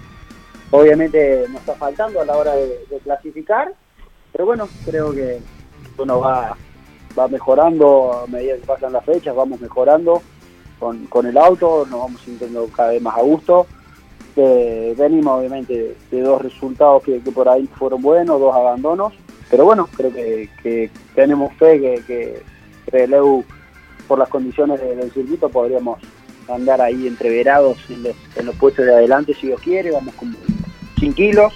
Obviamente 0.70 1.45
nos 1.49 1.61
está 1.61 1.74
faltando 1.74 2.20
a 2.20 2.24
la 2.24 2.37
hora 2.37 2.55
de, 2.55 2.85
de 2.91 2.99
clasificar, 3.03 3.72
pero 4.32 4.47
bueno, 4.47 4.68
creo 4.85 5.12
que 5.12 5.41
uno 5.99 6.20
va, 6.20 6.57
va 7.18 7.28
mejorando 7.28 8.12
a 8.12 8.26
medida 8.26 8.56
que 8.56 8.66
pasan 8.66 8.92
las 8.92 9.04
fechas, 9.04 9.34
vamos 9.34 9.60
mejorando 9.60 10.22
con, 10.78 11.06
con 11.06 11.26
el 11.26 11.36
auto, 11.38 11.86
nos 11.90 12.00
vamos 12.00 12.20
sintiendo 12.22 12.68
cada 12.74 12.90
vez 12.90 13.02
más 13.02 13.16
a 13.16 13.22
gusto. 13.22 13.66
Eh, 14.36 14.94
venimos 14.98 15.38
obviamente 15.38 15.96
de, 16.10 16.20
dos 16.20 16.42
resultados 16.42 17.02
que, 17.04 17.20
por 17.20 17.48
ahí 17.48 17.68
fueron 17.78 18.02
buenos, 18.02 18.40
dos 18.40 18.54
abandonos, 18.54 19.12
pero 19.48 19.64
bueno, 19.64 19.88
creo 19.96 20.12
que, 20.12 20.50
que 20.62 20.90
tenemos 21.14 21.52
fe 21.54 21.80
que, 21.80 22.02
que, 22.04 22.42
que 22.90 23.04
el 23.04 23.14
EU, 23.14 23.44
por 24.08 24.18
las 24.18 24.28
condiciones 24.28 24.80
del 24.80 25.10
circuito, 25.12 25.48
podríamos 25.48 26.00
andar 26.48 26.80
ahí 26.80 27.06
entreverados 27.06 27.78
en 27.88 28.02
los, 28.02 28.16
en 28.36 28.46
los 28.46 28.56
puestos 28.56 28.84
de 28.84 28.92
adelante 28.92 29.34
si 29.34 29.46
Dios 29.46 29.60
quiere, 29.60 29.90
vamos 29.90 30.14
con 30.14 30.36
100 30.98 31.14
kilos, 31.14 31.54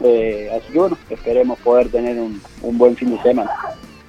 eh, 0.00 0.50
así 0.56 0.72
que 0.72 0.78
bueno, 0.78 0.96
esperemos 1.10 1.58
poder 1.58 1.90
tener 1.90 2.18
un, 2.18 2.40
un, 2.62 2.78
buen 2.78 2.96
fin 2.96 3.14
de 3.14 3.22
semana. 3.22 3.50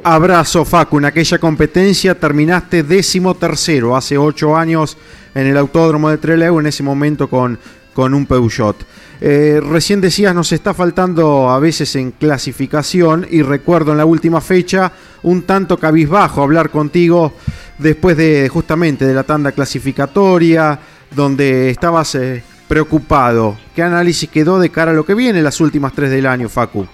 Abrazo 0.04 0.66
Facu, 0.66 0.98
en 0.98 1.06
aquella 1.06 1.38
competencia 1.38 2.16
terminaste 2.16 2.82
décimo 2.82 3.36
tercero 3.36 3.96
hace 3.96 4.18
ocho 4.18 4.58
años 4.58 4.98
en 5.36 5.46
el 5.46 5.56
autódromo 5.58 6.10
de 6.10 6.18
Trelew, 6.18 6.60
en 6.60 6.66
ese 6.66 6.82
momento 6.82 7.30
con, 7.30 7.60
con 7.94 8.16
un 8.16 8.26
Peugeot. 8.26 8.76
Eh, 9.22 9.62
recién 9.64 10.02
decías, 10.02 10.34
nos 10.34 10.52
está 10.52 10.74
faltando 10.74 11.52
a 11.52 11.60
veces 11.60 11.96
en 11.96 12.12
clasificación 12.12 13.28
y 13.30 13.44
recuerdo 13.44 13.92
en 13.92 14.00
la 14.00 14.06
última 14.06 14.42
fecha 14.42 14.92
un 15.22 15.44
tanto 15.44 15.78
cabizbajo 15.78 16.42
hablar 16.42 16.72
contigo 16.72 17.34
después 17.78 18.18
de 18.18 18.50
justamente 18.50 19.06
de 19.06 19.14
la 19.14 19.24
tanda 19.24 19.52
clasificatoria, 19.52 20.80
donde 21.16 21.70
estabas 21.70 22.16
eh, 22.16 22.44
preocupado. 22.68 23.56
¿Qué 23.76 23.84
análisis 23.84 24.28
quedó 24.30 24.60
de 24.60 24.70
cara 24.70 24.92
a 24.92 24.96
lo 24.96 25.06
que 25.06 25.14
viene 25.14 25.44
las 25.44 25.62
últimas 25.62 25.94
tres 25.94 26.10
del 26.10 26.26
año, 26.26 26.50
Facu? 26.50 26.88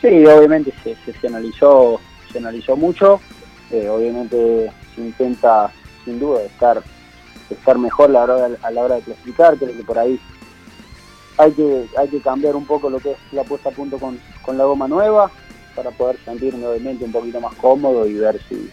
Sí, 0.00 0.24
obviamente 0.24 0.72
se, 0.84 0.96
se, 1.04 1.18
se 1.18 1.26
analizó, 1.26 2.00
analizó 2.38 2.76
mucho. 2.76 3.20
Eh, 3.70 3.88
obviamente 3.88 4.70
se 4.94 5.00
intenta, 5.00 5.72
sin 6.04 6.18
duda, 6.18 6.42
estar 6.42 6.82
estar 7.50 7.78
mejor 7.78 8.16
a 8.16 8.26
la 8.70 8.80
hora, 8.82 8.96
de 8.96 9.02
clasificar. 9.02 9.56
Creo 9.56 9.76
que 9.76 9.84
por 9.84 9.98
ahí 9.98 10.20
hay 11.36 11.52
que 11.52 11.86
hay 11.96 12.08
que 12.08 12.20
cambiar 12.20 12.56
un 12.56 12.66
poco 12.66 12.90
lo 12.90 12.98
que 12.98 13.12
es 13.12 13.18
la 13.32 13.44
puesta 13.44 13.70
a 13.70 13.72
punto 13.72 13.98
con, 13.98 14.18
con 14.42 14.58
la 14.58 14.64
goma 14.64 14.86
nueva 14.88 15.30
para 15.74 15.90
poder 15.90 16.18
sentirme 16.24 16.66
obviamente 16.66 17.04
un 17.04 17.12
poquito 17.12 17.40
más 17.40 17.54
cómodo 17.54 18.06
y 18.06 18.14
ver 18.14 18.40
si 18.48 18.70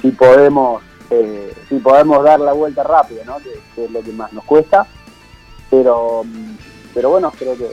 si 0.00 0.10
podemos 0.10 0.82
eh, 1.10 1.54
si 1.68 1.76
podemos 1.76 2.24
dar 2.24 2.40
la 2.40 2.52
vuelta 2.52 2.82
rápida, 2.82 3.24
¿no? 3.24 3.36
que, 3.38 3.60
que, 3.74 3.84
es 3.84 3.90
lo 3.90 4.02
que 4.02 4.12
más 4.12 4.32
nos 4.32 4.44
cuesta. 4.44 4.86
Pero, 5.70 6.24
pero 6.92 7.10
bueno, 7.10 7.32
creo 7.36 7.56
que 7.56 7.68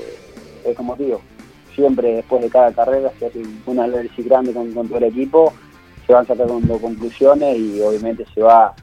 es 0.66 0.76
como 0.76 0.96
digo, 0.96 1.22
siempre 1.76 2.16
después 2.16 2.42
de 2.42 2.50
cada 2.50 2.72
carrera 2.74 3.12
se 3.20 3.28
hace 3.28 3.42
un 3.66 3.80
análisis 3.80 4.26
grande 4.26 4.54
con, 4.54 4.72
con 4.74 4.88
todo 4.88 4.98
el 4.98 5.06
equipo, 5.06 5.54
se 6.06 6.14
van 6.14 6.26
sacando 6.28 6.78
conclusiones 6.80 7.58
y 7.58 7.82
obviamente 7.82 8.26
se 8.34 8.42
va 8.42 8.74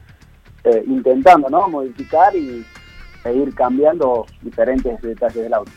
eh, 0.63 0.83
intentando 0.87 1.49
¿no? 1.49 1.67
modificar 1.69 2.35
y 2.35 2.65
e 3.25 3.33
ir 3.33 3.53
cambiando 3.53 4.25
diferentes 4.41 5.01
detalles 5.01 5.43
del 5.43 5.53
auto. 5.53 5.71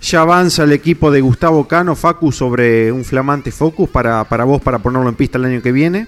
Ya 0.00 0.20
avanza 0.20 0.64
el 0.64 0.72
equipo 0.72 1.10
de 1.10 1.20
Gustavo 1.20 1.66
Cano, 1.66 1.96
Facu, 1.96 2.30
sobre 2.30 2.92
un 2.92 3.04
flamante 3.04 3.50
Focus 3.50 3.88
para, 3.88 4.24
para 4.24 4.44
vos, 4.44 4.60
para 4.60 4.78
ponerlo 4.78 5.08
en 5.08 5.14
pista 5.14 5.38
el 5.38 5.46
año 5.46 5.62
que 5.62 5.72
viene. 5.72 6.06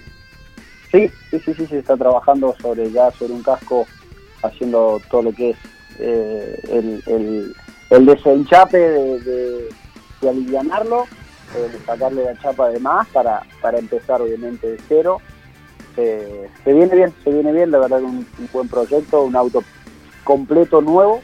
Sí, 0.92 1.10
sí, 1.30 1.40
sí, 1.44 1.54
sí, 1.54 1.66
se 1.66 1.78
está 1.78 1.96
trabajando 1.96 2.54
sobre 2.60 2.90
ya 2.90 3.10
sobre 3.12 3.32
un 3.32 3.42
casco, 3.42 3.86
haciendo 4.42 5.00
todo 5.10 5.22
lo 5.22 5.32
que 5.32 5.50
es 5.50 5.56
eh, 5.98 6.60
el, 6.70 7.02
el, 7.06 7.54
el, 7.90 8.06
desenchape 8.06 8.78
de, 8.78 9.20
de, 9.20 9.68
de 10.20 10.28
alivianarlo, 10.28 11.04
eh, 11.56 11.78
sacarle 11.84 12.24
la 12.24 12.38
chapa 12.38 12.68
de 12.70 12.80
más 12.80 13.06
para, 13.08 13.42
para 13.60 13.78
empezar 13.78 14.20
obviamente 14.22 14.70
de 14.70 14.80
cero. 14.88 15.20
Eh, 15.96 16.48
se 16.62 16.72
viene 16.72 16.94
bien, 16.94 17.14
se 17.24 17.30
viene 17.30 17.52
bien, 17.52 17.70
la 17.70 17.78
verdad 17.78 18.02
un, 18.02 18.26
un 18.38 18.48
buen 18.52 18.68
proyecto, 18.68 19.22
un 19.22 19.36
auto 19.36 19.62
completo 20.24 20.82
nuevo, 20.82 21.22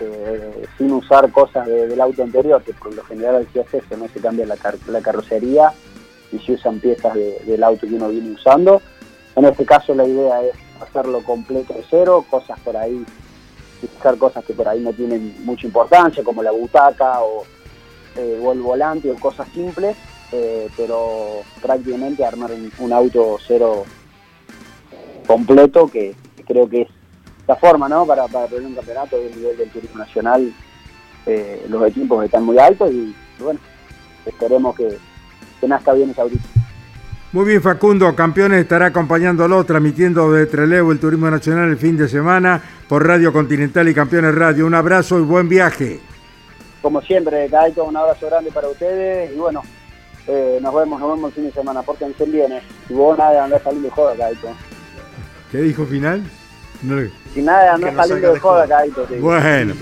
eh, 0.00 0.66
sin 0.76 0.90
usar 0.92 1.30
cosas 1.30 1.66
de, 1.66 1.86
del 1.86 2.00
auto 2.00 2.22
anterior, 2.22 2.62
que 2.62 2.72
por 2.72 2.94
lo 2.94 3.04
general 3.04 3.46
si 3.52 3.60
hace 3.60 3.78
eso, 3.78 3.96
no 3.96 4.08
se 4.08 4.20
cambia 4.20 4.46
la, 4.46 4.56
car 4.56 4.76
la 4.88 5.00
carrocería 5.00 5.72
y 6.32 6.38
se 6.40 6.52
usan 6.52 6.80
piezas 6.80 7.14
de, 7.14 7.38
del 7.46 7.62
auto 7.62 7.86
que 7.86 7.94
uno 7.94 8.08
viene 8.08 8.32
usando. 8.32 8.82
En 9.36 9.44
este 9.44 9.64
caso 9.64 9.94
la 9.94 10.06
idea 10.06 10.42
es 10.42 10.54
hacerlo 10.80 11.22
completo 11.22 11.74
de 11.74 11.84
cero, 11.88 12.24
cosas 12.28 12.58
por 12.60 12.76
ahí, 12.76 13.04
usar 13.98 14.16
cosas 14.18 14.44
que 14.44 14.54
por 14.54 14.66
ahí 14.66 14.80
no 14.80 14.92
tienen 14.92 15.36
mucha 15.44 15.66
importancia, 15.66 16.24
como 16.24 16.42
la 16.42 16.50
butaca 16.50 17.22
o, 17.22 17.44
eh, 18.16 18.38
o 18.42 18.52
el 18.52 18.60
volante 18.60 19.10
o 19.10 19.16
cosas 19.16 19.48
simples, 19.52 19.96
eh, 20.32 20.68
pero 20.76 21.42
prácticamente 21.60 22.24
armar 22.24 22.50
un, 22.78 22.92
auto 22.92 23.38
cero 23.46 23.84
completo 25.26 25.88
que, 25.88 26.14
creo 26.46 26.68
que 26.68 26.82
es 26.82 26.88
la 27.46 27.56
forma 27.56 27.88
¿no? 27.88 28.06
para, 28.06 28.26
para 28.28 28.46
tener 28.46 28.66
un 28.66 28.74
campeonato 28.74 29.18
del 29.18 29.36
nivel 29.36 29.56
del 29.56 29.70
turismo 29.70 29.98
nacional. 29.98 30.52
Eh, 31.26 31.66
los 31.68 31.86
equipos 31.88 32.24
están 32.24 32.44
muy 32.44 32.58
altos 32.58 32.90
y, 32.92 33.14
bueno, 33.38 33.58
esperemos 34.26 34.76
que, 34.76 34.98
que 35.60 35.68
nazca 35.68 35.92
bien 35.92 36.10
ese 36.10 36.20
audito. 36.20 36.44
Muy 37.32 37.46
bien, 37.46 37.62
Facundo. 37.62 38.14
Campeones 38.14 38.60
estará 38.60 38.86
acompañándolo, 38.86 39.64
transmitiendo 39.64 40.30
de 40.30 40.46
Trelew 40.46 40.92
el 40.92 41.00
Turismo 41.00 41.28
Nacional 41.28 41.68
el 41.68 41.78
fin 41.78 41.96
de 41.96 42.08
semana 42.08 42.62
por 42.88 43.04
Radio 43.04 43.32
Continental 43.32 43.88
y 43.88 43.94
Campeones 43.94 44.34
Radio. 44.36 44.66
Un 44.66 44.74
abrazo 44.74 45.18
y 45.18 45.22
buen 45.22 45.48
viaje. 45.48 46.13
Como 46.84 47.00
siempre, 47.00 47.48
Caito, 47.48 47.82
un 47.82 47.96
abrazo 47.96 48.26
grande 48.26 48.50
para 48.50 48.68
ustedes 48.68 49.32
y 49.32 49.36
bueno, 49.36 49.62
eh, 50.26 50.58
nos 50.60 50.74
vemos, 50.74 51.00
nos 51.00 51.12
vemos 51.12 51.30
el 51.30 51.34
fin 51.34 51.44
de 51.46 51.52
semana. 51.52 51.80
Pórtense 51.80 52.26
bien, 52.26 52.52
eh. 52.52 52.60
Si 52.86 52.92
vos 52.92 53.16
nada 53.16 53.30
de 53.32 53.38
andar 53.38 53.62
saliendo 53.64 53.88
de 53.88 53.94
joda, 53.94 54.14
Caito. 54.14 54.48
¿Qué 55.50 55.62
dijo 55.62 55.86
final? 55.86 56.22
No. 56.82 56.96
Si 57.32 57.40
nada 57.40 57.62
de 57.62 57.68
andar 57.70 57.96
saliendo 57.96 58.34
de 58.34 58.38
joda, 58.38 58.68
Caito. 58.68 59.06
Bueno, 59.18 59.72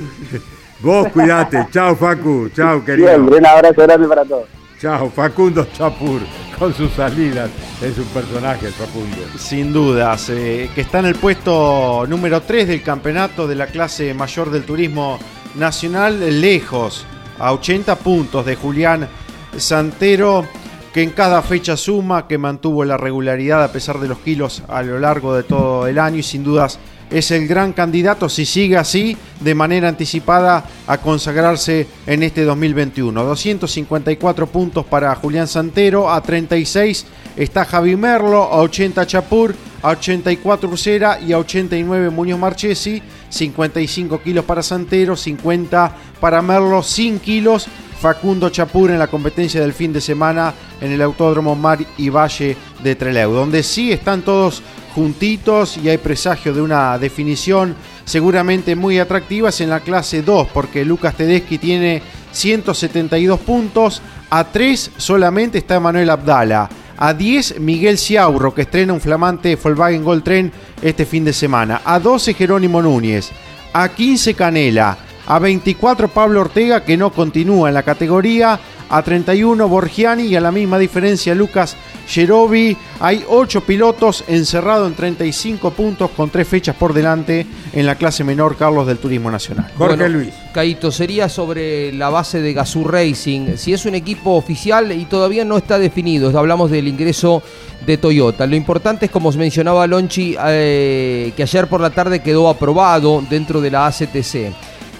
vos 0.78 1.08
cuidate. 1.08 1.66
Chao, 1.72 1.96
Facu. 1.96 2.48
Chao, 2.54 2.84
querido. 2.84 3.08
Bien, 3.08 3.34
un 3.34 3.46
abrazo 3.46 3.82
grande 3.82 4.06
para 4.06 4.24
todos. 4.24 4.46
Chao, 4.80 5.10
Facundo 5.10 5.66
Chapur. 5.72 6.20
con 6.56 6.72
sus 6.72 6.92
salidas. 6.92 7.50
Es 7.82 7.98
un 7.98 8.06
personaje, 8.06 8.68
Facundo. 8.68 9.16
Sin 9.36 9.72
dudas, 9.72 10.30
eh, 10.30 10.70
que 10.72 10.82
está 10.82 11.00
en 11.00 11.06
el 11.06 11.16
puesto 11.16 12.06
número 12.06 12.42
3 12.42 12.68
del 12.68 12.82
campeonato 12.84 13.48
de 13.48 13.56
la 13.56 13.66
clase 13.66 14.14
mayor 14.14 14.52
del 14.52 14.62
turismo 14.62 15.18
nacional, 15.54 16.40
lejos, 16.40 17.04
a 17.38 17.52
80 17.52 17.96
puntos 17.96 18.46
de 18.46 18.56
Julián 18.56 19.08
Santero, 19.56 20.46
que 20.92 21.02
en 21.02 21.10
cada 21.10 21.42
fecha 21.42 21.76
suma, 21.76 22.28
que 22.28 22.38
mantuvo 22.38 22.84
la 22.84 22.96
regularidad 22.96 23.64
a 23.64 23.72
pesar 23.72 23.98
de 23.98 24.08
los 24.08 24.18
kilos 24.18 24.62
a 24.68 24.82
lo 24.82 24.98
largo 24.98 25.34
de 25.34 25.42
todo 25.42 25.86
el 25.86 25.98
año 25.98 26.18
y 26.18 26.22
sin 26.22 26.44
dudas 26.44 26.78
es 27.12 27.30
el 27.30 27.46
gran 27.46 27.72
candidato, 27.72 28.28
si 28.28 28.46
sigue 28.46 28.76
así, 28.76 29.16
de 29.40 29.54
manera 29.54 29.88
anticipada 29.88 30.64
a 30.86 30.98
consagrarse 30.98 31.86
en 32.06 32.22
este 32.22 32.44
2021. 32.44 33.22
254 33.22 34.46
puntos 34.46 34.86
para 34.86 35.14
Julián 35.14 35.46
Santero, 35.46 36.10
a 36.10 36.22
36 36.22 37.06
está 37.36 37.64
Javi 37.64 37.96
Merlo, 37.96 38.44
a 38.44 38.60
80 38.60 39.06
Chapur, 39.06 39.54
a 39.82 39.90
84 39.90 40.68
Ursera 40.68 41.20
y 41.20 41.32
a 41.32 41.38
89 41.38 42.10
Muñoz 42.10 42.38
Marchesi, 42.38 43.02
55 43.32 44.20
kilos 44.20 44.44
para 44.44 44.62
Santero, 44.62 45.16
50 45.16 45.96
para 46.20 46.42
Merlo, 46.42 46.82
100 46.82 47.18
kilos 47.20 47.66
Facundo 47.98 48.50
Chapur 48.50 48.90
en 48.90 48.98
la 48.98 49.06
competencia 49.06 49.60
del 49.60 49.72
fin 49.72 49.92
de 49.92 50.00
semana 50.00 50.52
en 50.80 50.92
el 50.92 51.00
Autódromo 51.00 51.54
Mar 51.54 51.78
y 51.96 52.08
Valle 52.10 52.56
de 52.82 52.94
Trelew, 52.94 53.32
donde 53.32 53.62
sí 53.62 53.92
están 53.92 54.22
todos 54.22 54.60
juntitos 54.94 55.78
y 55.78 55.88
hay 55.88 55.98
presagio 55.98 56.52
de 56.52 56.60
una 56.60 56.98
definición 56.98 57.74
seguramente 58.04 58.76
muy 58.76 58.98
atractiva 58.98 59.50
en 59.58 59.70
la 59.70 59.80
clase 59.80 60.22
2, 60.22 60.48
porque 60.52 60.84
Lucas 60.84 61.16
Tedeschi 61.16 61.58
tiene 61.58 62.02
172 62.32 63.40
puntos, 63.40 64.02
a 64.28 64.44
3 64.44 64.90
solamente 64.96 65.58
está 65.58 65.80
Manuel 65.80 66.10
Abdala. 66.10 66.68
A 66.96 67.14
10 67.14 67.60
Miguel 67.60 67.98
Ciaurro, 67.98 68.54
que 68.54 68.62
estrena 68.62 68.92
un 68.92 69.00
flamante 69.00 69.56
Volkswagen 69.56 70.04
Gold 70.04 70.22
Train 70.24 70.52
este 70.82 71.04
fin 71.04 71.24
de 71.24 71.32
semana. 71.32 71.82
A 71.84 71.98
12 71.98 72.34
Jerónimo 72.34 72.82
Núñez. 72.82 73.30
A 73.72 73.88
15 73.88 74.34
Canela. 74.34 74.98
A 75.26 75.38
24 75.38 76.08
Pablo 76.08 76.40
Ortega, 76.40 76.84
que 76.84 76.96
no 76.96 77.10
continúa 77.10 77.68
en 77.68 77.74
la 77.74 77.82
categoría. 77.82 78.58
A 78.90 79.02
31 79.02 79.68
Borgiani 79.68 80.24
y 80.24 80.36
a 80.36 80.40
la 80.42 80.52
misma 80.52 80.78
diferencia 80.78 81.34
Lucas 81.34 81.76
Jerobi. 82.06 82.76
Hay 83.00 83.24
8 83.26 83.62
pilotos 83.62 84.22
encerrados 84.28 84.86
en 84.86 84.94
35 84.94 85.70
puntos 85.70 86.10
con 86.10 86.28
3 86.28 86.46
fechas 86.46 86.76
por 86.76 86.92
delante 86.92 87.46
en 87.72 87.86
la 87.86 87.94
clase 87.94 88.22
menor 88.22 88.56
Carlos 88.56 88.86
del 88.86 88.98
Turismo 88.98 89.30
Nacional. 89.30 89.70
Jorge 89.78 89.96
Bueno, 89.96 90.08
Luis. 90.08 90.34
Caito, 90.52 90.92
sería 90.92 91.30
sobre 91.30 91.90
la 91.92 92.10
base 92.10 92.42
de 92.42 92.52
Gazoo 92.52 92.84
Racing. 92.84 93.56
Si 93.56 93.72
es 93.72 93.86
un 93.86 93.94
equipo 93.94 94.32
oficial 94.32 94.92
y 94.92 95.06
todavía 95.06 95.46
no 95.46 95.56
está 95.56 95.78
definido, 95.78 96.36
hablamos 96.38 96.70
del 96.70 96.86
ingreso 96.86 97.42
de 97.86 97.96
Toyota. 97.96 98.46
Lo 98.46 98.56
importante 98.56 99.06
es, 99.06 99.10
como 99.10 99.32
mencionaba 99.32 99.86
Lonchi, 99.86 100.36
eh, 100.44 101.32
que 101.34 101.42
ayer 101.42 101.66
por 101.66 101.80
la 101.80 101.90
tarde 101.90 102.20
quedó 102.20 102.48
aprobado 102.48 103.24
dentro 103.28 103.60
de 103.60 103.70
la 103.70 103.86
ACTC. 103.86 104.52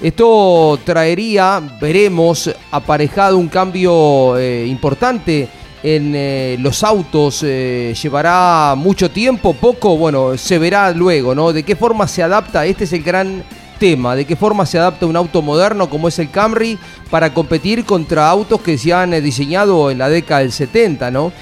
Esto 0.02 0.80
traería, 0.84 1.62
veremos, 1.80 2.50
aparejado 2.72 3.38
un 3.38 3.46
cambio 3.46 4.36
eh, 4.36 4.66
importante 4.66 5.48
en 5.80 6.12
eh, 6.16 6.56
los 6.58 6.82
autos. 6.82 7.44
eh, 7.44 7.94
llevará 8.02 8.74
mucho 8.76 9.12
tiempo, 9.12 9.54
poco, 9.54 9.96
bueno, 9.96 10.36
se 10.36 10.58
verá 10.58 10.90
luego, 10.90 11.36
¿no? 11.36 11.52
De 11.52 11.62
qué 11.62 11.76
forma 11.76 12.08
se 12.08 12.20
adapta, 12.20 12.66
este 12.66 12.82
es 12.82 12.92
el 12.92 13.04
gran 13.04 13.44
tema, 13.78 14.16
de 14.16 14.24
qué 14.24 14.34
forma 14.34 14.66
se 14.66 14.76
adapta 14.76 15.06
un 15.06 15.14
auto 15.14 15.40
moderno 15.40 15.88
como 15.88 16.08
es 16.08 16.18
el 16.18 16.32
Camry 16.32 16.76
para 17.08 17.32
competir 17.32 17.84
contra 17.84 18.28
autos 18.28 18.60
que 18.60 18.78
se 18.78 18.92
han 18.92 19.12
diseñado 19.22 19.88
en 19.88 19.98
la 19.98 20.08
década 20.08 20.40
del 20.40 20.50
70, 20.50 21.12
¿no? 21.12 21.32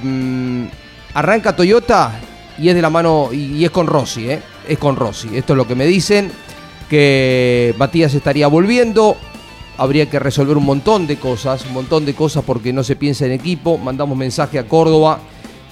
Mm, 0.00 0.66
arranca 1.12 1.56
Toyota 1.56 2.20
y 2.56 2.68
es 2.68 2.76
de 2.76 2.82
la 2.82 2.90
mano, 2.90 3.30
y, 3.32 3.56
y 3.56 3.64
es 3.64 3.72
con 3.72 3.88
Rossi, 3.88 4.30
¿eh? 4.30 4.40
Es 4.68 4.78
con 4.78 4.94
Rossi, 4.94 5.36
esto 5.36 5.54
es 5.54 5.56
lo 5.56 5.66
que 5.66 5.74
me 5.74 5.86
dicen, 5.86 6.30
que 6.88 7.74
Matías 7.78 8.14
estaría 8.14 8.48
volviendo, 8.48 9.16
habría 9.76 10.10
que 10.10 10.18
resolver 10.18 10.56
un 10.56 10.64
montón 10.64 11.06
de 11.06 11.16
cosas, 11.16 11.64
un 11.66 11.72
montón 11.72 12.04
de 12.04 12.14
cosas 12.14 12.44
porque 12.44 12.72
no 12.72 12.82
se 12.82 12.96
piensa 12.96 13.26
en 13.26 13.32
equipo. 13.32 13.78
Mandamos 13.78 14.16
mensaje 14.16 14.58
a 14.58 14.66
Córdoba, 14.66 15.20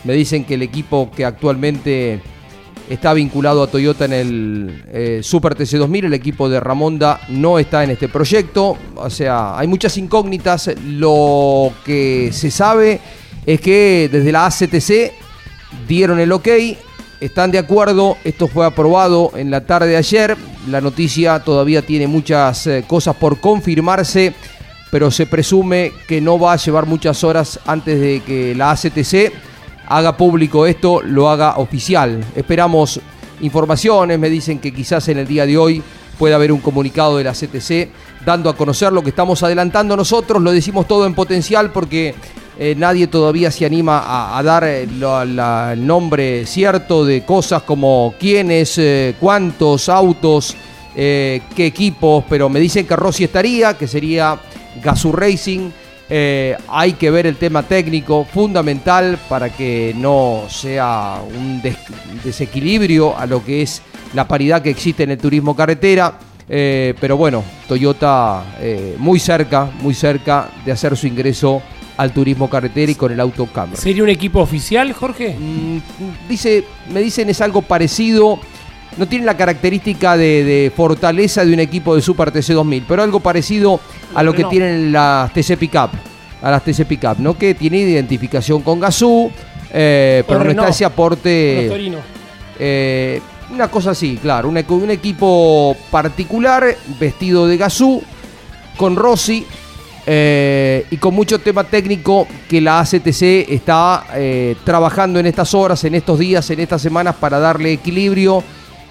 me 0.04 0.12
dicen 0.14 0.44
que 0.44 0.54
el 0.54 0.62
equipo 0.62 1.10
que 1.10 1.24
actualmente 1.24 2.20
está 2.88 3.12
vinculado 3.12 3.62
a 3.62 3.66
Toyota 3.66 4.04
en 4.04 4.12
el 4.12 4.84
eh, 4.92 5.20
Super 5.22 5.56
TC2000, 5.56 6.04
el 6.04 6.14
equipo 6.14 6.48
de 6.48 6.60
Ramonda 6.60 7.20
no 7.28 7.58
está 7.58 7.82
en 7.82 7.90
este 7.90 8.08
proyecto. 8.08 8.76
O 8.94 9.10
sea, 9.10 9.58
hay 9.58 9.66
muchas 9.66 9.96
incógnitas. 9.98 10.70
Lo 10.84 11.72
que 11.84 12.30
se 12.32 12.50
sabe 12.50 13.00
es 13.44 13.60
que 13.60 14.08
desde 14.10 14.32
la 14.32 14.46
ACTC 14.46 15.12
dieron 15.88 16.20
el 16.20 16.32
ok, 16.32 16.48
están 17.20 17.50
de 17.50 17.58
acuerdo, 17.58 18.16
esto 18.24 18.46
fue 18.46 18.66
aprobado 18.66 19.32
en 19.36 19.50
la 19.50 19.66
tarde 19.66 19.88
de 19.88 19.96
ayer, 19.96 20.36
la 20.66 20.80
noticia 20.80 21.40
todavía 21.40 21.82
tiene 21.82 22.06
muchas 22.06 22.66
eh, 22.66 22.84
cosas 22.86 23.16
por 23.16 23.40
confirmarse, 23.40 24.34
pero 24.90 25.10
se 25.10 25.26
presume 25.26 25.92
que 26.06 26.20
no 26.20 26.38
va 26.38 26.52
a 26.52 26.56
llevar 26.56 26.86
muchas 26.86 27.22
horas 27.24 27.60
antes 27.66 28.00
de 28.00 28.20
que 28.20 28.54
la 28.54 28.70
ACTC 28.70 29.32
haga 29.88 30.16
público 30.16 30.66
esto, 30.66 31.02
lo 31.02 31.28
haga 31.28 31.56
oficial. 31.58 32.24
Esperamos 32.34 33.00
informaciones, 33.40 34.18
me 34.18 34.30
dicen 34.30 34.58
que 34.58 34.72
quizás 34.72 35.08
en 35.08 35.18
el 35.18 35.26
día 35.26 35.46
de 35.46 35.58
hoy 35.58 35.82
pueda 36.18 36.36
haber 36.36 36.52
un 36.52 36.60
comunicado 36.60 37.18
de 37.18 37.24
la 37.24 37.32
CTC 37.32 37.90
dando 38.24 38.48
a 38.50 38.56
conocer 38.56 38.92
lo 38.92 39.02
que 39.02 39.10
estamos 39.10 39.42
adelantando 39.42 39.96
nosotros, 39.96 40.42
lo 40.42 40.50
decimos 40.50 40.88
todo 40.88 41.06
en 41.06 41.14
potencial 41.14 41.70
porque 41.70 42.14
eh, 42.59 42.74
nadie 42.76 43.07
todavía 43.07 43.50
se 43.50 43.66
anima 43.66 44.36
a, 44.38 44.42
dar 44.42 44.64
eh, 44.64 44.84
el 44.84 45.86
nombre 45.86 46.46
cierto 46.46 47.04
de 47.04 47.22
cosas 47.24 47.62
como 47.62 48.14
quiénes, 48.18 48.78
eh, 48.78 49.14
cuántos 49.20 49.88
autos, 49.90 50.57
eh, 50.94 51.42
qué 51.54 51.66
equipos, 51.66 52.24
pero 52.28 52.48
me 52.48 52.59
dicen 52.59 52.86
que 52.86 52.96
Rossi 52.96 53.24
estaría, 53.24 53.74
que 53.74 53.86
sería 53.86 54.38
Gazoo 54.82 55.12
Racing. 55.12 55.70
Hay 56.09 56.92
que 56.92 57.11
ver 57.11 57.26
el 57.26 57.36
tema 57.36 57.64
técnico 57.64 58.24
fundamental 58.24 59.18
para 59.28 59.50
que 59.50 59.92
no 59.96 60.44
sea 60.48 61.20
un 61.36 61.61
des- 61.61 61.76
desequilibrio 62.24 63.18
a 63.18 63.26
lo 63.26 63.44
que 63.44 63.62
es 63.62 63.82
la 64.14 64.26
paridad 64.26 64.62
que 64.62 64.70
existe 64.70 65.02
en 65.02 65.11
el 65.11 65.18
turismo 65.18 65.54
carretera. 65.57 66.14
Pero 66.46 67.16
bueno, 67.16 67.42
Toyota 67.66 68.44
muy 68.98 69.18
cerca, 69.18 69.68
muy 69.80 69.94
cerca 69.94 70.48
de 70.64 70.70
hacer 70.70 70.96
su 70.96 71.09
ingreso 71.09 71.61
al 71.97 72.12
turismo 72.12 72.49
carretera 72.51 72.92
y 72.92 72.94
con 72.94 73.12
el 73.12 73.20
auto 73.20 73.47
Camry. 73.47 73.76
¿Sería 73.76 74.03
un 74.03 74.09
equipo 74.09 74.40
oficial, 74.40 74.92
Jorge? 74.92 75.36
Mm, 75.38 75.78
dice, 76.28 76.64
me 76.92 77.01
dicen 77.01 77.28
es 77.30 77.40
algo 77.40 77.62
parecido. 77.62 78.38
No 78.97 79.07
tiene 79.07 79.26
la 79.26 79.36
característica 79.36 80.16
de, 80.16 80.44
de 80.44 80.72
fortaleza 80.74 81.44
de 81.44 81.53
un 81.53 81.61
equipo 81.61 81.94
de 81.94 82.01
Super 82.01 82.30
TC 82.30 82.55
2000, 82.55 82.84
pero 82.88 83.03
algo 83.03 83.20
parecido 83.20 83.80
a 84.14 84.22
lo 84.22 84.32
que 84.32 84.44
tienen 84.44 84.90
las 84.90 85.32
TC 85.34 85.59
Pickup, 85.59 85.90
a 86.40 86.51
las 86.51 86.64
TC 86.64 86.86
Pickup, 86.86 87.18
¿no? 87.18 87.36
Que 87.36 87.55
tiene 87.55 87.78
identificación 87.78 88.62
con 88.62 88.80
Gazoo, 88.80 89.30
eh, 89.70 90.24
pero 90.26 90.44
no 90.44 90.51
está 90.51 90.68
ese 90.68 90.84
aporte. 90.86 91.92
Eh, 92.59 93.20
una 93.53 93.68
cosa 93.68 93.90
así, 93.90 94.18
claro, 94.20 94.49
un, 94.49 94.57
un 94.57 94.90
equipo 94.90 95.76
particular 95.90 96.74
vestido 96.99 97.47
de 97.47 97.59
Gazoo, 97.59 98.03
con 98.78 98.97
Rossi 98.97 99.47
eh, 100.07 100.86
y 100.90 100.96
con 100.98 101.14
mucho 101.14 101.40
tema 101.40 101.64
técnico 101.64 102.26
que 102.48 102.61
la 102.61 102.78
ACTC 102.80 103.50
está 103.50 104.04
eh, 104.14 104.54
trabajando 104.64 105.18
en 105.18 105.26
estas 105.26 105.52
horas, 105.54 105.82
en 105.84 105.94
estos 105.96 106.18
días, 106.18 106.48
en 106.50 106.61
estas 106.61 106.80
semanas 106.80 107.16
para 107.18 107.38
darle 107.40 107.72
equilibrio 107.72 108.42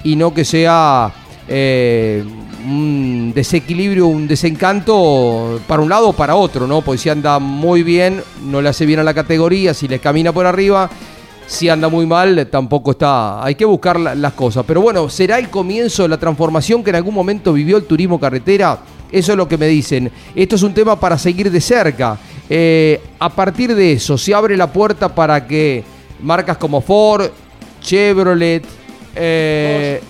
y 0.04 0.16
no 0.18 0.34
que 0.34 0.44
sea 0.44 1.12
eh, 1.48 2.24
un 2.66 3.32
desequilibrio, 3.34 4.08
un 4.08 4.28
desencanto 4.28 5.62
para 5.68 5.82
un 5.82 5.90
lado 5.90 6.10
o 6.10 6.14
para 6.14 6.36
otro, 6.36 6.68
¿no? 6.68 6.82
Porque 6.82 6.98
si 6.98 7.10
anda 7.10 7.40
muy 7.40 7.84
bien, 7.84 8.22
no 8.44 8.62
le 8.62 8.70
hace 8.70 8.86
bien 8.86 9.00
a 9.00 9.04
la 9.04 9.14
categoría, 9.14 9.74
si 9.74 9.88
le 9.88 10.00
camina 10.00 10.34
por 10.34 10.46
arriba, 10.46 10.90
si 11.48 11.70
anda 11.70 11.88
muy 11.90 12.06
mal, 12.08 12.48
tampoco 12.52 12.92
está. 12.92 13.44
Hay 13.44 13.54
que 13.56 13.66
buscar 13.66 14.00
la- 14.00 14.16
las 14.16 14.34
cosas. 14.34 14.66
Pero 14.68 14.82
bueno, 14.82 15.08
será 15.10 15.38
el 15.38 15.50
comienzo 15.50 16.04
de 16.04 16.10
la 16.10 16.18
transformación 16.18 16.84
que 16.84 16.90
en 16.90 16.96
algún 16.98 17.14
momento 17.14 17.54
vivió 17.54 17.78
el 17.78 17.86
turismo 17.86 18.20
carretera. 18.20 18.80
Eso 19.16 19.32
es 19.32 19.38
lo 19.38 19.48
que 19.48 19.58
me 19.58 19.68
dicen. 19.68 20.12
Esto 20.36 20.58
es 20.58 20.64
un 20.64 20.74
tema 20.74 21.00
para 21.00 21.18
seguir 21.18 21.50
de 21.50 21.62
cerca. 21.62 22.18
Eh, 22.50 23.00
a 23.18 23.30
partir 23.30 23.74
de 23.74 23.94
eso, 23.94 24.18
se 24.18 24.34
abre 24.34 24.58
la 24.58 24.68
puerta 24.68 25.08
para 25.16 25.48
que 25.48 25.86
marcas 26.22 26.58
como 26.58 26.82
Ford, 26.82 27.30
Chevrolet, 27.82 28.66
eh, 29.16 30.02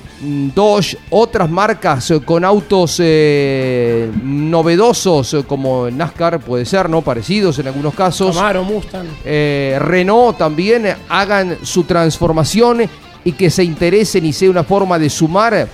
Dodge, 0.55 0.97
otras 1.11 1.47
marcas 1.51 2.11
con 2.25 2.43
autos 2.43 2.99
eh, 3.03 4.09
novedosos 4.23 5.35
como 5.47 5.87
NASCAR, 5.91 6.39
puede 6.39 6.65
ser, 6.65 6.89
¿no? 6.89 7.03
Parecidos 7.03 7.59
en 7.59 7.67
algunos 7.67 7.93
casos 7.93 8.35
Camaro, 8.35 8.63
Mustang. 8.63 9.05
eh, 9.23 9.77
Renault 9.79 10.35
también 10.35 10.95
hagan 11.09 11.59
su 11.61 11.83
transformación 11.83 12.89
y 13.23 13.33
que 13.33 13.51
se 13.51 13.63
interesen 13.63 14.25
y 14.25 14.33
sea 14.33 14.49
una 14.49 14.63
forma 14.63 14.97
de 14.97 15.11
sumar 15.11 15.67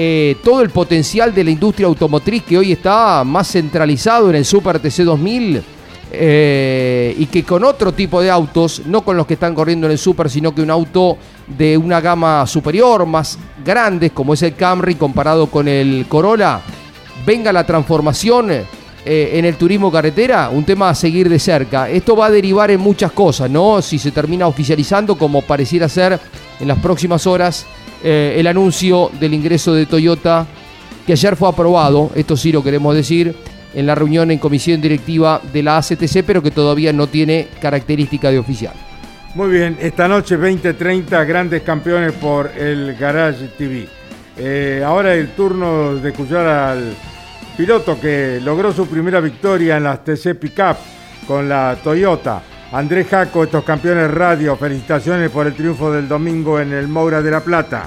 eh, 0.00 0.36
todo 0.44 0.62
el 0.62 0.70
potencial 0.70 1.34
de 1.34 1.42
la 1.42 1.50
industria 1.50 1.88
automotriz 1.88 2.44
que 2.44 2.56
hoy 2.56 2.70
está 2.70 3.24
más 3.24 3.50
centralizado 3.50 4.30
en 4.30 4.36
el 4.36 4.44
Super 4.44 4.78
TC 4.78 5.02
2000 5.02 5.60
eh, 6.12 7.16
y 7.18 7.26
que 7.26 7.42
con 7.42 7.64
otro 7.64 7.90
tipo 7.90 8.20
de 8.20 8.30
autos, 8.30 8.82
no 8.86 9.02
con 9.02 9.16
los 9.16 9.26
que 9.26 9.34
están 9.34 9.56
corriendo 9.56 9.88
en 9.88 9.90
el 9.90 9.98
Super, 9.98 10.30
sino 10.30 10.54
que 10.54 10.62
un 10.62 10.70
auto 10.70 11.18
de 11.48 11.76
una 11.76 12.00
gama 12.00 12.46
superior, 12.46 13.06
más 13.06 13.40
grandes, 13.64 14.12
como 14.12 14.34
es 14.34 14.42
el 14.42 14.54
Camry 14.54 14.94
comparado 14.94 15.48
con 15.48 15.66
el 15.66 16.06
Corolla, 16.08 16.60
venga 17.26 17.52
la 17.52 17.66
transformación 17.66 18.52
eh, 18.52 18.66
en 19.04 19.46
el 19.46 19.56
turismo 19.56 19.90
carretera, 19.90 20.48
un 20.48 20.62
tema 20.62 20.90
a 20.90 20.94
seguir 20.94 21.28
de 21.28 21.40
cerca. 21.40 21.90
Esto 21.90 22.14
va 22.14 22.26
a 22.26 22.30
derivar 22.30 22.70
en 22.70 22.78
muchas 22.78 23.10
cosas, 23.10 23.50
¿no? 23.50 23.82
Si 23.82 23.98
se 23.98 24.12
termina 24.12 24.46
oficializando, 24.46 25.18
como 25.18 25.42
pareciera 25.42 25.88
ser 25.88 26.20
en 26.60 26.68
las 26.68 26.78
próximas 26.78 27.26
horas, 27.26 27.66
eh, 28.02 28.36
el 28.38 28.46
anuncio 28.46 29.10
del 29.18 29.34
ingreso 29.34 29.74
de 29.74 29.86
Toyota, 29.86 30.46
que 31.06 31.12
ayer 31.12 31.36
fue 31.36 31.48
aprobado, 31.48 32.10
esto 32.14 32.36
sí 32.36 32.52
lo 32.52 32.62
queremos 32.62 32.94
decir, 32.94 33.34
en 33.74 33.86
la 33.86 33.94
reunión 33.94 34.30
en 34.30 34.38
comisión 34.38 34.80
directiva 34.80 35.40
de 35.52 35.62
la 35.62 35.78
ACTC, 35.78 36.22
pero 36.26 36.42
que 36.42 36.50
todavía 36.50 36.92
no 36.92 37.06
tiene 37.06 37.48
característica 37.60 38.30
de 38.30 38.38
oficial. 38.38 38.74
Muy 39.34 39.50
bien, 39.50 39.76
esta 39.80 40.08
noche 40.08 40.38
20-30 40.38 41.26
grandes 41.26 41.62
campeones 41.62 42.12
por 42.12 42.50
el 42.56 42.96
Garage 42.96 43.48
TV. 43.58 43.86
Eh, 44.36 44.82
ahora 44.84 45.14
el 45.14 45.30
turno 45.30 45.96
de 45.96 46.10
escuchar 46.10 46.46
al 46.46 46.94
piloto 47.56 48.00
que 48.00 48.40
logró 48.42 48.72
su 48.72 48.86
primera 48.86 49.20
victoria 49.20 49.76
en 49.76 49.84
las 49.84 50.04
TC 50.04 50.34
Pickup 50.34 50.76
con 51.26 51.48
la 51.48 51.76
Toyota. 51.82 52.42
Andrés 52.70 53.08
Jaco, 53.08 53.44
estos 53.44 53.64
campeones 53.64 54.10
radio, 54.12 54.54
felicitaciones 54.54 55.30
por 55.30 55.46
el 55.46 55.54
triunfo 55.54 55.90
del 55.90 56.06
domingo 56.06 56.60
en 56.60 56.72
el 56.72 56.86
Moura 56.86 57.22
de 57.22 57.30
la 57.30 57.40
Plata. 57.40 57.86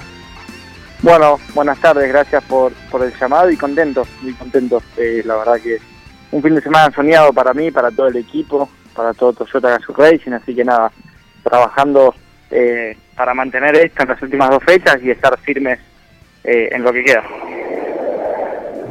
Bueno, 1.00 1.38
buenas 1.54 1.78
tardes, 1.78 2.08
gracias 2.08 2.42
por, 2.44 2.72
por 2.90 3.04
el 3.04 3.12
llamado 3.16 3.48
y 3.50 3.56
contento, 3.56 4.04
muy 4.22 4.32
contento. 4.32 4.82
Eh, 4.96 5.22
la 5.24 5.36
verdad 5.36 5.60
que 5.62 5.78
un 6.32 6.42
fin 6.42 6.56
de 6.56 6.60
semana 6.60 6.92
soñado 6.92 7.32
para 7.32 7.54
mí, 7.54 7.70
para 7.70 7.92
todo 7.92 8.08
el 8.08 8.16
equipo, 8.16 8.68
para 8.94 9.14
todo 9.14 9.32
Toyota 9.32 9.70
Gazoo 9.70 9.94
Racing, 9.94 10.32
así 10.32 10.52
que 10.52 10.64
nada, 10.64 10.90
trabajando 11.44 12.12
eh, 12.50 12.96
para 13.16 13.34
mantener 13.34 13.76
esto 13.76 14.02
en 14.02 14.08
las 14.08 14.22
últimas 14.22 14.50
dos 14.50 14.64
fechas 14.64 14.98
y 15.00 15.10
estar 15.10 15.38
firmes 15.38 15.78
eh, 16.42 16.70
en 16.72 16.82
lo 16.82 16.92
que 16.92 17.04
queda. 17.04 17.22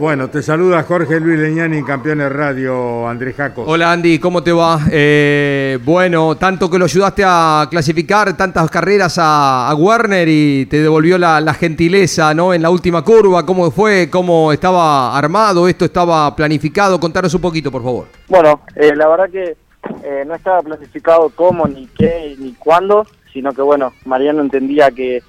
Bueno, 0.01 0.31
te 0.31 0.41
saluda 0.41 0.81
Jorge 0.81 1.19
Luis 1.19 1.39
Leñani, 1.39 1.83
Campeones 1.83 2.31
Radio, 2.31 3.07
Andrés 3.07 3.35
Jaco. 3.35 3.65
Hola 3.67 3.91
Andy, 3.91 4.17
¿cómo 4.17 4.41
te 4.41 4.51
va? 4.51 4.79
Eh, 4.89 5.77
bueno, 5.85 6.35
tanto 6.37 6.71
que 6.71 6.79
lo 6.79 6.85
ayudaste 6.85 7.21
a 7.23 7.67
clasificar 7.69 8.35
tantas 8.35 8.67
carreras 8.71 9.19
a, 9.21 9.71
Werner 9.77 10.27
y 10.27 10.65
te 10.65 10.81
devolvió 10.81 11.19
la, 11.19 11.53
gentileza 11.53 12.33
¿no? 12.33 12.51
en 12.51 12.63
la 12.63 12.71
última 12.71 13.03
curva. 13.03 13.45
¿Cómo 13.45 13.69
fue? 13.69 14.09
¿Cómo 14.09 14.51
estaba 14.51 15.15
armado? 15.15 15.67
¿Esto 15.67 15.85
estaba 15.85 16.35
planificado? 16.35 16.99
Contanos 16.99 17.35
un 17.35 17.41
poquito, 17.41 17.71
por 17.71 17.83
favor. 17.83 18.07
Bueno, 18.27 18.61
eh, 18.75 18.95
la 18.95 19.07
verdad 19.07 19.29
que 19.29 19.55
eh, 20.03 20.23
no 20.25 20.33
estaba 20.33 20.63
planificado 20.63 21.31
cómo, 21.35 21.67
ni 21.67 21.85
qué, 21.85 22.35
ni 22.39 22.53
cuándo, 22.53 23.05
sino 23.31 23.53
que 23.53 23.61
bueno, 23.61 23.93
Mariano 24.05 24.41
entendía 24.41 24.89
que, 24.89 25.21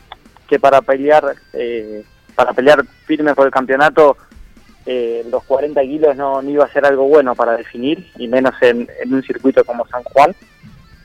que 0.48 0.58
para 0.58 0.80
pelear, 0.80 1.34
para 2.34 2.54
pelear 2.54 2.82
firme 3.04 3.34
por 3.34 3.44
el 3.44 3.52
campeonato 3.52 4.16
eh, 4.84 5.24
los 5.30 5.44
40 5.44 5.80
kilos 5.82 6.16
no, 6.16 6.42
iba 6.42 6.64
a 6.64 6.72
ser 6.72 6.84
algo 6.84 7.04
bueno 7.04 7.34
para 7.34 7.56
definir, 7.56 8.10
y 8.16 8.26
menos 8.28 8.54
en, 8.60 8.88
un 9.10 9.22
circuito 9.22 9.64
como 9.64 9.86
San 9.86 10.02
Juan. 10.04 10.34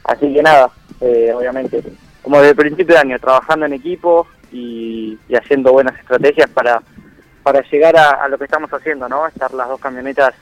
Así 0.03 0.33
que 0.33 0.41
nada, 0.41 0.69
eh, 1.01 1.31
obviamente, 1.35 1.83
como 2.23 2.37
desde 2.37 2.51
el 2.51 2.55
principio 2.55 2.95
de 2.95 3.01
año, 3.01 3.19
trabajando 3.19 3.65
en 3.65 3.73
equipo 3.73 4.27
y, 4.51 5.17
haciendo 5.35 5.73
buenas 5.73 5.97
estrategias 5.99 6.49
para, 6.49 6.81
para 7.43 7.61
llegar 7.69 7.95
a, 7.97 8.27
lo 8.27 8.37
que 8.37 8.45
estamos 8.45 8.71
haciendo, 8.73 9.07
¿no? 9.07 9.27
Estar 9.27 9.53
las 9.53 9.67
dos 9.67 9.79
camionetas 9.79 10.33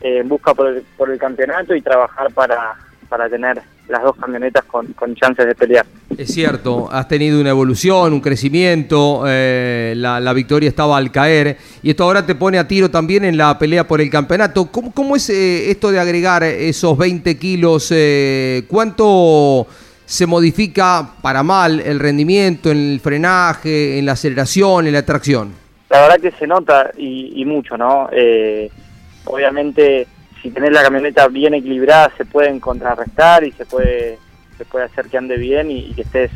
eh, 0.00 0.18
en 0.18 0.28
busca 0.28 0.54
por 0.54 0.68
el, 0.68 0.82
por 0.96 1.10
el 1.10 1.18
campeonato 1.18 1.74
y 1.74 1.82
trabajar 1.82 2.32
para, 2.32 2.76
para 3.16 3.30
tener 3.30 3.62
las 3.86 4.02
dos 4.02 4.16
camionetas 4.16 4.64
con, 4.64 5.14
chances 5.14 5.46
de 5.46 5.54
pelear. 5.54 5.86
Es 6.18 6.34
cierto, 6.34 6.88
has 6.90 7.06
tenido 7.06 7.40
una 7.40 7.50
evolución, 7.50 8.12
un 8.12 8.20
crecimiento, 8.20 9.22
eh, 9.28 9.94
la, 9.96 10.32
victoria 10.32 10.68
estaba 10.68 10.96
al 10.96 11.12
caer 11.12 11.56
y 11.80 11.90
esto 11.90 12.02
ahora 12.02 12.26
te 12.26 12.34
pone 12.34 12.58
a 12.58 12.66
tiro 12.66 12.90
también 12.90 13.24
en 13.24 13.36
la 13.36 13.56
pelea 13.56 13.86
por 13.86 14.00
el 14.00 14.10
campeonato. 14.10 14.66
¿Cómo, 14.66 14.92
cómo 14.92 15.14
es 15.14 15.30
eh, 15.30 15.70
esto 15.70 15.92
de 15.92 16.00
agregar 16.00 16.42
esos 16.42 16.98
20 16.98 17.38
kilos? 17.38 17.92
Eh, 17.94 18.64
¿Cuánto 18.66 19.68
se 20.04 20.26
modifica 20.26 21.12
para 21.22 21.44
mal 21.44 21.78
el 21.78 22.00
rendimiento 22.00 22.72
en 22.72 22.94
el 22.94 23.00
frenaje, 23.00 23.96
en 23.96 24.06
la 24.06 24.12
aceleración, 24.12 24.88
en 24.88 24.92
la 24.92 25.06
tracción? 25.06 25.52
La 25.88 26.00
verdad 26.00 26.18
que 26.18 26.32
se 26.32 26.48
nota 26.48 26.90
y, 26.98 27.40
y 27.40 27.44
mucho, 27.44 27.76
¿no? 27.76 28.08
obviamente 29.26 30.08
si 30.44 30.50
tenés 30.50 30.72
la 30.72 30.82
camioneta 30.82 31.26
bien 31.28 31.54
equilibrada 31.54 32.12
se 32.18 32.26
pueden 32.26 32.60
contrarrestar 32.60 33.44
y 33.44 33.52
se 33.52 33.64
puede 33.64 34.18
se 34.58 34.66
puede 34.66 34.84
hacer 34.84 35.08
que 35.08 35.16
ande 35.16 35.38
bien 35.38 35.70
y, 35.70 35.94
que 35.94 36.02
estés 36.02 36.30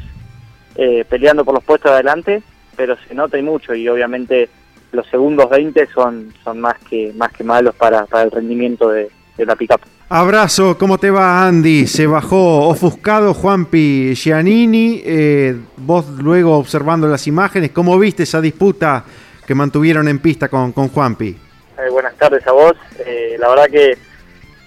eh, 0.76 1.04
peleando 1.08 1.44
por 1.44 1.54
los 1.54 1.62
puestos 1.62 1.90
de 1.90 1.94
adelante, 1.94 2.42
pero 2.74 2.96
se 3.06 3.14
nota 3.14 3.38
y 3.38 3.42
mucho 3.42 3.74
y 3.74 3.86
obviamente 3.86 4.48
los 4.92 5.06
segundos 5.08 5.50
20 5.50 5.88
son, 5.94 6.32
son 6.42 6.58
más 6.58 6.76
que 6.88 7.12
más 7.16 7.30
que 7.32 7.44
malos 7.44 7.74
para, 7.74 8.06
para 8.06 8.24
el 8.24 8.30
rendimiento 8.30 8.88
de, 8.88 9.10
la 9.36 9.54
pickup. 9.54 9.82
Abrazo, 10.08 10.78
¿cómo 10.78 10.96
te 10.98 11.10
va 11.10 11.46
Andy? 11.46 11.86
Se 11.86 12.06
bajó 12.06 12.66
ofuscado 12.66 13.34
Juanpi 13.34 14.14
Giannini, 14.14 15.02
eh, 15.04 15.54
vos 15.76 16.08
luego 16.18 16.56
observando 16.56 17.06
las 17.06 17.26
imágenes, 17.26 17.72
¿cómo 17.72 17.96
viste 17.98 18.22
esa 18.22 18.40
disputa 18.40 19.04
que 19.46 19.54
mantuvieron 19.54 20.08
en 20.08 20.18
pista 20.18 20.48
con, 20.48 20.72
con 20.72 20.88
Juanpi? 20.88 21.36
Eh, 21.78 21.90
buenas 21.90 22.14
tardes 22.16 22.44
a 22.46 22.52
vos. 22.52 22.74
Eh, 22.98 23.36
la 23.38 23.48
verdad 23.48 23.68
que 23.70 23.96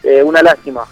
eh, 0.03 0.23
una 0.23 0.41
lástima, 0.41 0.85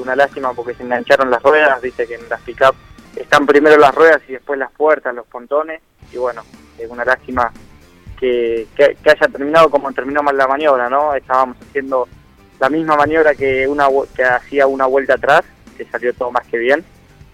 una 0.00 0.14
lástima 0.14 0.52
porque 0.54 0.74
se 0.74 0.84
engancharon 0.84 1.30
las 1.30 1.42
ruedas, 1.42 1.82
dice 1.82 2.06
que 2.06 2.14
en 2.14 2.28
las 2.28 2.40
pick-up 2.42 2.76
están 3.16 3.44
primero 3.44 3.76
las 3.76 3.92
ruedas 3.92 4.22
y 4.28 4.32
después 4.34 4.56
las 4.56 4.70
puertas, 4.70 5.12
los 5.12 5.26
pontones, 5.26 5.80
y 6.12 6.16
bueno, 6.16 6.42
es 6.78 6.88
una 6.88 7.04
lástima 7.04 7.52
que, 8.18 8.68
haya 8.78 9.28
terminado 9.28 9.68
como 9.68 9.92
terminó 9.92 10.22
mal 10.22 10.36
la 10.36 10.46
maniobra, 10.46 10.88
¿no? 10.88 11.12
Estábamos 11.14 11.56
haciendo 11.60 12.06
la 12.60 12.70
misma 12.70 12.94
maniobra 12.96 13.34
que, 13.34 13.66
una, 13.66 13.88
que 14.14 14.22
hacía 14.22 14.68
una 14.68 14.86
vuelta 14.86 15.14
atrás, 15.14 15.42
que 15.76 15.84
salió 15.86 16.14
todo 16.14 16.30
más 16.30 16.46
que 16.46 16.58
bien, 16.58 16.84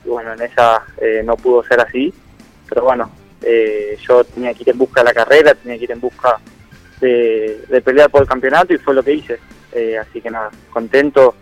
y 0.02 0.08
bueno, 0.08 0.32
en 0.32 0.40
esa 0.40 0.82
no 1.24 1.36
pudo 1.36 1.62
ser 1.64 1.80
así, 1.80 2.12
pero 2.70 2.84
bueno, 2.84 3.10
yo 4.00 4.24
tenía 4.24 4.54
que 4.54 4.62
ir 4.62 4.70
en 4.70 4.78
busca 4.78 5.02
de 5.02 5.04
la 5.04 5.14
carrera, 5.14 5.54
tenía 5.54 5.76
que 5.76 5.84
ir 5.84 5.92
en 5.92 6.00
busca 6.00 6.40
de, 7.00 7.82
pelear 7.84 8.10
por 8.10 8.22
el 8.22 8.28
campeonato 8.28 8.74
y 8.74 8.78
fue 8.78 8.94
lo 8.94 9.02
que 9.02 9.14
hice. 9.14 9.38
Eh, 9.72 9.98
así 9.98 10.20
que 10.20 10.30
nada, 10.30 10.50
contento 10.70 11.34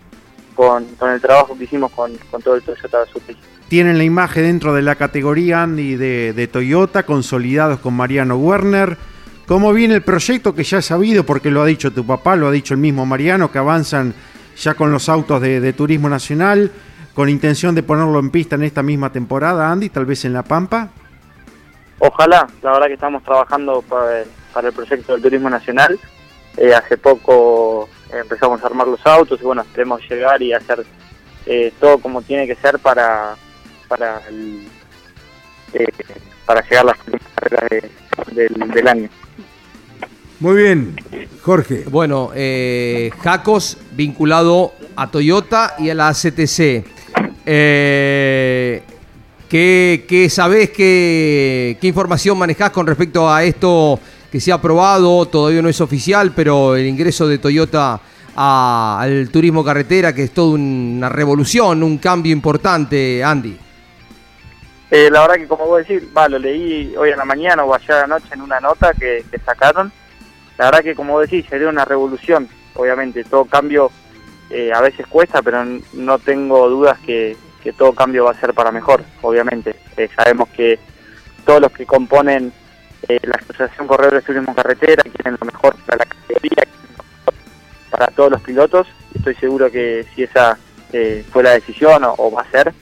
con, 0.55 0.87
el 1.01 1.21
trabajo 1.21 1.57
que 1.57 1.65
hicimos 1.65 1.93
con, 1.93 2.13
todo 2.43 2.57
el 2.57 2.63
Toyota 2.63 3.07
Super. 3.07 3.37
Tienen 3.69 3.99
la 3.99 4.05
imagen 4.05 4.45
dentro 4.45 4.75
de 4.75 4.83
la 4.83 4.97
categoría 4.97 5.63
Andy 5.63 5.97
de, 5.97 6.49
Toyota, 6.51 7.05
consolidados 7.05 7.81
con 7.81 7.95
Mariano 7.95 8.37
Werner. 8.37 8.97
¿Cómo 9.47 9.73
viene 9.73 9.95
el 9.95 10.03
proyecto 10.03 10.55
que 10.55 10.65
ya 10.65 10.79
he 10.79 10.83
sabido, 10.83 11.25
porque 11.25 11.51
lo 11.51 11.63
ha 11.63 11.67
dicho 11.67 11.93
tu 11.93 12.05
papá, 12.05 12.37
lo 12.37 12.49
ha 12.49 12.51
dicho 12.51 12.75
el 12.75 12.81
mismo 12.81 13.07
Mariano, 13.07 13.53
que 13.53 13.59
avanzan 13.59 14.15
ya 14.57 14.75
con 14.75 14.91
los 14.91 15.09
autos 15.09 15.41
de, 15.41 15.73
Turismo 15.73 16.09
Nacional, 16.09 16.73
con 17.15 17.29
intención 17.29 17.75
de 17.75 17.83
ponerlo 17.83 18.19
en 18.19 18.31
pista 18.31 18.57
en 18.57 18.65
esta 18.65 18.83
misma 18.83 19.13
temporada, 19.13 19.71
Andy, 19.71 19.91
tal 19.91 20.07
vez 20.07 20.25
en 20.25 20.33
La 20.33 20.43
Pampa? 20.43 20.89
Ojalá, 22.01 22.47
la 22.63 22.73
verdad 22.73 22.87
que 22.89 22.95
estamos 22.95 23.23
trabajando 23.23 23.83
para, 23.83 24.25
para 24.59 24.71
el 24.71 24.75
proyecto 24.75 25.13
del 25.13 25.23
Turismo 25.23 25.49
Nacional. 25.49 25.97
Eh, 26.57 26.75
hace 26.75 26.97
poco 26.97 27.89
empezamos 28.13 28.61
a 28.61 28.67
armar 28.67 28.89
los 28.89 29.07
autos 29.07 29.39
y 29.41 29.45
bueno, 29.45 29.63
esperemos 29.63 30.01
llegar 30.11 30.43
y 30.43 30.53
hacer 30.53 30.85
eh, 31.47 31.73
todo 31.79 31.99
como 31.99 32.23
tiene 32.23 32.45
que 32.45 32.57
ser 32.57 32.81
para 32.81 33.37
para 33.87 34.21
eh, 34.29 35.87
para 36.45 36.63
llegar 36.63 36.81
a 36.81 36.85
las 36.87 36.99
carreras 37.37 37.91
del, 38.33 38.89
año. 38.89 39.09
Muy 40.41 40.61
bien, 40.61 40.97
Jorge. 41.43 41.85
Bueno, 41.89 42.33
Jacos 43.23 43.79
vinculado 43.93 44.73
a 44.97 45.09
Toyota 45.09 45.77
y 45.79 45.91
a 45.91 45.95
la 45.95 46.13
CTC. 46.13 46.85
¿qué, 47.45 48.83
¿Qué 49.49 50.29
sabés, 50.29 50.71
qué, 50.71 51.79
qué 51.81 51.87
información 51.87 52.37
manejás 52.37 52.71
con 52.71 52.89
respecto 52.89 53.31
a 53.31 53.45
esto 53.45 54.01
que 54.31 54.41
se 54.41 54.53
ha 54.53 54.57
aprobado, 54.57 55.26
todavía 55.26 55.62
no 55.62 55.68
es 55.68 55.81
oficial, 55.81 56.33
pero 56.35 56.76
el 56.76 56.87
ingreso 56.87 57.26
de 57.26 57.39
Toyota 57.39 58.01
al 58.41 59.31
turismo 59.31 59.64
carretera, 59.64 60.14
que 60.14 60.24
es 60.24 60.31
toda 60.33 60.55
una 60.55 61.09
revolución, 61.09 61.83
un 61.83 61.99
cambio 61.99 62.33
importante, 62.33 63.24
Andy. 63.24 63.59
Eh, 64.91 65.11
la 65.11 65.22
verdad 65.22 65.35
que 65.37 65.49
como 65.49 65.66
vos 65.66 65.87
decís, 65.87 66.09
va, 66.16 66.29
lo 66.29 66.39
leí 66.39 66.95
hoy 66.97 67.11
en 67.11 67.18
la 67.18 67.24
mañana 67.24 67.64
o 67.64 67.74
ayer 67.74 67.97
anoche 67.97 68.29
en 68.33 68.41
una 68.41 68.61
nota 68.61 68.93
que, 68.95 69.24
sacaron. 69.45 69.93
La 70.57 70.66
verdad 70.66 70.83
que 70.83 70.95
como 70.95 71.14
vos 71.14 71.29
decís, 71.29 71.47
sería 71.49 71.68
una 71.68 71.85
revolución. 71.85 72.49
Obviamente, 72.74 73.24
todo 73.24 73.45
cambio 73.45 73.91
eh, 74.51 74.72
a 74.72 74.81
veces 74.81 75.07
cuesta, 75.07 75.43
pero 75.43 75.64
no 75.93 76.18
tengo 76.18 76.68
dudas 76.68 76.99
que, 77.01 77.37
todo 77.76 77.93
cambio 77.93 78.24
va 78.24 78.31
a 78.31 78.41
ser 78.41 78.55
para 78.55 78.72
mejor, 78.72 79.03
obviamente. 79.20 79.76
Eh, 79.99 80.09
sabemos 80.16 80.49
que 80.49 80.79
todos 81.45 81.61
los 81.61 81.70
que 81.70 81.85
componen 81.85 82.51
eh, 83.09 83.20
la 83.22 83.36
Asociación 83.36 83.86
Corredores 83.86 84.24
Turismo 84.24 84.55
Carretera 84.55 85.03
quieren 85.03 85.36
lo 85.40 85.46
mejor 85.46 85.76
para 85.86 85.99
la 85.99 86.07
categoría, 86.07 86.64
para 87.90 88.07
todos 88.09 88.32
los 88.32 88.40
pilotos. 88.42 88.86
Estoy 89.14 89.34
seguro 89.36 89.70
que 89.70 90.07
si 90.14 90.24
esa 90.24 90.59
eh, 90.92 91.24
fue 91.30 91.42
la 91.42 91.51
decisión 91.51 92.03
o, 92.05 92.30
va 92.30 92.42
a 92.42 92.51
ser, 92.51 92.72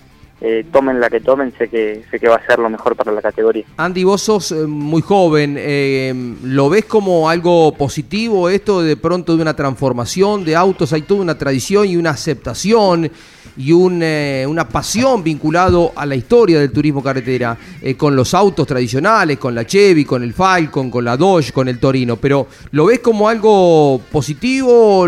eh, 0.41 0.67
tomen 0.71 1.01
la 1.01 1.09
que 1.09 1.21
tomen, 1.21 1.53
sé 1.57 1.69
que, 1.69 2.05
sé 2.11 2.21
que 2.21 2.29
va 2.29 2.37
a 2.37 2.47
ser 2.47 2.59
lo 2.59 2.69
mejor 2.69 2.95
para 2.95 3.11
la 3.11 3.23
categoría. 3.23 3.65
Andy, 3.79 4.05
vos 4.05 4.23
sos 4.23 4.53
eh, 4.53 4.67
muy 4.67 5.01
joven, 5.01 5.57
eh, 5.59 6.13
¿lo 6.43 6.69
ves 6.69 6.85
como 6.85 7.31
algo 7.31 7.73
positivo 7.73 8.51
esto 8.51 8.83
de 8.83 8.97
pronto 8.97 9.35
de 9.35 9.43
una 9.43 9.57
transformación 9.57 10.45
de 10.45 10.55
autos? 10.55 10.93
Hay 10.93 11.03
toda 11.03 11.23
una 11.23 11.39
tradición 11.39 11.87
y 11.87 11.97
una 11.97 12.11
aceptación 12.11 13.11
y 13.57 13.73
un, 13.73 14.03
eh, 14.03 14.45
una 14.47 14.69
pasión 14.69 15.23
vinculado 15.23 15.93
a 15.97 16.05
la 16.05 16.15
historia 16.15 16.61
del 16.61 16.73
turismo 16.73 17.03
carretera, 17.03 17.57
eh, 17.81 17.97
con 17.97 18.15
los 18.15 18.35
autos 18.35 18.67
tradicionales, 18.67 19.39
con 19.39 19.55
la 19.55 19.67
Chevy, 19.67 20.05
con 20.05 20.23
el 20.23 20.35
Falcon, 20.35 20.91
con 20.91 21.05
la 21.05 21.17
Dodge, 21.17 21.53
con 21.53 21.69
el 21.69 21.79
Torino, 21.79 22.17
pero 22.17 22.47
¿lo 22.73 22.87
ves 22.87 23.01
como 23.01 23.29
algo 23.29 24.01
positivo? 24.13 25.07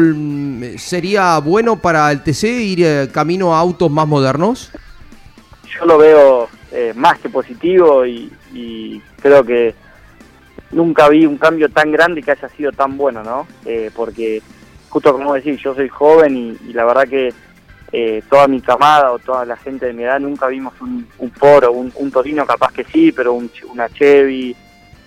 ¿Sería 0.76 1.38
bueno 1.38 1.76
para 1.76 2.10
el 2.10 2.22
TC 2.22 2.44
ir 2.44 2.84
eh, 2.84 3.08
camino 3.12 3.54
a 3.54 3.60
autos 3.60 3.90
más 3.90 4.06
modernos? 4.06 4.70
yo 5.78 5.84
lo 5.84 5.98
veo 5.98 6.48
más 6.96 7.18
que 7.18 7.28
positivo 7.28 8.04
y, 8.04 8.32
creo 9.22 9.44
que 9.44 9.74
nunca 10.70 11.08
vi 11.08 11.24
un 11.26 11.38
cambio 11.38 11.68
tan 11.68 11.92
grande 11.92 12.22
que 12.22 12.32
haya 12.32 12.48
sido 12.48 12.72
tan 12.72 12.96
bueno, 12.96 13.22
¿no? 13.22 13.46
Eh, 13.64 13.90
porque 13.94 14.42
justo 14.88 15.12
como 15.12 15.34
decís, 15.34 15.60
yo 15.60 15.74
soy 15.74 15.88
joven 15.88 16.58
y 16.66 16.72
la 16.72 16.84
verdad 16.84 17.08
que 17.08 17.32
eh, 17.92 18.22
toda 18.28 18.48
mi 18.48 18.60
camada 18.60 19.12
o 19.12 19.18
toda 19.18 19.44
la 19.44 19.56
gente 19.56 19.86
de 19.86 19.92
mi 19.92 20.02
edad 20.02 20.20
nunca 20.20 20.46
vimos 20.48 20.74
un, 20.80 21.08
un 21.18 21.30
Ford 21.32 21.64
o 21.64 21.72
un, 21.72 22.10
Torino, 22.10 22.46
capaz 22.46 22.72
que 22.72 22.84
sí, 22.84 23.12
pero 23.12 23.32
un, 23.32 23.50
una 23.70 23.88
Chevy, 23.88 24.54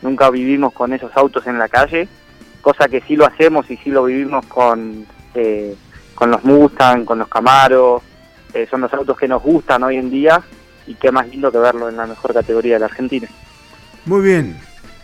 nunca 0.02 0.30
vivimos 0.30 0.74
con 0.74 0.92
esos 0.94 1.16
autos 1.16 1.46
en 1.46 1.60
la 1.60 1.70
calle, 1.70 2.08
cosa 2.62 2.88
que 2.88 3.02
sí 3.02 3.16
lo 3.16 3.26
hacemos 3.26 3.70
y 3.70 3.78
sí 3.78 3.92
lo 3.92 4.06
vivimos 4.06 4.46
con, 4.48 5.06
eh, 5.36 5.76
con 6.16 6.32
los 6.32 6.44
Mustang, 6.44 7.06
con 7.06 7.20
los 7.20 7.28
Camaro, 7.28 8.02
eh, 8.54 8.68
son 8.70 8.82
los 8.82 8.94
autos 8.94 9.18
que 9.18 9.28
nos 9.28 9.44
gustan 9.44 9.84
hoy 9.84 9.98
en 9.98 10.10
día 10.10 10.42
y 10.88 10.96
qué 10.96 11.12
más 11.12 11.28
lindo 11.28 11.52
que 11.52 11.60
verlo 11.60 11.88
en 11.88 11.98
la 11.98 12.08
mejor 12.08 12.34
categoría 12.34 12.74
de 12.74 12.80
la 12.80 12.86
Argentina. 12.88 13.28
Muy 14.06 14.22
bien. 14.22 14.60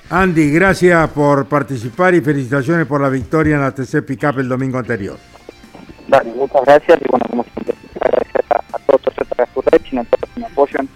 Andy, 0.09 0.51
gracias 0.51 1.09
por 1.11 1.45
participar 1.45 2.15
y 2.15 2.21
felicitaciones 2.21 2.87
por 2.87 3.01
la 3.01 3.09
victoria 3.09 3.55
en 3.55 3.61
la 3.61 3.71
TC 3.71 4.03
Pickup 4.03 4.39
el 4.39 4.47
domingo 4.47 4.79
anterior. 4.79 5.17
Dale, 6.07 6.31
muchas 6.35 6.61
gracias 6.65 6.99
y 7.03 7.09
bueno, 7.09 7.25
como 7.29 7.43
siempre, 7.43 7.75
agradecer 7.99 8.43
a, 8.49 8.55
a 8.75 8.79
todos 8.79 9.01
Toyota 9.01 9.35
Gazoo 9.37 9.63
Racing, 9.71 9.97
a 9.97 10.03
todos 10.05 10.21
los 10.21 10.29
que 10.33 10.39
me 10.39 10.45
apoyan, 10.45 10.89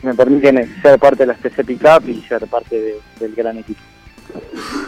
que 0.00 0.06
me 0.06 0.14
permiten 0.14 0.82
ser 0.82 0.98
parte 0.98 1.24
de 1.24 1.26
la 1.26 1.34
TC 1.34 1.64
Pickup 1.64 2.08
y 2.08 2.20
ser 2.22 2.46
parte 2.46 2.80
de- 2.80 3.00
del 3.20 3.34
gran 3.34 3.58
equipo. 3.58 3.80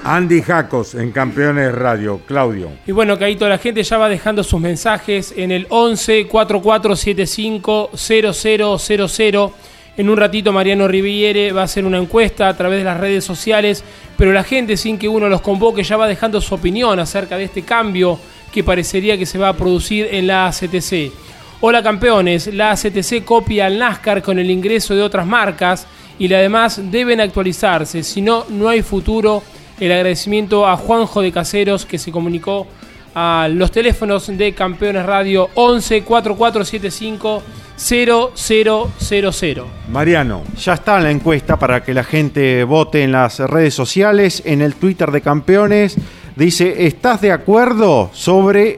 Andy 0.05 0.43
Jacos 0.43 0.95
en 0.95 1.13
Campeones 1.13 1.73
Radio. 1.75 2.21
Claudio. 2.27 2.71
Y 2.87 2.93
bueno, 2.93 3.19
Caíto, 3.19 3.49
la 3.49 3.59
gente 3.59 3.83
ya 3.83 3.97
va 3.99 4.09
dejando 4.09 4.43
sus 4.45 4.61
mensajes 4.61 5.33
en 5.37 5.53
el 5.53 5.67
11 5.71 6.27
4475 6.27 7.91
0000. 7.95 9.51
En 9.97 10.09
un 10.09 10.17
ratito 10.17 10.53
Mariano 10.53 10.87
Riviere 10.87 11.51
va 11.53 11.63
a 11.63 11.65
hacer 11.65 11.85
una 11.85 11.99
encuesta 11.99 12.49
a 12.49 12.57
través 12.57 12.79
de 12.79 12.85
las 12.85 12.99
redes 13.01 13.25
sociales, 13.25 13.83
pero 14.17 14.33
la 14.33 14.45
gente 14.45 14.77
sin 14.77 14.97
que 14.99 15.09
uno 15.09 15.29
los 15.29 15.41
convoque 15.41 15.83
ya 15.83 15.97
va 15.97 16.07
dejando 16.07 16.41
su 16.41 16.55
opinión 16.55 16.99
acerca 17.01 17.37
de 17.37 17.45
este 17.45 17.63
cambio 17.63 18.19
que 18.53 18.65
parecería 18.65 19.19
que 19.19 19.27
se 19.27 19.39
va 19.39 19.49
a 19.49 19.57
producir 19.57 20.09
en 20.11 20.27
la 20.27 20.47
ACTC. 20.47 21.13
Hola 21.61 21.83
campeones, 21.83 22.53
la 22.55 22.71
ACTC 22.71 23.25
copia 23.25 23.67
al 23.67 23.79
NASCAR 23.79 24.23
con 24.23 24.39
el 24.39 24.51
ingreso 24.51 24.95
de 24.95 25.03
otras 25.03 25.27
marcas 25.27 25.87
y 26.19 26.33
además 26.33 26.81
deben 26.91 27.21
actualizarse, 27.21 28.03
si 28.03 28.23
no, 28.23 28.45
no 28.49 28.69
hay 28.69 28.83
futuro. 28.83 29.43
El 29.81 29.93
agradecimiento 29.93 30.67
a 30.67 30.77
Juanjo 30.77 31.23
de 31.23 31.31
Caseros 31.31 31.87
que 31.87 31.99
se 31.99 32.11
comunicó 32.11 32.67
a 33.15 33.49
los 33.51 33.71
teléfonos 33.71 34.27
de 34.27 34.53
Campeones 34.53 35.07
Radio 35.07 35.51
11 35.55 36.03
4475 36.03 37.43
0000. 37.77 39.63
Mariano. 39.89 40.43
Ya 40.57 40.75
está 40.75 40.99
la 40.99 41.11
encuesta 41.11 41.57
para 41.59 41.83
que 41.83 41.95
la 41.95 42.05
gente 42.05 42.65
vote 42.65 43.03
en 43.03 43.13
las 43.13 43.39
redes 43.39 43.75
sociales, 43.75 44.43
en 44.45 44.63
el 44.63 44.75
Twitter 44.75 45.11
de 45.13 45.21
Campeones. 45.21 45.97
Dice, 46.39 46.87
¿estás 46.87 47.21
de 47.21 47.33
acuerdo 47.33 48.11
sobre 48.13 48.77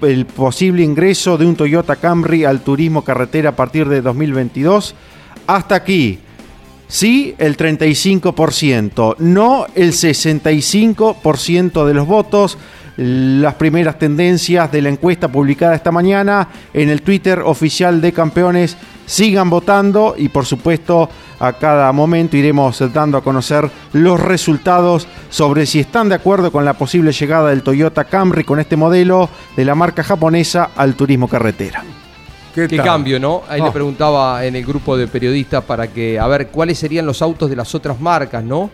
el, 0.00 0.24
posible 0.24 0.82
ingreso 0.82 1.36
de 1.36 1.44
un 1.44 1.54
Toyota 1.54 1.96
Camry 1.96 2.46
al 2.46 2.62
turismo 2.62 3.04
carretera 3.04 3.50
a 3.50 3.56
partir 3.56 3.90
de 3.90 4.00
2022? 4.00 4.94
Hasta 5.46 5.74
aquí. 5.74 6.18
Sí, 6.86 7.34
el 7.36 7.58
35%. 7.58 9.16
No, 9.18 9.66
el 9.74 9.92
65% 9.92 11.84
de 11.84 11.92
los 11.92 12.06
votos. 12.06 12.56
Las 13.00 13.54
primeras 13.54 13.96
tendencias 13.96 14.72
de 14.72 14.82
la 14.82 14.88
encuesta 14.88 15.28
publicada 15.28 15.76
esta 15.76 15.92
mañana 15.92 16.48
en 16.74 16.88
el 16.88 17.02
Twitter 17.02 17.38
oficial 17.44 18.00
de 18.00 18.12
Campeones. 18.12 18.76
Sigan 19.06 19.48
votando 19.48 20.16
y 20.18 20.28
por 20.30 20.44
supuesto 20.44 21.08
a 21.38 21.52
cada 21.52 21.92
momento 21.92 22.36
iremos 22.36 22.82
dando 22.92 23.16
a 23.16 23.22
conocer 23.22 23.70
los 23.92 24.18
resultados 24.18 25.06
sobre 25.30 25.64
si 25.64 25.78
están 25.78 26.08
de 26.08 26.16
acuerdo 26.16 26.50
con 26.50 26.64
la 26.64 26.74
posible 26.74 27.12
llegada 27.12 27.50
del 27.50 27.62
Toyota 27.62 28.02
Camry 28.02 28.42
con 28.42 28.58
este 28.58 28.76
modelo 28.76 29.30
de 29.56 29.64
la 29.64 29.76
marca 29.76 30.02
japonesa 30.02 30.70
al 30.74 30.94
turismo 30.96 31.28
carretera. 31.28 31.84
¿Qué, 32.52 32.66
cambio, 32.78 33.20
¿no? 33.20 33.44
Ahí 33.48 33.60
Oh. 33.60 33.66
le 33.66 33.70
preguntaba 33.70 34.44
en 34.44 34.56
el 34.56 34.66
grupo 34.66 34.96
de 34.96 35.06
periodistas 35.06 35.62
para 35.62 35.86
que, 35.86 36.18
a 36.18 36.26
ver, 36.26 36.48
cuáles 36.48 36.76
serían 36.76 37.06
los 37.06 37.22
autos 37.22 37.48
de 37.48 37.54
las 37.54 37.72
otras 37.76 38.00
marcas, 38.00 38.42
¿no? 38.42 38.70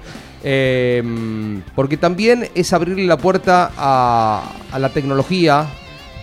Eh, 0.47 1.03
porque 1.75 1.97
también 1.97 2.51
es 2.55 2.73
abrirle 2.75 3.07
la 3.07 3.17
puerta 3.17 3.73
a, 3.77 4.79
la 4.79 4.89
tecnología, 4.91 5.67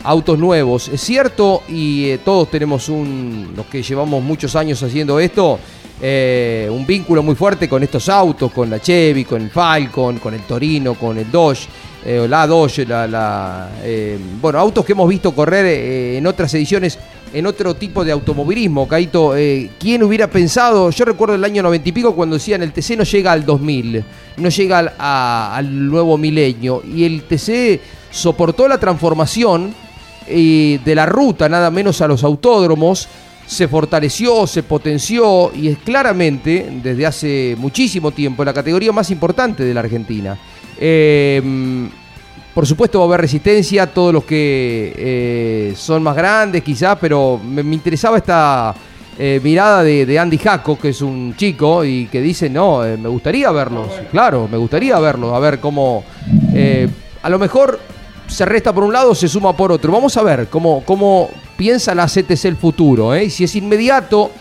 autos 0.04 0.38
nuevos. 0.38 0.88
Es 0.90 1.02
cierto, 1.02 1.64
y 1.68 2.10
eh, 2.10 2.20
todos 2.20 2.52
tenemos 2.52 2.88
un, 2.88 3.54
los 3.56 3.66
que 3.66 3.82
llevamos 3.82 4.24
muchos 4.24 4.56
años 4.56 4.82
haciendo 4.84 5.20
esto, 5.20 5.60
eh, 6.00 6.70
un 6.72 6.86
vínculo 6.86 7.24
muy 7.24 7.34
fuerte 7.34 7.68
con 7.68 7.82
estos 7.82 8.10
autos, 8.10 8.52
con 8.52 8.70
la 8.70 8.80
Chevy, 8.80 9.26
con 9.26 9.42
el 9.42 9.50
Falcon, 9.50 10.20
con 10.20 10.36
el 10.36 10.42
Torino, 10.42 10.94
con 10.94 11.18
el 11.18 11.32
Dodge, 11.32 11.68
eh, 12.06 12.28
la 12.30 12.46
Dodge, 12.46 12.86
la, 12.86 13.08
la, 13.08 13.70
bueno, 14.40 14.60
autos 14.60 14.86
que 14.86 14.92
hemos 14.92 15.10
visto 15.10 15.34
correr 15.34 15.66
en 16.16 16.28
otras 16.28 16.54
ediciones, 16.54 17.00
en 17.34 17.46
otro 17.46 17.76
tipo 17.76 18.04
de 18.04 18.12
automovilismo. 18.12 18.88
Caito, 18.88 19.36
eh, 19.36 19.70
¿quién 19.80 20.04
hubiera 20.04 20.28
pensado? 20.30 20.90
Yo 20.92 21.06
recuerdo 21.06 21.36
el 21.36 21.44
año 21.44 21.64
90 21.64 21.90
y 21.90 21.92
pico 21.92 22.16
cuando 22.16 22.36
decían 22.36 22.62
el 22.64 22.74
TC 22.74 22.98
no 22.98 23.04
llega 23.04 23.32
al 23.32 23.46
2000, 23.46 24.04
no 24.38 24.50
llega 24.50 25.56
al, 25.58 25.90
nuevo 25.90 26.18
milenio, 26.18 26.82
y 26.84 27.04
el 27.06 27.24
TC 27.24 27.80
soportó 28.12 28.68
la 28.68 28.80
transformación 28.80 29.74
eh, 30.28 30.80
de 30.84 30.96
la 30.96 31.06
ruta, 31.06 31.48
nada 31.50 31.72
menos 31.72 32.02
a 32.02 32.08
los 32.08 32.24
autódromos, 32.24 33.08
se 33.46 33.68
fortaleció, 33.68 34.48
se 34.48 34.64
potenció 34.64 35.52
y 35.54 35.68
es 35.68 35.78
claramente, 35.80 36.70
desde 36.82 37.06
hace 37.06 37.56
muchísimo 37.58 38.12
tiempo, 38.12 38.46
la 38.46 38.54
categoría 38.54 38.92
más 38.92 39.12
importante 39.12 39.64
de 39.64 39.74
la 39.74 39.82
Argentina. 39.82 40.38
Eh, 40.80 41.90
por 42.54 42.66
supuesto 42.66 43.00
va 43.00 43.06
a 43.06 43.08
haber 43.08 43.22
resistencia, 43.22 43.88
todos 43.88 44.14
los 44.14 44.24
que 44.24 44.94
eh, 44.98 45.74
son 45.76 46.04
más 46.04 46.16
grandes 46.16 46.64
quizás, 46.64 46.98
pero 47.00 47.40
me, 47.44 47.64
me 47.64 47.76
interesaba 47.76 48.18
esta 48.18 48.76
eh, 49.18 49.40
mirada 49.44 49.84
de, 49.84 50.06
de 50.06 50.20
Andy 50.20 50.38
Jaco, 50.38 50.78
que 50.78 50.90
es 50.90 51.02
un 51.02 51.36
chico 51.38 51.86
y 51.86 52.08
que 52.08 52.22
dice, 52.22 52.50
no, 52.50 52.86
eh, 52.86 52.98
me 52.98 53.10
gustaría 53.10 53.52
verlos, 53.52 53.88
claro, 54.12 54.48
me 54.52 54.58
gustaría 54.58 55.00
verlos, 55.00 55.34
a 55.34 55.40
ver 55.40 55.60
cómo... 55.60 56.04
a 57.24 57.30
lo 57.30 57.40
mejor 57.40 57.80
se 58.32 58.46
resta 58.46 58.74
por 58.74 58.86
un 58.86 58.94
lado, 58.94 59.14
se 59.14 59.28
suma 59.28 59.56
por 59.56 59.72
otro. 59.72 59.92
Vamos 59.92 60.16
a 60.16 60.24
ver 60.24 60.48
cómo, 60.48 60.84
cómo 60.86 61.30
piensa 61.58 61.94
la 61.94 62.08
CTC 62.08 62.46
el 62.46 62.56
futuro. 62.56 63.14
¿eh? 63.14 63.26
Y 63.26 63.30
Si 63.30 63.44
es 63.44 63.56
inmediato, 63.56 64.32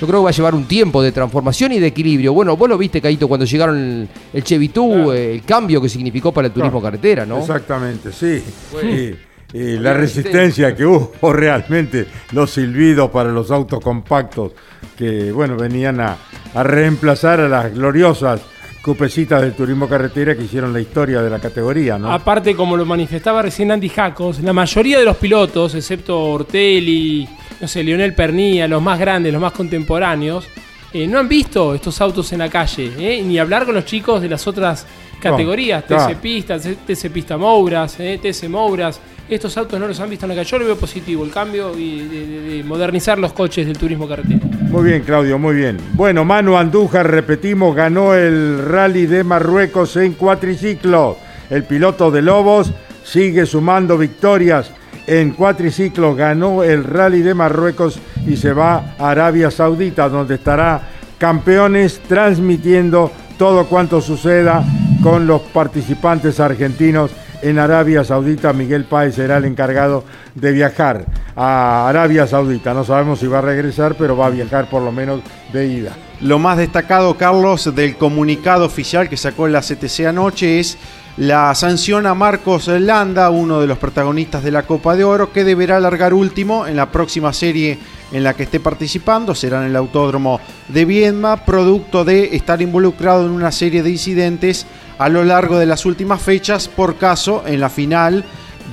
yo 0.00 0.06
creo 0.06 0.20
que 0.20 0.24
va 0.24 0.30
a 0.30 0.32
llevar 0.32 0.54
un 0.54 0.64
tiempo 0.64 1.02
de 1.02 1.12
transformación 1.12 1.72
y 1.72 1.78
de 1.78 1.88
equilibrio. 1.88 2.32
Bueno, 2.32 2.56
vos 2.56 2.68
lo 2.68 2.78
viste, 2.78 3.02
Caito, 3.02 3.28
cuando 3.28 3.44
llegaron 3.44 3.76
el, 3.76 4.08
el 4.32 4.42
Chevitú, 4.42 5.12
eh, 5.12 5.34
el 5.34 5.42
cambio 5.42 5.80
que 5.82 5.90
significó 5.90 6.32
para 6.32 6.46
el 6.46 6.54
turismo 6.54 6.80
carretera, 6.80 7.26
¿no? 7.26 7.38
Exactamente, 7.40 8.10
sí. 8.10 8.42
Bueno. 8.72 8.90
Y, 8.90 9.16
y 9.52 9.78
la 9.78 9.92
resistencia 9.92 10.74
que 10.74 10.86
hubo 10.86 11.12
realmente, 11.32 12.06
los 12.32 12.50
silbidos 12.50 13.10
para 13.10 13.30
los 13.30 13.50
autos 13.50 13.80
compactos 13.80 14.52
que, 14.96 15.32
bueno, 15.32 15.56
venían 15.56 16.00
a, 16.00 16.16
a 16.54 16.62
reemplazar 16.62 17.40
a 17.40 17.48
las 17.48 17.74
gloriosas 17.74 18.40
cupecitas 18.82 19.42
del 19.42 19.52
turismo 19.52 19.88
carretera 19.88 20.34
que 20.34 20.44
hicieron 20.44 20.72
la 20.72 20.80
historia 20.80 21.20
de 21.22 21.30
la 21.30 21.38
categoría, 21.38 21.98
¿no? 21.98 22.10
Aparte, 22.10 22.54
como 22.54 22.76
lo 22.76 22.86
manifestaba 22.86 23.42
recién 23.42 23.70
Andy 23.70 23.88
Jacos, 23.88 24.40
la 24.40 24.52
mayoría 24.52 24.98
de 24.98 25.04
los 25.04 25.16
pilotos, 25.16 25.74
excepto 25.74 26.18
Ortelli, 26.18 27.28
no 27.60 27.68
sé, 27.68 27.82
Lionel 27.82 28.14
Pernilla, 28.14 28.66
los 28.66 28.82
más 28.82 28.98
grandes, 28.98 29.32
los 29.32 29.42
más 29.42 29.52
contemporáneos, 29.52 30.46
eh, 30.92 31.06
no 31.06 31.18
han 31.18 31.28
visto 31.28 31.74
estos 31.74 32.00
autos 32.00 32.32
en 32.32 32.38
la 32.38 32.48
calle, 32.48 32.92
¿eh? 32.98 33.22
ni 33.22 33.38
hablar 33.38 33.64
con 33.64 33.74
los 33.74 33.84
chicos 33.84 34.20
de 34.22 34.28
las 34.28 34.46
otras 34.46 34.86
categorías, 35.20 35.84
claro. 35.84 36.14
TC 36.14 36.20
Pista, 36.20 36.58
TC 36.58 37.10
Pista 37.12 37.36
Mouras, 37.36 38.00
¿eh? 38.00 38.18
TC 38.20 38.48
Mouras. 38.48 38.98
Estos 39.30 39.56
autos 39.56 39.78
no 39.78 39.86
los 39.86 39.98
han 40.00 40.10
visto 40.10 40.26
en 40.26 40.30
la 40.30 40.34
calle. 40.34 40.48
Yo 40.50 40.58
lo 40.58 40.64
veo 40.66 40.76
positivo, 40.76 41.24
el 41.24 41.30
cambio 41.30 41.78
y 41.78 42.00
de, 42.08 42.26
de- 42.26 42.40
de 42.56 42.64
modernizar 42.64 43.16
los 43.18 43.32
coches 43.32 43.64
del 43.66 43.78
turismo 43.78 44.08
carretera. 44.08 44.40
Muy 44.68 44.84
bien, 44.90 45.02
Claudio, 45.02 45.38
muy 45.38 45.54
bien. 45.54 45.76
Bueno, 45.94 46.24
Manu 46.24 46.56
Andújar, 46.56 47.08
repetimos, 47.10 47.74
ganó 47.76 48.14
el 48.14 48.64
rally 48.66 49.06
de 49.06 49.22
Marruecos 49.22 49.96
en 49.96 50.14
cuatriciclo. 50.14 51.16
El 51.48 51.62
piloto 51.64 52.10
de 52.10 52.22
Lobos 52.22 52.72
sigue 53.04 53.46
sumando 53.46 53.96
victorias 53.96 54.72
en 55.06 55.30
cuatriciclos 55.32 56.16
ganó 56.16 56.62
el 56.62 56.84
Rally 56.84 57.22
de 57.22 57.34
Marruecos 57.34 57.98
y 58.28 58.36
se 58.36 58.52
va 58.52 58.94
a 58.96 59.10
Arabia 59.10 59.50
Saudita, 59.50 60.08
donde 60.08 60.36
estará 60.36 60.82
campeones 61.18 62.00
transmitiendo 62.06 63.10
todo 63.36 63.66
cuanto 63.66 64.00
suceda 64.00 64.62
con 65.02 65.26
los 65.26 65.40
participantes 65.40 66.38
argentinos 66.38 67.10
en 67.42 67.58
Arabia 67.58 68.04
Saudita. 68.04 68.52
Miguel 68.52 68.84
Páez 68.84 69.14
será 69.14 69.38
el 69.38 69.44
encargado 69.44 70.04
de 70.34 70.52
viajar 70.52 71.06
a 71.36 71.88
Arabia 71.88 72.26
Saudita. 72.26 72.74
No 72.74 72.84
sabemos 72.84 73.18
si 73.20 73.26
va 73.26 73.38
a 73.38 73.42
regresar, 73.42 73.94
pero 73.98 74.16
va 74.16 74.26
a 74.26 74.30
viajar 74.30 74.68
por 74.68 74.82
lo 74.82 74.92
menos 74.92 75.20
de 75.52 75.66
ida. 75.66 75.96
Lo 76.20 76.38
más 76.38 76.58
destacado, 76.58 77.16
Carlos, 77.16 77.74
del 77.74 77.96
comunicado 77.96 78.66
oficial 78.66 79.08
que 79.08 79.16
sacó 79.16 79.48
la 79.48 79.62
CTC 79.62 80.06
anoche 80.06 80.60
es 80.60 80.76
la 81.16 81.54
sanción 81.54 82.06
a 82.06 82.14
Marcos 82.14 82.68
Landa, 82.68 83.30
uno 83.30 83.60
de 83.60 83.66
los 83.66 83.78
protagonistas 83.78 84.42
de 84.44 84.50
la 84.50 84.62
Copa 84.62 84.96
de 84.96 85.04
Oro, 85.04 85.32
que 85.32 85.44
deberá 85.44 85.80
largar 85.80 86.14
último 86.14 86.66
en 86.66 86.76
la 86.76 86.90
próxima 86.90 87.32
serie 87.32 87.78
en 88.12 88.24
la 88.24 88.34
que 88.34 88.44
esté 88.44 88.60
participando. 88.60 89.34
Será 89.34 89.60
en 89.60 89.70
el 89.70 89.76
Autódromo 89.76 90.40
de 90.68 90.84
Viedma, 90.84 91.44
producto 91.44 92.04
de 92.04 92.36
estar 92.36 92.62
involucrado 92.62 93.26
en 93.26 93.32
una 93.32 93.52
serie 93.52 93.82
de 93.82 93.90
incidentes 93.90 94.66
a 95.00 95.08
lo 95.08 95.24
largo 95.24 95.58
de 95.58 95.64
las 95.64 95.86
últimas 95.86 96.20
fechas, 96.20 96.68
por 96.68 96.96
caso 96.96 97.42
en 97.46 97.58
la 97.58 97.70
final 97.70 98.22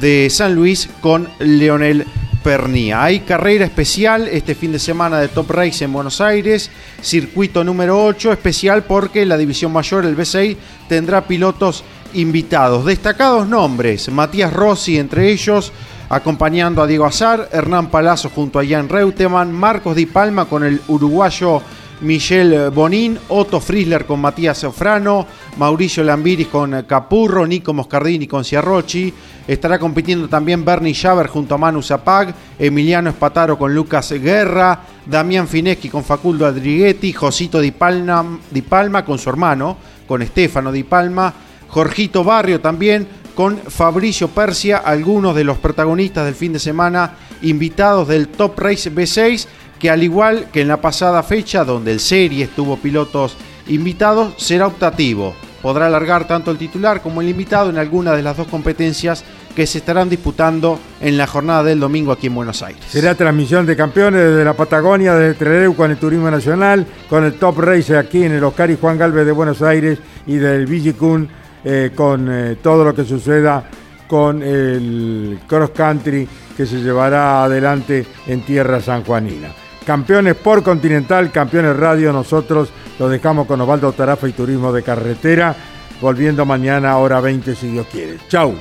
de 0.01 0.29
San 0.29 0.55
Luis 0.55 0.89
con 0.99 1.29
Leonel 1.39 2.05
Pernía. 2.43 3.01
Hay 3.01 3.21
carrera 3.21 3.63
especial 3.63 4.27
este 4.27 4.53
fin 4.53 4.73
de 4.73 4.79
semana 4.79 5.21
de 5.21 5.29
Top 5.29 5.49
Race 5.49 5.85
en 5.85 5.93
Buenos 5.93 6.19
Aires, 6.19 6.69
circuito 7.01 7.63
número 7.63 8.03
8, 8.03 8.33
especial 8.33 8.83
porque 8.83 9.25
la 9.25 9.37
división 9.37 9.71
mayor, 9.71 10.03
el 10.03 10.17
B6, 10.17 10.57
tendrá 10.89 11.25
pilotos 11.25 11.85
invitados. 12.13 12.83
Destacados 12.83 13.47
nombres, 13.47 14.11
Matías 14.11 14.51
Rossi 14.51 14.97
entre 14.97 15.31
ellos, 15.31 15.71
acompañando 16.09 16.81
a 16.81 16.87
Diego 16.87 17.05
Azar, 17.05 17.47
Hernán 17.53 17.87
Palazzo 17.87 18.29
junto 18.35 18.59
a 18.59 18.65
Jan 18.65 18.89
Reutemann, 18.89 19.53
Marcos 19.53 19.95
Di 19.95 20.05
Palma 20.05 20.43
con 20.43 20.65
el 20.65 20.81
uruguayo 20.89 21.61
Michel 22.01 22.69
Bonín, 22.69 23.17
Otto 23.29 23.59
Frisler 23.59 24.05
con 24.05 24.21
Matías 24.21 24.63
Ofrano, 24.63 25.25
Mauricio 25.57 26.03
Lambiris 26.03 26.47
con 26.47 26.85
Capurro, 26.87 27.45
Nico 27.45 27.73
Moscardini 27.73 28.27
con 28.27 28.43
Ciarrochi. 28.43 29.13
Estará 29.47 29.79
compitiendo 29.79 30.27
también 30.27 30.63
Bernie 30.63 30.93
Schaber 30.93 31.27
junto 31.27 31.55
a 31.55 31.57
Manu 31.57 31.81
Zapag, 31.81 32.33
Emiliano 32.59 33.09
Espataro 33.09 33.57
con 33.57 33.73
Lucas 33.73 34.11
Guerra, 34.13 34.79
Damián 35.05 35.47
Fineschi 35.47 35.89
con 35.89 36.03
Faculdo 36.03 36.45
Adriguetti, 36.45 37.13
Josito 37.13 37.59
Di 37.59 37.71
Palma, 37.71 38.39
Di 38.49 38.61
Palma 38.61 39.03
con 39.03 39.17
su 39.17 39.29
hermano, 39.29 39.77
con 40.05 40.21
Estefano 40.21 40.71
Di 40.71 40.83
Palma, 40.83 41.33
Jorgito 41.67 42.23
Barrio 42.23 42.61
también 42.61 43.07
con 43.33 43.55
Fabricio 43.57 44.29
Persia, 44.29 44.77
algunos 44.77 45.35
de 45.35 45.43
los 45.43 45.59
protagonistas 45.59 46.25
del 46.25 46.33
fin 46.33 46.53
de 46.53 46.59
semana 46.59 47.13
invitados 47.43 48.07
del 48.07 48.29
Top 48.29 48.57
Race 48.57 48.91
B6 48.91 49.47
que 49.79 49.89
al 49.89 50.03
igual 50.03 50.47
que 50.51 50.61
en 50.61 50.67
la 50.67 50.81
pasada 50.81 51.23
fecha 51.23 51.63
donde 51.63 51.91
el 51.91 51.99
Series 51.99 52.49
tuvo 52.49 52.77
pilotos 52.77 53.35
invitados, 53.67 54.33
será 54.37 54.67
optativo. 54.67 55.35
Podrá 55.61 55.87
alargar 55.87 56.27
tanto 56.27 56.51
el 56.51 56.57
titular 56.57 57.01
como 57.01 57.21
el 57.21 57.29
invitado 57.29 57.69
en 57.69 57.77
alguna 57.77 58.13
de 58.13 58.21
las 58.21 58.37
dos 58.37 58.47
competencias 58.47 59.23
que 59.55 59.65
se 59.65 59.79
estarán 59.79 60.07
disputando 60.07 60.79
en 61.01 61.17
la 61.17 61.25
jornada 61.25 61.63
del 61.63 61.79
domingo 61.79 62.11
aquí 62.11 62.27
en 62.27 62.35
Buenos 62.35 62.61
Aires. 62.61 62.83
Será 62.87 63.15
transmisión 63.15 63.65
de 63.65 63.75
campeones 63.75 64.21
desde 64.21 64.45
la 64.45 64.53
Patagonia, 64.53 65.15
desde 65.15 65.33
Trelew 65.33 65.75
con 65.75 65.89
el 65.89 65.97
Turismo 65.97 66.29
Nacional, 66.29 66.85
con 67.09 67.23
el 67.23 67.33
Top 67.33 67.57
Race 67.59 67.97
aquí 67.97 68.23
en 68.23 68.33
el 68.33 68.43
Oscar 68.43 68.69
y 68.69 68.77
Juan 68.79 68.99
Galvez 68.99 69.25
de 69.25 69.31
Buenos 69.31 69.61
Aires 69.63 69.97
y 70.27 70.35
del 70.35 70.67
Vigicun 70.67 71.27
eh, 71.65 71.91
con 71.95 72.27
eh, 72.31 72.57
todo 72.61 72.85
lo 72.85 72.93
que 72.93 73.03
suceda 73.03 73.67
con 74.07 74.41
el 74.43 75.39
cross 75.47 75.71
country 75.71 76.27
que 76.55 76.65
se 76.65 76.77
llevará 76.77 77.43
adelante 77.43 78.05
en 78.27 78.41
tierra 78.41 78.79
sanjuanina. 78.79 79.66
Campeones 79.87 80.35
por 80.35 80.63
Continental, 80.63 81.31
campeones 81.31 81.77
radio, 81.77 82.11
nosotros 82.11 82.73
lo 82.99 83.07
dejamos 83.07 83.47
con 83.47 83.61
Osvaldo 83.61 83.93
Tarafa 83.93 84.27
y 84.27 84.33
Turismo 84.33 84.73
de 84.73 84.83
Carretera, 84.83 85.55
volviendo 86.01 86.45
mañana 86.45 86.97
hora 86.97 87.21
20 87.21 87.55
si 87.55 87.69
Dios 87.69 87.87
quiere. 87.89 88.17
Chau, 88.27 88.53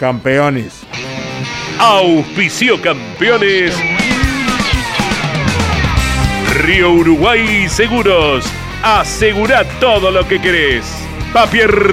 campeones. 0.00 0.80
Auspicio 1.78 2.80
campeones. 2.80 3.76
Río 6.62 6.92
Uruguay 6.92 7.68
Seguros. 7.68 8.46
Asegura 8.82 9.64
todo 9.78 10.10
lo 10.10 10.26
que 10.26 10.40
querés. 10.40 10.86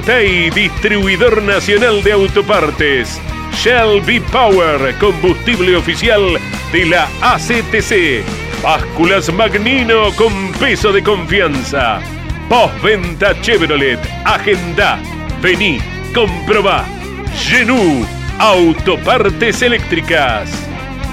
Tay, 0.05 0.51
distribuidor 0.51 1.43
nacional 1.43 2.01
de 2.01 2.13
autopartes. 2.13 3.19
Shell 3.54 4.02
V-Power, 4.06 4.95
combustible 5.00 5.76
oficial 5.76 6.39
de 6.72 6.86
la 6.86 7.08
ACTC. 7.22 8.24
Básculas 8.64 9.32
Magnino 9.34 10.12
con 10.16 10.52
peso 10.54 10.91
de 10.91 11.02
confianza. 11.02 12.00
Postventa 12.50 13.39
Chevrolet. 13.41 14.00
Agenda. 14.26 15.00
Vení, 15.41 15.80
comprobá. 16.14 16.86
Genú. 17.36 18.06
Autopartes 18.39 19.62
eléctricas. 19.62 20.50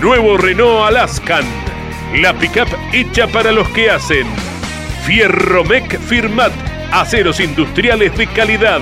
Nuevo 0.01 0.37
Renault 0.37 0.89
Alaskan. 0.89 1.45
La 2.15 2.33
pickup 2.33 2.69
hecha 2.93 3.27
para 3.27 3.53
los 3.53 3.69
que 3.71 3.91
hacen. 3.91 4.27
Fierromec 5.05 6.01
Firmat. 6.01 6.53
Aceros 6.93 7.41
industriales 7.41 8.17
de 8.17 8.27
calidad. 8.29 8.81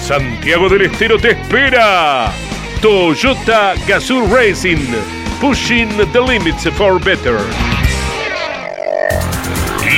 Santiago 0.00 0.68
del 0.68 0.82
Estero 0.82 1.18
te 1.18 1.32
espera. 1.32 2.32
Toyota 2.80 3.74
Gazoo 3.86 4.26
Racing. 4.32 4.94
Pushing 5.40 5.88
the 6.12 6.20
limits 6.20 6.64
for 6.76 6.98
better. 6.98 7.40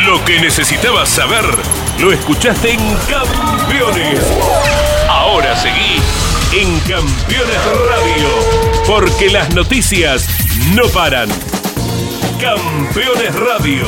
Lo 0.06 0.24
que 0.24 0.40
necesitabas 0.40 1.08
saber 1.10 1.44
lo 1.98 2.10
escuchaste 2.10 2.72
en 2.72 2.80
Campeones. 3.08 4.20
Ahora 5.08 5.54
seguí 5.56 6.00
en 6.52 6.78
Campeones 6.80 7.64
Radio, 7.88 8.28
porque 8.86 9.28
las 9.28 9.54
noticias 9.54 10.26
no 10.74 10.88
paran. 10.88 11.28
Campeones 12.40 13.34
Radio, 13.34 13.84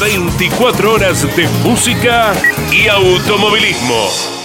24 0.00 0.92
horas 0.92 1.36
de 1.36 1.46
música 1.62 2.32
y 2.72 2.88
automovilismo. 2.88 4.43